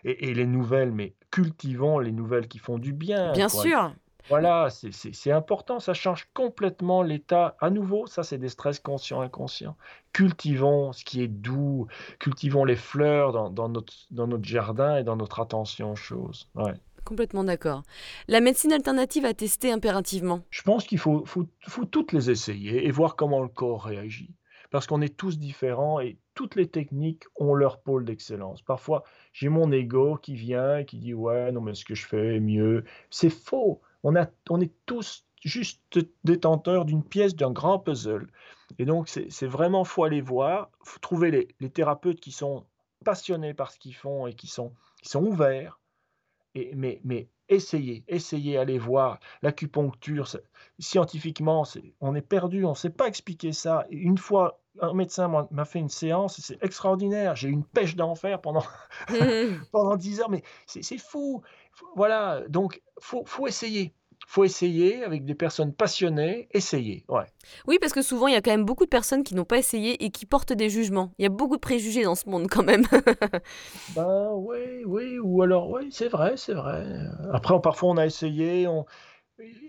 Et, 0.04 0.30
et 0.30 0.34
les 0.34 0.46
nouvelles, 0.46 0.92
mais 0.92 1.16
cultivons 1.32 2.00
les 2.00 2.12
nouvelles 2.12 2.48
qui 2.48 2.60
font 2.60 2.78
du 2.78 2.94
bien, 2.94 3.32
Bien 3.34 3.48
quoi. 3.48 3.62
sûr. 3.62 3.96
Voilà, 4.30 4.70
c'est 4.70 5.32
important, 5.32 5.80
ça 5.80 5.94
change 5.94 6.28
complètement 6.34 7.04
l'état. 7.04 7.56
À 7.60 7.70
nouveau, 7.70 8.08
ça 8.08 8.24
c'est 8.24 8.38
des 8.38 8.50
stress 8.50 8.80
conscients, 8.80 9.22
inconscients. 9.22 9.78
Cultivons 10.14 10.94
ce 10.94 11.06
qui 11.06 11.22
est 11.22 11.28
doux, 11.28 11.88
cultivons 12.20 12.66
les 12.66 12.76
fleurs 12.76 13.32
dans, 13.34 13.50
dans 13.50 13.70
notre, 13.70 13.94
dans 14.12 14.28
notre 14.28 14.46
jardin 14.46 14.98
et 14.98 15.04
dans 15.04 15.16
notre 15.16 15.40
attention 15.40 15.92
aux 15.92 15.96
choses. 15.96 16.50
Ouais. 16.56 16.74
Complètement 17.04 17.44
d'accord. 17.44 17.84
La 18.28 18.42
médecine 18.42 18.74
alternative 18.74 19.26
à 19.26 19.36
tester 19.36 19.72
impérativement? 19.72 20.42
Je 20.50 20.64
pense 20.64 20.86
qu'il 20.86 20.98
faut, 20.98 21.24
faut, 21.26 21.46
faut 21.68 21.86
toutes 21.86 22.12
les 22.12 22.32
essayer 22.32 22.88
et 22.88 22.92
voir 22.92 23.16
comment 23.16 23.44
le 23.44 23.48
corps 23.48 23.84
réagit. 23.84 24.34
Parce 24.72 24.88
qu'on 24.88 25.02
est 25.02 25.16
tous 25.16 25.38
différents 25.38 26.00
et 26.00 26.18
toutes 26.34 26.56
les 26.56 26.68
techniques 26.68 27.24
ont 27.36 27.54
leur 27.54 27.80
pôle 27.80 28.04
d'excellence. 28.04 28.64
Parfois, 28.64 29.04
j'ai 29.32 29.50
mon 29.50 29.72
ego 29.72 30.18
qui 30.18 30.34
vient 30.34 30.80
et 30.80 30.86
qui 30.86 30.98
dit 30.98 31.14
Ouais, 31.14 31.52
non, 31.52 31.62
mais 31.62 31.76
ce 31.76 31.86
que 31.86 31.94
je 31.94 32.06
fais 32.08 32.38
est 32.38 32.40
mieux. 32.40 32.84
C'est 33.12 33.30
faux. 33.30 33.82
On, 34.06 34.16
a, 34.16 34.28
on 34.52 34.62
est 34.62 34.72
tous 34.86 35.26
juste 35.44 36.00
détenteurs 36.24 36.86
d'une 36.86 37.04
pièce 37.04 37.36
d'un 37.36 37.52
grand 37.52 37.80
puzzle. 37.80 38.28
Et 38.78 38.86
donc, 38.86 39.10
c'est 39.10 39.48
vraiment, 39.48 39.84
faut 39.84 40.04
aller 40.04 40.22
voir, 40.22 40.70
faut 40.84 41.00
trouver 41.00 41.32
les, 41.32 41.48
les 41.60 41.70
thérapeutes 41.70 42.20
qui 42.20 42.32
sont 42.32 42.66
passionnés 43.04 43.54
par 43.54 43.72
ce 43.72 43.80
qu'ils 43.80 43.96
font 43.96 44.28
et 44.28 44.34
qui 44.34 44.48
sont, 44.48 44.74
qui 45.02 45.10
sont 45.10 45.24
ouverts. 45.24 45.80
Et, 46.54 46.74
mais, 46.76 47.02
mais 47.04 47.30
essayez, 47.50 48.04
essayez, 48.08 48.58
allez 48.58 48.78
voir. 48.78 49.20
L'acupuncture, 49.42 50.28
scientifiquement, 50.80 51.64
on 52.00 52.16
est 52.16 52.22
perdu, 52.22 52.64
on 52.64 52.72
ne 52.72 52.76
sait 52.76 52.90
pas 52.90 53.08
expliquer 53.08 53.54
ça. 53.54 53.86
Et 53.90 53.98
une 53.98 54.18
fois, 54.18 54.62
un 54.82 54.94
médecin 54.94 55.48
m'a 55.50 55.66
fait 55.66 55.80
une 55.80 55.90
séance, 55.90 56.40
c'est 56.42 56.62
extraordinaire. 56.64 57.36
J'ai 57.36 57.50
eu 57.50 57.52
une 57.52 57.66
pêche 57.66 57.96
d'enfer 57.96 58.42
pendant, 58.42 58.64
pendant 59.72 59.96
10 59.96 60.22
heures, 60.22 60.30
mais 60.30 60.44
c'est 60.66 60.98
fou. 60.98 61.42
Voilà, 61.96 62.42
donc 62.50 62.82
faut, 63.00 63.24
faut 63.26 63.48
essayer. 63.48 63.94
faut 64.28 64.44
essayer 64.44 65.04
avec 65.04 65.24
des 65.26 65.36
personnes 65.36 65.74
passionnées, 65.74 66.48
essayer. 66.52 67.06
Ouais. 67.10 67.26
Oui, 67.68 67.78
parce 67.80 67.94
que 67.94 68.02
souvent, 68.02 68.28
il 68.28 68.34
y 68.34 68.38
a 68.38 68.42
quand 68.42 68.52
même 68.52 68.66
beaucoup 68.66 68.86
de 68.86 68.90
personnes 68.90 69.24
qui 69.24 69.36
n'ont 69.36 69.46
pas 69.46 69.58
essayé 69.58 70.04
et 70.04 70.10
qui 70.10 70.26
portent 70.26 70.54
des 70.54 70.70
jugements. 70.70 71.12
Il 71.20 71.24
y 71.24 71.26
a 71.26 71.30
beaucoup 71.30 71.56
de 71.58 71.62
préjugés 71.62 72.04
dans 72.04 72.16
ce 72.16 72.28
monde 72.30 72.48
quand 72.50 72.64
même. 72.64 72.84
Ben 73.96 74.30
oui, 74.34 74.84
oui, 74.86 75.20
ou 75.20 75.42
alors, 75.42 75.70
oui, 75.70 75.90
c'est 75.92 76.08
vrai, 76.08 76.38
c'est 76.38 76.54
vrai. 76.54 76.86
Après, 77.34 77.54
on- 77.54 77.60
parfois, 77.62 77.90
on 77.90 77.98
a 77.98 78.06
essayé, 78.06 78.68
on, 78.68 78.86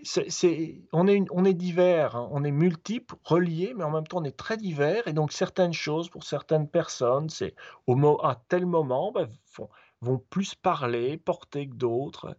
c'est, 0.03 0.29
c'est- 0.31 0.81
on 0.93 1.07
est, 1.07 1.15
une- 1.15 1.27
on 1.31 1.45
est 1.45 1.53
divers, 1.53 2.15
hein, 2.15 2.27
on 2.31 2.43
est 2.43 2.51
multiples, 2.51 3.15
reliés, 3.23 3.73
mais 3.75 3.83
en 3.83 3.91
même 3.91 4.07
temps, 4.07 4.19
on 4.19 4.23
est 4.23 4.35
très 4.37 4.57
divers. 4.57 5.07
Et 5.07 5.13
donc, 5.13 5.31
certaines 5.31 5.73
choses, 5.73 6.09
pour 6.09 6.23
certaines 6.23 6.67
personnes, 6.69 7.29
c'est 7.29 7.53
au 7.85 7.95
mo- 7.95 8.19
à 8.23 8.41
tel 8.49 8.65
moment, 8.65 9.11
ben, 9.11 9.29
vont, 9.57 9.69
vont 10.01 10.21
plus 10.29 10.55
parler, 10.55 11.17
porter 11.17 11.67
que 11.67 11.75
d'autres. 11.75 12.37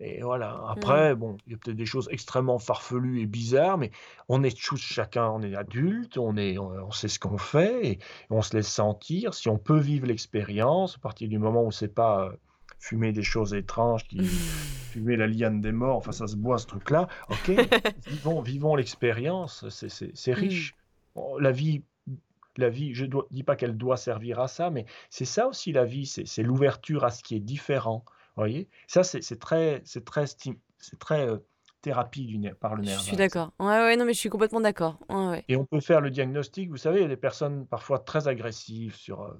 Et 0.00 0.22
voilà. 0.22 0.54
Mm. 0.56 0.70
Après, 0.70 1.14
bon, 1.14 1.36
il 1.46 1.52
y 1.52 1.54
a 1.54 1.58
peut-être 1.58 1.76
des 1.76 1.86
choses 1.86 2.08
extrêmement 2.10 2.58
farfelues 2.58 3.20
et 3.20 3.26
bizarres, 3.26 3.78
mais 3.78 3.90
on 4.28 4.42
est 4.42 4.56
tous 4.58 4.76
chacun, 4.80 5.28
on 5.28 5.42
est 5.42 5.54
adulte, 5.54 6.18
on 6.18 6.36
est, 6.36 6.58
on, 6.58 6.90
sait 6.90 7.08
ce 7.08 7.18
qu'on 7.18 7.38
fait 7.38 7.86
et 7.86 7.98
on 8.30 8.42
se 8.42 8.56
laisse 8.56 8.68
sentir. 8.68 9.34
Si 9.34 9.48
on 9.48 9.58
peut 9.58 9.78
vivre 9.78 10.06
l'expérience, 10.06 10.96
à 10.96 10.98
partir 10.98 11.28
du 11.28 11.38
moment 11.38 11.64
où 11.64 11.70
c'est 11.70 11.94
pas 11.94 12.26
euh, 12.26 12.32
fumer 12.78 13.12
des 13.12 13.22
choses 13.22 13.54
étranges, 13.54 14.04
qui 14.04 14.18
fumer 14.92 15.16
la 15.16 15.26
liane 15.26 15.60
des 15.60 15.72
morts, 15.72 15.96
enfin 15.96 16.12
ça 16.12 16.26
se 16.26 16.36
boit 16.36 16.58
ce 16.58 16.66
truc-là. 16.66 17.08
Ok, 17.30 17.50
vivons, 18.06 18.42
vivons 18.42 18.74
l'expérience. 18.74 19.68
C'est, 19.68 19.88
c'est, 19.88 20.10
c'est 20.14 20.32
Mm. 20.32 20.34
riche. 20.34 20.74
La 21.38 21.52
vie. 21.52 21.82
La 22.56 22.68
vie, 22.68 22.94
je 22.94 23.04
ne 23.04 23.10
dis 23.30 23.42
pas 23.42 23.56
qu'elle 23.56 23.76
doit 23.76 23.96
servir 23.96 24.40
à 24.40 24.48
ça, 24.48 24.70
mais 24.70 24.86
c'est 25.10 25.24
ça 25.24 25.48
aussi 25.48 25.72
la 25.72 25.84
vie, 25.84 26.06
c'est, 26.06 26.42
l'ouverture 26.42 27.04
à 27.04 27.10
ce 27.10 27.22
qui 27.22 27.36
est 27.36 27.40
différent. 27.40 28.04
Voyez? 28.36 28.68
Ça, 28.86 29.04
c'est 29.04 29.38
très, 29.38 29.80
c'est 29.84 30.04
très, 30.04 30.26
c'est 30.26 30.98
très 30.98 31.28
euh, 31.28 31.38
thérapie 31.84 32.24
du 32.24 32.38
par 32.54 32.74
le 32.74 32.82
Je 32.82 32.88
nerf. 32.88 33.00
suis 33.00 33.16
d'accord. 33.16 33.52
Ouais, 33.60 33.66
ouais, 33.66 33.96
non, 33.96 34.04
mais 34.06 34.14
je 34.14 34.18
suis 34.18 34.30
complètement 34.30 34.60
d'accord. 34.60 34.98
Ouais, 35.10 35.26
ouais. 35.28 35.44
Et 35.48 35.56
on 35.56 35.64
peut 35.66 35.80
faire 35.80 36.00
le 36.00 36.10
diagnostic. 36.10 36.70
Vous 36.70 36.78
savez, 36.78 37.00
il 37.00 37.02
y 37.02 37.04
a 37.04 37.08
des 37.08 37.16
personnes 37.16 37.66
parfois 37.66 37.98
très 37.98 38.26
agressives. 38.26 38.94
Sur, 38.96 39.22
euh, 39.22 39.38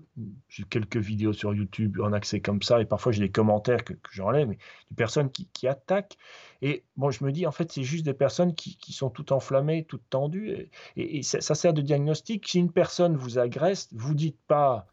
j'ai 0.48 0.64
quelques 0.64 0.98
vidéos 0.98 1.32
sur 1.32 1.54
YouTube 1.54 1.98
en 2.00 2.12
accès 2.12 2.40
comme 2.40 2.60
ça, 2.62 2.80
et 2.80 2.84
parfois 2.84 3.12
j'ai 3.12 3.22
des 3.22 3.30
commentaires 3.30 3.82
que, 3.82 3.94
que 3.94 4.10
j'enlève, 4.12 4.46
mais 4.48 4.58
des 4.90 4.96
personnes 4.96 5.30
qui, 5.30 5.48
qui 5.54 5.66
attaquent. 5.66 6.16
Et 6.60 6.84
bon, 6.96 7.10
je 7.10 7.24
me 7.24 7.32
dis, 7.32 7.46
en 7.46 7.52
fait, 7.52 7.72
c'est 7.72 7.82
juste 7.82 8.04
des 8.04 8.14
personnes 8.14 8.54
qui, 8.54 8.76
qui 8.76 8.92
sont 8.92 9.10
toutes 9.10 9.32
enflammées, 9.32 9.84
toutes 9.84 10.08
tendues. 10.10 10.50
Et, 10.50 10.70
et- 10.96 11.18
et 11.18 11.22
ça, 11.22 11.40
ça 11.40 11.54
sert 11.54 11.72
de 11.72 11.82
diagnostic. 11.82 12.46
Si 12.46 12.58
une 12.58 12.70
personne 12.72 13.16
vous 13.16 13.38
agresse, 13.38 13.88
vous 13.92 14.14
dites 14.14 14.38
pas. 14.46 14.86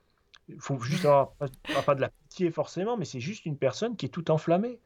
Il 0.49 0.59
faut 0.59 0.79
juste 0.79 1.05
avoir 1.05 1.31
pas- 1.33 1.47
pas 1.85 1.95
de 1.95 2.01
la 2.01 2.09
pitié 2.09 2.51
forcément, 2.51 2.97
mais 2.97 3.05
c'est 3.05 3.19
juste 3.21 3.45
une 3.45 3.57
personne 3.57 3.95
qui 3.95 4.05
est 4.07 4.09
toute 4.09 4.29
enflammée. 4.29 4.79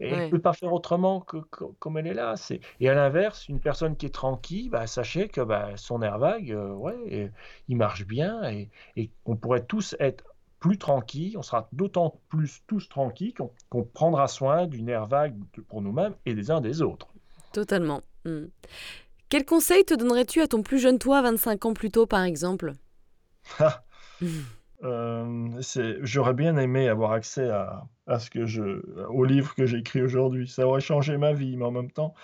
Et 0.00 0.08
elle 0.08 0.26
ne 0.26 0.30
peut 0.30 0.38
pas 0.40 0.52
faire 0.52 0.72
autrement 0.72 1.20
que, 1.20 1.38
que- 1.50 1.64
comme 1.78 1.98
elle 1.98 2.06
est 2.06 2.14
là. 2.14 2.36
C'est... 2.36 2.60
Et 2.80 2.88
à 2.88 2.94
l'inverse, 2.94 3.48
une 3.48 3.60
personne 3.60 3.96
qui 3.96 4.06
est 4.06 4.14
tranquille, 4.14 4.70
bah, 4.70 4.86
sachez 4.86 5.28
que 5.28 5.40
bah, 5.40 5.70
son 5.76 6.02
euh, 6.02 6.72
ouais, 6.74 6.94
euh, 7.12 7.28
il 7.68 7.76
marche 7.76 8.06
bien 8.06 8.42
et, 8.50 8.68
et 8.96 9.10
on 9.26 9.36
pourrait 9.36 9.64
tous 9.64 9.96
être 10.00 10.24
plus 10.58 10.78
tranquilles. 10.78 11.36
On 11.38 11.42
sera 11.42 11.68
d'autant 11.72 12.20
plus 12.28 12.62
tous 12.66 12.88
tranquilles 12.88 13.34
qu'on, 13.34 13.50
qu'on 13.68 13.82
prendra 13.82 14.28
soin 14.28 14.66
du 14.66 14.82
nerf 14.82 15.06
vague 15.06 15.36
pour 15.68 15.82
nous-mêmes 15.82 16.14
et 16.26 16.34
des 16.34 16.50
uns 16.50 16.60
des 16.60 16.82
autres. 16.82 17.08
Totalement. 17.52 18.02
Mm. 18.24 18.44
Quel 19.28 19.44
conseil 19.44 19.84
te 19.84 19.94
donnerais-tu 19.94 20.40
à 20.40 20.48
ton 20.48 20.62
plus 20.62 20.78
jeune 20.78 20.98
toi, 20.98 21.22
25 21.22 21.64
ans 21.66 21.74
plus 21.74 21.90
tôt, 21.90 22.06
par 22.06 22.24
exemple? 22.24 22.74
Euh, 24.82 25.60
j'aurais 26.02 26.34
bien 26.34 26.56
aimé 26.56 26.88
avoir 26.88 27.12
accès 27.12 27.48
à, 27.50 27.86
à 28.06 28.18
ce 28.18 28.30
que 28.30 28.46
je, 28.46 28.62
au 29.08 29.24
livre 29.24 29.54
que 29.54 29.66
j'écris 29.66 30.02
aujourd'hui. 30.02 30.48
Ça 30.48 30.66
aurait 30.66 30.80
changé 30.80 31.16
ma 31.18 31.32
vie, 31.32 31.56
mais 31.56 31.64
en 31.66 31.70
même 31.70 31.90
temps, 31.90 32.14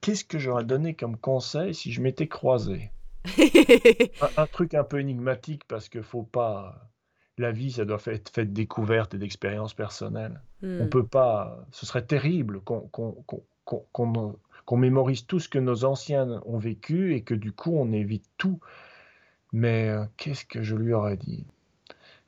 qu'est-ce 0.00 0.24
que 0.24 0.38
j'aurais 0.38 0.64
donné 0.64 0.94
comme 0.94 1.16
conseil 1.18 1.74
si 1.74 1.92
je 1.92 2.02
m'étais 2.02 2.28
croisé? 2.28 2.92
Un, 4.20 4.30
un 4.36 4.46
truc 4.46 4.74
un 4.74 4.84
peu 4.84 5.00
énigmatique 5.00 5.64
parce 5.68 5.88
que 5.88 6.02
faut 6.02 6.22
pas. 6.22 6.90
La 7.38 7.50
vie, 7.52 7.72
ça 7.72 7.84
doit 7.84 7.98
être 8.06 8.30
fait 8.30 8.46
de 8.46 8.52
découvertes 8.52 9.14
et 9.14 9.18
d'expériences 9.18 9.74
personnelles. 9.74 10.40
On 10.78 10.84
Mm. 10.84 10.88
peut 10.88 11.06
pas. 11.06 11.66
Ce 11.70 11.86
serait 11.86 12.04
terrible 12.06 12.60
qu'on 12.62 12.80
qu'on 12.88 13.24
qu'on 14.64 14.76
mémorise 14.76 15.26
tout 15.26 15.38
ce 15.40 15.48
que 15.48 15.58
nos 15.58 15.84
anciens 15.84 16.40
ont 16.46 16.58
vécu 16.58 17.14
et 17.14 17.22
que 17.22 17.34
du 17.34 17.52
coup 17.52 17.76
on 17.76 17.92
évite 17.92 18.24
tout. 18.38 18.60
Mais 19.52 19.88
euh, 19.90 20.04
qu'est-ce 20.16 20.44
que 20.44 20.62
je 20.62 20.76
lui 20.76 20.92
aurais 20.92 21.16
dit? 21.16 21.46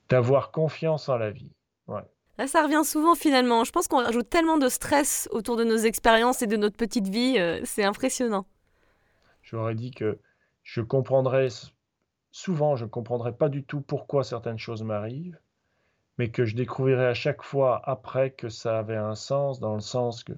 D'avoir 0.09 0.51
confiance 0.51 1.09
en 1.09 1.17
la 1.17 1.31
vie. 1.31 1.51
Ouais. 1.87 2.01
Là, 2.37 2.47
ça 2.47 2.63
revient 2.63 2.85
souvent 2.85 3.15
finalement. 3.15 3.63
Je 3.63 3.71
pense 3.71 3.87
qu'on 3.87 4.03
rajoute 4.03 4.29
tellement 4.29 4.57
de 4.57 4.69
stress 4.69 5.27
autour 5.31 5.57
de 5.57 5.63
nos 5.63 5.77
expériences 5.77 6.41
et 6.41 6.47
de 6.47 6.55
notre 6.55 6.77
petite 6.77 7.07
vie. 7.07 7.35
euh, 7.37 7.59
c'est 7.65 7.83
impressionnant. 7.83 8.45
J'aurais 9.43 9.75
dit 9.75 9.91
que 9.91 10.19
je 10.63 10.81
comprendrais, 10.81 11.47
souvent 12.31 12.75
je 12.75 12.85
ne 12.85 12.89
comprendrais 12.89 13.33
pas 13.33 13.49
du 13.49 13.63
tout 13.63 13.81
pourquoi 13.81 14.23
certaines 14.23 14.59
choses 14.59 14.83
m'arrivent, 14.83 15.37
mais 16.17 16.29
que 16.29 16.45
je 16.45 16.55
découvrirais 16.55 17.07
à 17.07 17.13
chaque 17.13 17.41
fois 17.41 17.81
après 17.83 18.31
que 18.31 18.49
ça 18.49 18.79
avait 18.79 18.95
un 18.95 19.15
sens, 19.15 19.59
dans 19.59 19.73
le 19.73 19.81
sens 19.81 20.23
que 20.23 20.33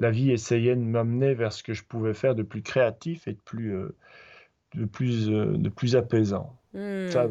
la 0.00 0.10
vie 0.10 0.32
essayait 0.32 0.76
de 0.76 0.80
m'amener 0.80 1.34
vers 1.34 1.52
ce 1.52 1.62
que 1.62 1.72
je 1.72 1.84
pouvais 1.84 2.14
faire 2.14 2.34
de 2.34 2.42
plus 2.42 2.62
créatif 2.62 3.28
et 3.28 3.32
de 3.32 3.40
plus, 3.40 3.74
euh, 3.74 3.94
de 4.74 4.84
plus, 4.84 5.30
euh, 5.30 5.56
de 5.56 5.68
plus 5.68 5.96
apaisant. 5.96 6.54
Mm. 6.74 7.08
Ça, 7.08 7.28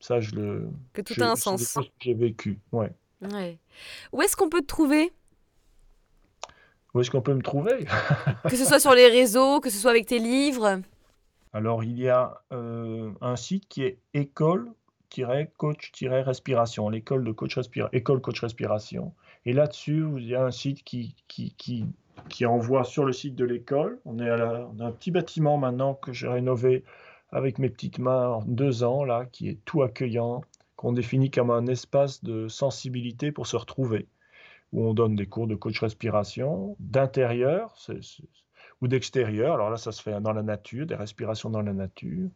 ça 0.00 0.20
je 0.20 0.34
le, 0.34 0.68
Que 0.92 1.02
tout 1.02 1.14
je- 1.14 1.22
a 1.22 1.30
un 1.30 1.36
c'est 1.36 1.42
sens. 1.42 1.72
choses 1.72 1.86
que 1.88 1.92
j'ai 2.00 2.14
vécues. 2.14 2.58
Ouais. 2.72 2.92
Ouais. 3.22 3.58
Où 4.12 4.22
est-ce 4.22 4.36
qu'on 4.36 4.48
peut 4.48 4.60
te 4.60 4.66
trouver? 4.66 5.12
Où 6.94 7.00
est-ce 7.00 7.10
qu'on 7.10 7.20
peut 7.22 7.34
me 7.34 7.42
trouver? 7.42 7.86
Que 8.48 8.56
ce 8.56 8.64
soit 8.64 8.80
sur 8.80 8.94
les 8.94 9.08
réseaux, 9.08 9.60
que 9.60 9.70
ce 9.70 9.78
soit 9.78 9.90
avec 9.90 10.06
tes 10.06 10.18
livres? 10.18 10.80
Alors, 11.52 11.84
il 11.84 11.98
y 11.98 12.08
a 12.08 12.42
euh, 12.52 13.10
un 13.20 13.36
site 13.36 13.68
qui 13.68 13.82
est 13.82 13.98
école-coach-respiration, 14.14 16.88
l'école 16.88 17.24
de 17.24 17.32
coach 17.32 17.56
respira- 17.56 17.88
école 17.92 18.20
coach 18.20 18.40
respiration. 18.40 19.12
Et 19.46 19.52
là-dessus, 19.52 20.04
il 20.18 20.26
y 20.26 20.34
a 20.34 20.44
un 20.44 20.50
site 20.50 20.82
qui, 20.84 21.14
qui, 21.28 21.54
qui, 21.56 21.84
qui 22.28 22.46
envoie 22.46 22.84
sur 22.84 23.04
le 23.04 23.12
site 23.12 23.34
de 23.34 23.44
l'école. 23.44 23.98
On 24.04 24.18
est 24.18 24.28
à 24.28 24.36
la- 24.36 24.68
on 24.74 24.80
a 24.80 24.86
un 24.86 24.92
petit 24.92 25.10
bâtiment 25.10 25.56
maintenant 25.58 25.94
que 25.94 26.12
j'ai 26.12 26.28
rénové 26.28 26.84
avec 27.30 27.58
mes 27.58 27.68
petites 27.68 27.98
mains 27.98 28.28
en 28.28 28.42
deux 28.42 28.84
ans, 28.84 29.04
là, 29.04 29.26
qui 29.26 29.48
est 29.48 29.58
tout 29.64 29.82
accueillant, 29.82 30.42
qu'on 30.76 30.92
définit 30.92 31.30
comme 31.30 31.50
un 31.50 31.66
espace 31.66 32.22
de 32.22 32.48
sensibilité 32.48 33.32
pour 33.32 33.46
se 33.46 33.56
retrouver, 33.56 34.06
où 34.72 34.84
on 34.84 34.94
donne 34.94 35.16
des 35.16 35.26
cours 35.26 35.46
de 35.46 35.54
coach 35.54 35.80
respiration, 35.80 36.76
d'intérieur 36.80 37.74
ou 38.80 38.88
d'extérieur. 38.88 39.54
Alors 39.54 39.70
là, 39.70 39.76
ça 39.76 39.92
se 39.92 40.02
fait 40.02 40.20
dans 40.20 40.32
la 40.32 40.42
nature, 40.42 40.86
des 40.86 40.94
respirations 40.94 41.50
dans 41.50 41.62
la 41.62 41.72
nature. 41.72 42.30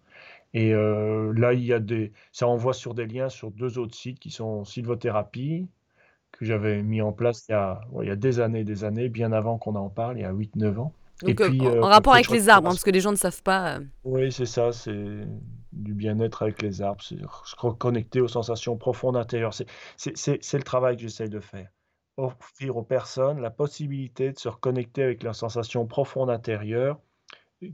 Et 0.54 0.74
euh, 0.74 1.32
là, 1.34 1.54
il 1.54 1.64
y 1.64 1.72
a 1.72 1.80
des, 1.80 2.12
ça 2.32 2.46
envoie 2.48 2.74
sur 2.74 2.94
des 2.94 3.06
liens 3.06 3.28
sur 3.28 3.50
deux 3.50 3.78
autres 3.78 3.94
sites 3.94 4.18
qui 4.18 4.30
sont 4.30 4.64
Sylvothérapie, 4.64 5.68
que 6.32 6.44
j'avais 6.44 6.82
mis 6.82 7.00
en 7.02 7.12
place 7.12 7.46
il 7.48 7.52
y 7.52 7.54
a, 7.54 7.80
il 8.02 8.08
y 8.08 8.10
a 8.10 8.16
des 8.16 8.40
années, 8.40 8.64
des 8.64 8.84
années, 8.84 9.08
bien 9.08 9.32
avant 9.32 9.58
qu'on 9.58 9.76
en 9.76 9.88
parle, 9.90 10.18
il 10.18 10.22
y 10.22 10.24
a 10.24 10.32
8-9 10.32 10.78
ans. 10.78 10.92
Donc, 11.22 11.40
en 11.40 11.88
rapport 11.88 12.14
avec 12.14 12.30
les 12.30 12.48
arbres, 12.48 12.68
hein, 12.68 12.72
parce 12.72 12.84
que 12.84 12.90
les 12.90 13.00
gens 13.00 13.12
ne 13.12 13.16
savent 13.16 13.42
pas. 13.42 13.80
Oui, 14.04 14.32
c'est 14.32 14.46
ça, 14.46 14.72
c'est 14.72 15.26
du 15.72 15.94
bien-être 15.94 16.42
avec 16.42 16.62
les 16.62 16.82
arbres, 16.82 17.02
c'est 17.02 17.18
se 17.18 17.56
reconnecter 17.56 18.20
aux 18.20 18.28
sensations 18.28 18.76
profondes 18.76 19.16
intérieures. 19.16 19.54
C'est 19.96 20.52
le 20.52 20.62
travail 20.62 20.96
que 20.96 21.02
j'essaye 21.02 21.30
de 21.30 21.40
faire. 21.40 21.70
Offrir 22.18 22.76
aux 22.76 22.82
personnes 22.82 23.40
la 23.40 23.50
possibilité 23.50 24.32
de 24.32 24.38
se 24.38 24.48
reconnecter 24.48 25.02
avec 25.02 25.22
leurs 25.22 25.34
sensations 25.34 25.86
profondes 25.86 26.30
intérieures 26.30 27.00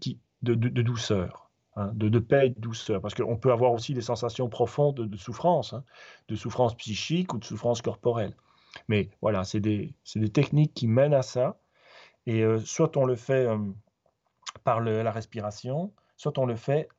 qui, 0.01 0.21
de, 0.43 0.55
douceur, 0.55 1.51
hein, 1.75 1.91
de, 1.95 2.19
paix 2.19 2.47
et 2.47 2.51
de 2.51 2.61
douceur. 2.61 3.01
Parce 3.01 3.15
qu'on 3.15 3.37
peut 3.37 3.53
avoir 3.53 3.73
aussi 3.73 3.95
des 3.95 4.01
sensations 4.01 4.49
profondes 4.49 4.95
de, 4.95 5.17
souffrance, 5.17 5.73
hein, 5.73 5.83
de 6.29 6.37
souffrance 6.37 6.77
psychique 6.77 7.35
ou 7.35 7.39
de 7.39 7.45
souffrance 7.45 7.83
corporelle. 7.83 8.35
Mais 8.87 9.11
voilà, 9.21 9.43
c'est 9.45 9.61
des, 9.61 9.95
des, 10.15 10.29
techniques 10.29 10.75
qui 10.75 10.87
mènent 10.87 11.15
à 11.15 11.23
ça. 11.23 11.59
Et 12.29 12.43
euh, 12.43 12.59
soit 12.59 12.95
on 12.99 13.07
le 13.07 13.17
fait 13.17 13.47
euh, 13.47 13.57
par 14.63 14.83
la 14.83 15.11
respiration, 15.11 15.95
soit 16.19 16.39
on 16.39 16.45
le 16.45 16.57
fait 16.57 16.91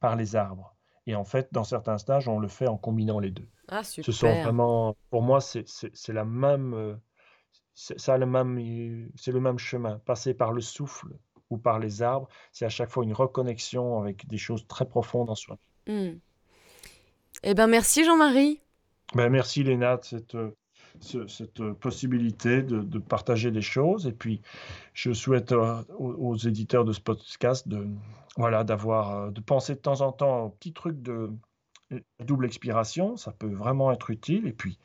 par 0.00 0.16
les 0.16 0.34
arbres. 0.34 0.74
Et 1.06 1.14
en 1.14 1.24
fait, 1.24 1.48
dans 1.52 1.62
certains 1.62 1.98
stages, 1.98 2.26
on 2.26 2.38
le 2.38 2.48
fait 2.48 2.68
en 2.68 2.78
combinant 2.78 3.20
les 3.20 3.30
deux. 3.30 3.46
Ah, 3.68 3.84
super. 3.84 4.06
Ce 4.06 4.12
sont 4.12 4.42
vraiment, 4.42 4.96
pour 5.10 5.20
moi, 5.20 5.42
c'est 5.42 6.08
la 6.08 6.24
même, 6.24 6.72
euh, 6.72 6.94
ça 7.74 8.16
le 8.16 8.24
même, 8.24 9.10
c'est 9.14 9.30
le 9.30 9.40
même 9.40 9.58
chemin. 9.58 9.98
Passer 10.06 10.32
par 10.32 10.52
le 10.52 10.62
souffle 10.62 11.08
ou 11.50 11.58
par 11.58 11.78
les 11.78 12.00
arbres, 12.00 12.28
c'est 12.52 12.64
à 12.64 12.70
chaque 12.70 12.88
fois 12.88 13.04
une 13.04 13.12
reconnexion 13.12 14.00
avec 14.00 14.26
des 14.26 14.38
choses 14.38 14.66
très 14.68 14.86
profondes 14.86 15.28
en 15.28 15.34
soi. 15.34 15.58
Hmm. 15.86 16.12
Eh 17.42 17.52
ben, 17.52 17.66
merci 17.66 18.04
Jean-Marie. 18.06 18.62
Ben, 19.14 19.28
merci 19.28 19.62
Léna 19.64 19.98
de 19.98 20.04
cette, 20.04 20.36
cette 21.02 21.72
possibilité 21.74 22.62
de, 22.62 22.98
partager 22.98 23.50
des 23.50 23.62
choses. 23.62 24.06
Et 24.06 24.12
puis, 24.12 24.40
je 24.94 25.12
souhaite 25.12 25.52
euh, 25.52 25.82
aux, 25.98 26.36
éditeurs 26.36 26.84
de 26.84 26.92
ce 26.92 27.00
podcast 27.00 27.68
de, 27.68 27.86
voilà, 28.36 28.64
d'avoir, 28.64 29.14
euh, 29.14 29.30
de 29.30 29.40
penser 29.40 29.74
de 29.74 29.80
temps 29.80 30.00
en 30.00 30.12
temps 30.12 30.44
aux 30.44 30.50
petits 30.50 30.72
trucs 30.72 31.00
de 31.02 31.30
double 32.20 32.46
expiration. 32.46 33.16
Ça 33.16 33.32
peut 33.32 33.52
vraiment 33.52 33.92
être 33.92 34.10
utile. 34.10 34.46
Et 34.46 34.52
puis, 34.52 34.78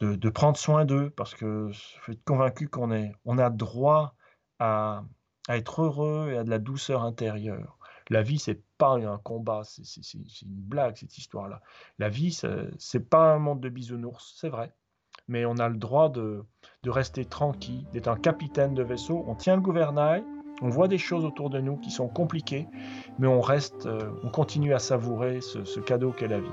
de, 0.00 0.28
prendre 0.28 0.56
soin 0.56 0.84
d'eux 0.84 1.10
parce 1.10 1.34
que 1.34 1.70
je 1.70 1.80
suis 2.02 2.18
convaincu 2.18 2.68
qu'on 2.68 2.92
est, 2.92 3.12
on 3.24 3.38
a 3.38 3.50
droit 3.50 4.14
à, 4.58 5.04
à 5.48 5.56
être 5.56 5.82
heureux 5.82 6.30
et 6.32 6.38
à 6.38 6.44
de 6.44 6.50
la 6.50 6.58
douceur 6.58 7.02
intérieure. 7.02 7.78
La 8.08 8.22
vie, 8.22 8.38
c'est 8.38 8.62
pas 8.78 8.94
un 8.94 9.18
combat, 9.18 9.62
c'est 9.64 10.12
une 10.12 10.48
blague 10.48 10.96
cette 10.96 11.18
histoire-là. 11.18 11.60
La 11.98 12.08
vie, 12.08 12.32
c'est 12.32 13.08
pas 13.08 13.32
un 13.34 13.38
monde 13.38 13.60
de 13.60 13.68
bisounours, 13.68 14.34
c'est 14.38 14.48
vrai 14.48 14.72
mais 15.28 15.44
on 15.44 15.56
a 15.58 15.68
le 15.68 15.76
droit 15.76 16.08
de, 16.08 16.44
rester 16.86 17.24
tranquille, 17.24 17.84
d'être 17.92 18.08
un 18.08 18.16
capitaine 18.16 18.74
de 18.74 18.82
vaisseau. 18.82 19.24
On 19.26 19.34
tient 19.34 19.56
le 19.56 19.62
gouvernail, 19.62 20.24
on 20.62 20.68
voit 20.68 20.88
des 20.88 20.98
choses 20.98 21.24
autour 21.24 21.50
de 21.50 21.60
nous 21.60 21.76
qui 21.76 21.90
sont 21.90 22.08
compliquées, 22.08 22.66
mais 23.18 23.26
on 23.26 23.40
reste, 23.40 23.86
euh, 23.86 24.10
on 24.22 24.30
continue 24.30 24.72
à 24.72 24.78
savourer 24.78 25.40
ce 25.40 25.80
cadeau 25.80 26.12
qu'est 26.12 26.28
la 26.28 26.38
vie. 26.38 26.46